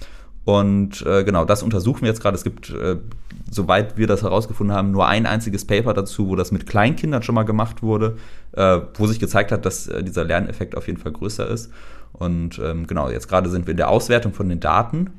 Und 0.45 1.07
äh, 1.07 1.23
genau, 1.23 1.45
das 1.45 1.63
untersuchen 1.63 2.03
wir 2.03 2.09
jetzt 2.09 2.21
gerade. 2.21 2.35
Es 2.35 2.43
gibt, 2.43 2.69
äh, 2.71 2.97
soweit 3.51 3.97
wir 3.97 4.09
das 4.09 4.25
herausgefunden 4.25 4.77
haben, 4.77 4.91
nur 4.91 5.07
ein 5.07 5.25
einziges 5.25 5.65
Paper 5.65 5.95
dazu, 5.95 6.29
wo 6.29 6.35
das 6.35 6.51
mit 6.51 6.67
Kleinkindern 6.67 7.23
schon 7.23 7.37
mal 7.37 7.45
gemacht 7.45 7.81
wurde, 7.81 8.17
äh, 8.53 8.81
wo 8.95 9.07
sich 9.07 9.21
gezeigt 9.21 9.53
hat, 9.53 9.65
dass 9.65 9.87
äh, 9.87 10.03
dieser 10.03 10.25
Lerneffekt 10.25 10.77
auf 10.77 10.89
jeden 10.89 10.99
Fall 10.99 11.13
größer 11.13 11.49
ist. 11.49 11.71
Und 12.13 12.59
ähm, 12.59 12.89
genau, 12.89 13.09
jetzt 13.09 13.29
gerade 13.29 13.49
sind 13.49 13.67
wir 13.67 13.71
in 13.71 13.79
der 13.79 13.89
Auswertung 13.89 14.33
von 14.33 14.49
den 14.49 14.61
Daten. 14.61 15.11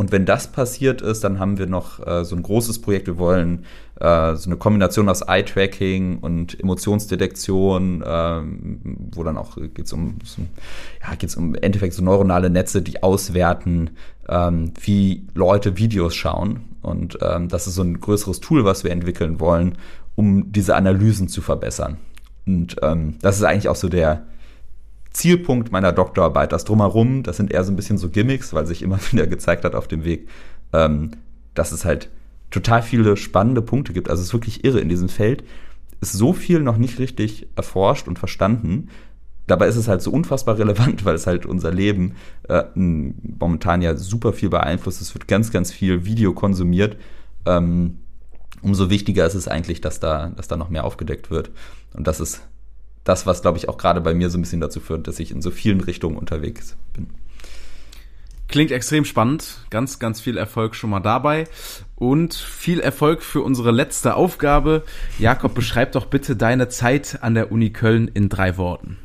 Und 0.00 0.12
wenn 0.12 0.24
das 0.24 0.46
passiert 0.46 1.02
ist, 1.02 1.24
dann 1.24 1.38
haben 1.38 1.58
wir 1.58 1.66
noch 1.66 2.06
äh, 2.06 2.24
so 2.24 2.34
ein 2.34 2.42
großes 2.42 2.80
Projekt. 2.80 3.06
Wir 3.06 3.18
wollen 3.18 3.66
äh, 4.00 4.34
so 4.34 4.48
eine 4.48 4.56
Kombination 4.56 5.10
aus 5.10 5.20
Eye-Tracking 5.20 6.20
und 6.20 6.58
Emotionsdetektion, 6.58 8.00
äh, 8.00 8.40
wo 9.14 9.22
dann 9.24 9.36
auch 9.36 9.56
geht 9.56 9.84
es 9.84 9.92
um, 9.92 10.14
so, 10.24 10.40
ja, 11.02 11.14
geht's 11.16 11.36
um 11.36 11.54
im 11.54 11.62
Endeffekt 11.62 11.92
so 11.92 12.02
neuronale 12.02 12.48
Netze, 12.48 12.80
die 12.80 13.02
auswerten, 13.02 13.90
ähm, 14.26 14.72
wie 14.80 15.26
Leute 15.34 15.76
Videos 15.76 16.14
schauen. 16.14 16.60
Und 16.80 17.18
ähm, 17.20 17.50
das 17.50 17.66
ist 17.66 17.74
so 17.74 17.82
ein 17.82 18.00
größeres 18.00 18.40
Tool, 18.40 18.64
was 18.64 18.84
wir 18.84 18.92
entwickeln 18.92 19.38
wollen, 19.38 19.76
um 20.14 20.50
diese 20.50 20.76
Analysen 20.76 21.28
zu 21.28 21.42
verbessern. 21.42 21.98
Und 22.46 22.76
ähm, 22.80 23.16
das 23.20 23.36
ist 23.36 23.44
eigentlich 23.44 23.68
auch 23.68 23.76
so 23.76 23.90
der, 23.90 24.24
Zielpunkt 25.10 25.72
meiner 25.72 25.92
Doktorarbeit. 25.92 26.52
Das 26.52 26.64
drumherum, 26.64 27.22
das 27.22 27.36
sind 27.36 27.52
eher 27.52 27.64
so 27.64 27.72
ein 27.72 27.76
bisschen 27.76 27.98
so 27.98 28.08
Gimmicks, 28.08 28.52
weil 28.52 28.66
sich 28.66 28.82
immer 28.82 28.98
wieder 29.10 29.26
gezeigt 29.26 29.64
hat 29.64 29.74
auf 29.74 29.88
dem 29.88 30.04
Weg, 30.04 30.28
ähm, 30.72 31.12
dass 31.54 31.72
es 31.72 31.84
halt 31.84 32.08
total 32.50 32.82
viele 32.82 33.16
spannende 33.16 33.62
Punkte 33.62 33.92
gibt. 33.92 34.10
Also 34.10 34.20
es 34.20 34.28
ist 34.28 34.34
wirklich 34.34 34.64
irre 34.64 34.80
in 34.80 34.88
diesem 34.88 35.08
Feld. 35.08 35.44
Ist 36.00 36.12
so 36.12 36.32
viel 36.32 36.60
noch 36.60 36.78
nicht 36.78 36.98
richtig 36.98 37.48
erforscht 37.56 38.08
und 38.08 38.18
verstanden. 38.18 38.88
Dabei 39.46 39.66
ist 39.66 39.76
es 39.76 39.88
halt 39.88 40.00
so 40.00 40.10
unfassbar 40.10 40.58
relevant, 40.58 41.04
weil 41.04 41.14
es 41.14 41.26
halt 41.26 41.46
unser 41.46 41.72
Leben 41.72 42.14
äh, 42.48 42.64
momentan 42.74 43.82
ja 43.82 43.96
super 43.96 44.32
viel 44.32 44.48
beeinflusst. 44.48 45.00
Es 45.00 45.14
wird 45.14 45.28
ganz, 45.28 45.50
ganz 45.50 45.72
viel 45.72 46.04
Video 46.04 46.32
konsumiert. 46.32 46.96
Ähm, 47.46 47.98
umso 48.62 48.90
wichtiger 48.90 49.26
ist 49.26 49.34
es 49.34 49.48
eigentlich, 49.48 49.80
dass 49.80 50.00
da, 50.00 50.28
dass 50.36 50.48
da 50.48 50.56
noch 50.56 50.70
mehr 50.70 50.84
aufgedeckt 50.84 51.30
wird. 51.30 51.50
Und 51.94 52.06
das 52.06 52.20
ist 52.20 52.42
das, 53.04 53.26
was, 53.26 53.42
glaube 53.42 53.58
ich, 53.58 53.68
auch 53.68 53.78
gerade 53.78 54.00
bei 54.00 54.14
mir 54.14 54.30
so 54.30 54.38
ein 54.38 54.42
bisschen 54.42 54.60
dazu 54.60 54.80
führt, 54.80 55.06
dass 55.06 55.20
ich 55.20 55.30
in 55.30 55.42
so 55.42 55.50
vielen 55.50 55.80
Richtungen 55.80 56.16
unterwegs 56.16 56.76
bin. 56.92 57.08
Klingt 58.50 58.72
extrem 58.72 59.04
spannend. 59.04 59.58
Ganz, 59.70 60.00
ganz 60.00 60.20
viel 60.20 60.36
Erfolg 60.36 60.74
schon 60.74 60.90
mal 60.90 61.00
dabei. 61.00 61.46
Und 61.94 62.34
viel 62.34 62.80
Erfolg 62.80 63.22
für 63.22 63.42
unsere 63.42 63.70
letzte 63.70 64.16
Aufgabe. 64.16 64.82
Jakob, 65.20 65.54
beschreib 65.54 65.92
doch 65.92 66.06
bitte 66.06 66.34
deine 66.34 66.68
Zeit 66.68 67.18
an 67.22 67.34
der 67.34 67.52
Uni 67.52 67.70
Köln 67.70 68.08
in 68.08 68.28
drei 68.28 68.56
Worten. 68.56 68.98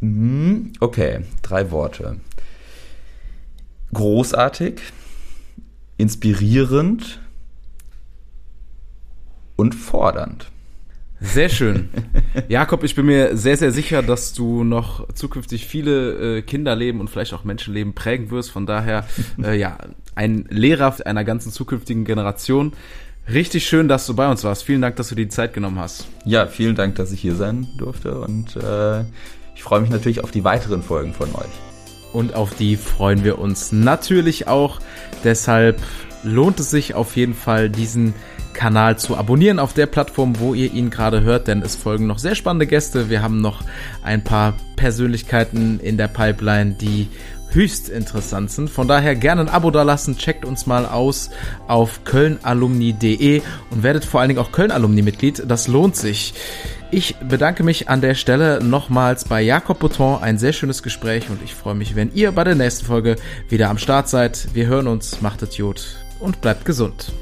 Mhm, 0.00 0.74
okay, 0.80 1.24
drei 1.40 1.70
Worte. 1.70 2.20
Großartig, 3.94 4.80
inspirierend 5.96 7.20
und 9.56 9.74
fordernd. 9.74 10.50
Sehr 11.20 11.48
schön. 11.48 11.88
Jakob, 12.48 12.84
ich 12.84 12.94
bin 12.94 13.06
mir 13.06 13.36
sehr, 13.36 13.56
sehr 13.56 13.72
sicher, 13.72 14.02
dass 14.02 14.32
du 14.34 14.62
noch 14.62 15.12
zukünftig 15.14 15.66
viele 15.66 16.38
äh, 16.38 16.42
Kinderleben 16.42 17.00
und 17.00 17.10
vielleicht 17.10 17.34
auch 17.34 17.44
Menschenleben 17.44 17.94
prägen 17.94 18.30
wirst. 18.30 18.50
Von 18.50 18.66
daher, 18.66 19.04
äh, 19.42 19.58
ja, 19.58 19.78
ein 20.14 20.46
Lehrer 20.48 20.94
einer 21.04 21.24
ganzen 21.24 21.50
zukünftigen 21.50 22.04
Generation. 22.04 22.72
Richtig 23.32 23.66
schön, 23.66 23.88
dass 23.88 24.06
du 24.06 24.14
bei 24.14 24.30
uns 24.30 24.44
warst. 24.44 24.64
Vielen 24.64 24.80
Dank, 24.80 24.96
dass 24.96 25.08
du 25.08 25.14
dir 25.14 25.24
die 25.24 25.30
Zeit 25.30 25.52
genommen 25.52 25.78
hast. 25.78 26.06
Ja, 26.24 26.46
vielen 26.46 26.76
Dank, 26.76 26.94
dass 26.94 27.12
ich 27.12 27.20
hier 27.20 27.34
sein 27.34 27.66
durfte 27.78 28.20
und 28.20 28.56
äh, 28.56 29.00
ich 29.54 29.62
freue 29.62 29.80
mich 29.80 29.90
natürlich 29.90 30.22
auf 30.22 30.30
die 30.30 30.44
weiteren 30.44 30.82
Folgen 30.82 31.12
von 31.12 31.34
euch. 31.34 31.50
Und 32.12 32.34
auf 32.34 32.54
die 32.54 32.76
freuen 32.76 33.24
wir 33.24 33.38
uns 33.38 33.72
natürlich 33.72 34.48
auch. 34.48 34.80
Deshalb 35.24 35.82
lohnt 36.22 36.58
es 36.60 36.70
sich 36.70 36.94
auf 36.94 37.16
jeden 37.16 37.34
Fall, 37.34 37.68
diesen 37.68 38.14
Kanal 38.58 38.98
zu 38.98 39.16
abonnieren 39.16 39.60
auf 39.60 39.72
der 39.72 39.86
Plattform, 39.86 40.40
wo 40.40 40.52
ihr 40.52 40.72
ihn 40.72 40.90
gerade 40.90 41.20
hört, 41.20 41.46
denn 41.46 41.62
es 41.62 41.76
folgen 41.76 42.08
noch 42.08 42.18
sehr 42.18 42.34
spannende 42.34 42.66
Gäste. 42.66 43.08
Wir 43.08 43.22
haben 43.22 43.40
noch 43.40 43.62
ein 44.02 44.24
paar 44.24 44.54
Persönlichkeiten 44.74 45.78
in 45.78 45.96
der 45.96 46.08
Pipeline, 46.08 46.72
die 46.72 47.06
höchst 47.52 47.88
interessant 47.88 48.50
sind. 48.50 48.68
Von 48.68 48.88
daher 48.88 49.14
gerne 49.14 49.42
ein 49.42 49.48
Abo 49.48 49.70
dalassen, 49.70 50.18
checkt 50.18 50.44
uns 50.44 50.66
mal 50.66 50.86
aus 50.86 51.30
auf 51.68 52.02
kölnalumni.de 52.02 53.42
und 53.70 53.82
werdet 53.84 54.04
vor 54.04 54.20
allen 54.20 54.30
Dingen 54.30 54.40
auch 54.40 54.50
Köln-Alumni-Mitglied. 54.50 55.44
Das 55.46 55.68
lohnt 55.68 55.94
sich. 55.94 56.34
Ich 56.90 57.14
bedanke 57.16 57.62
mich 57.62 57.88
an 57.88 58.00
der 58.00 58.16
Stelle 58.16 58.58
nochmals 58.60 59.24
bei 59.24 59.40
Jakob 59.40 59.78
Bouton. 59.78 60.20
Ein 60.20 60.36
sehr 60.36 60.52
schönes 60.52 60.82
Gespräch 60.82 61.30
und 61.30 61.40
ich 61.44 61.54
freue 61.54 61.76
mich, 61.76 61.94
wenn 61.94 62.12
ihr 62.12 62.32
bei 62.32 62.42
der 62.42 62.56
nächsten 62.56 62.86
Folge 62.86 63.14
wieder 63.48 63.70
am 63.70 63.78
Start 63.78 64.08
seid. 64.08 64.48
Wir 64.52 64.66
hören 64.66 64.88
uns, 64.88 65.20
macht 65.20 65.42
es 65.42 65.56
gut 65.56 65.96
und 66.18 66.40
bleibt 66.40 66.64
gesund. 66.64 67.12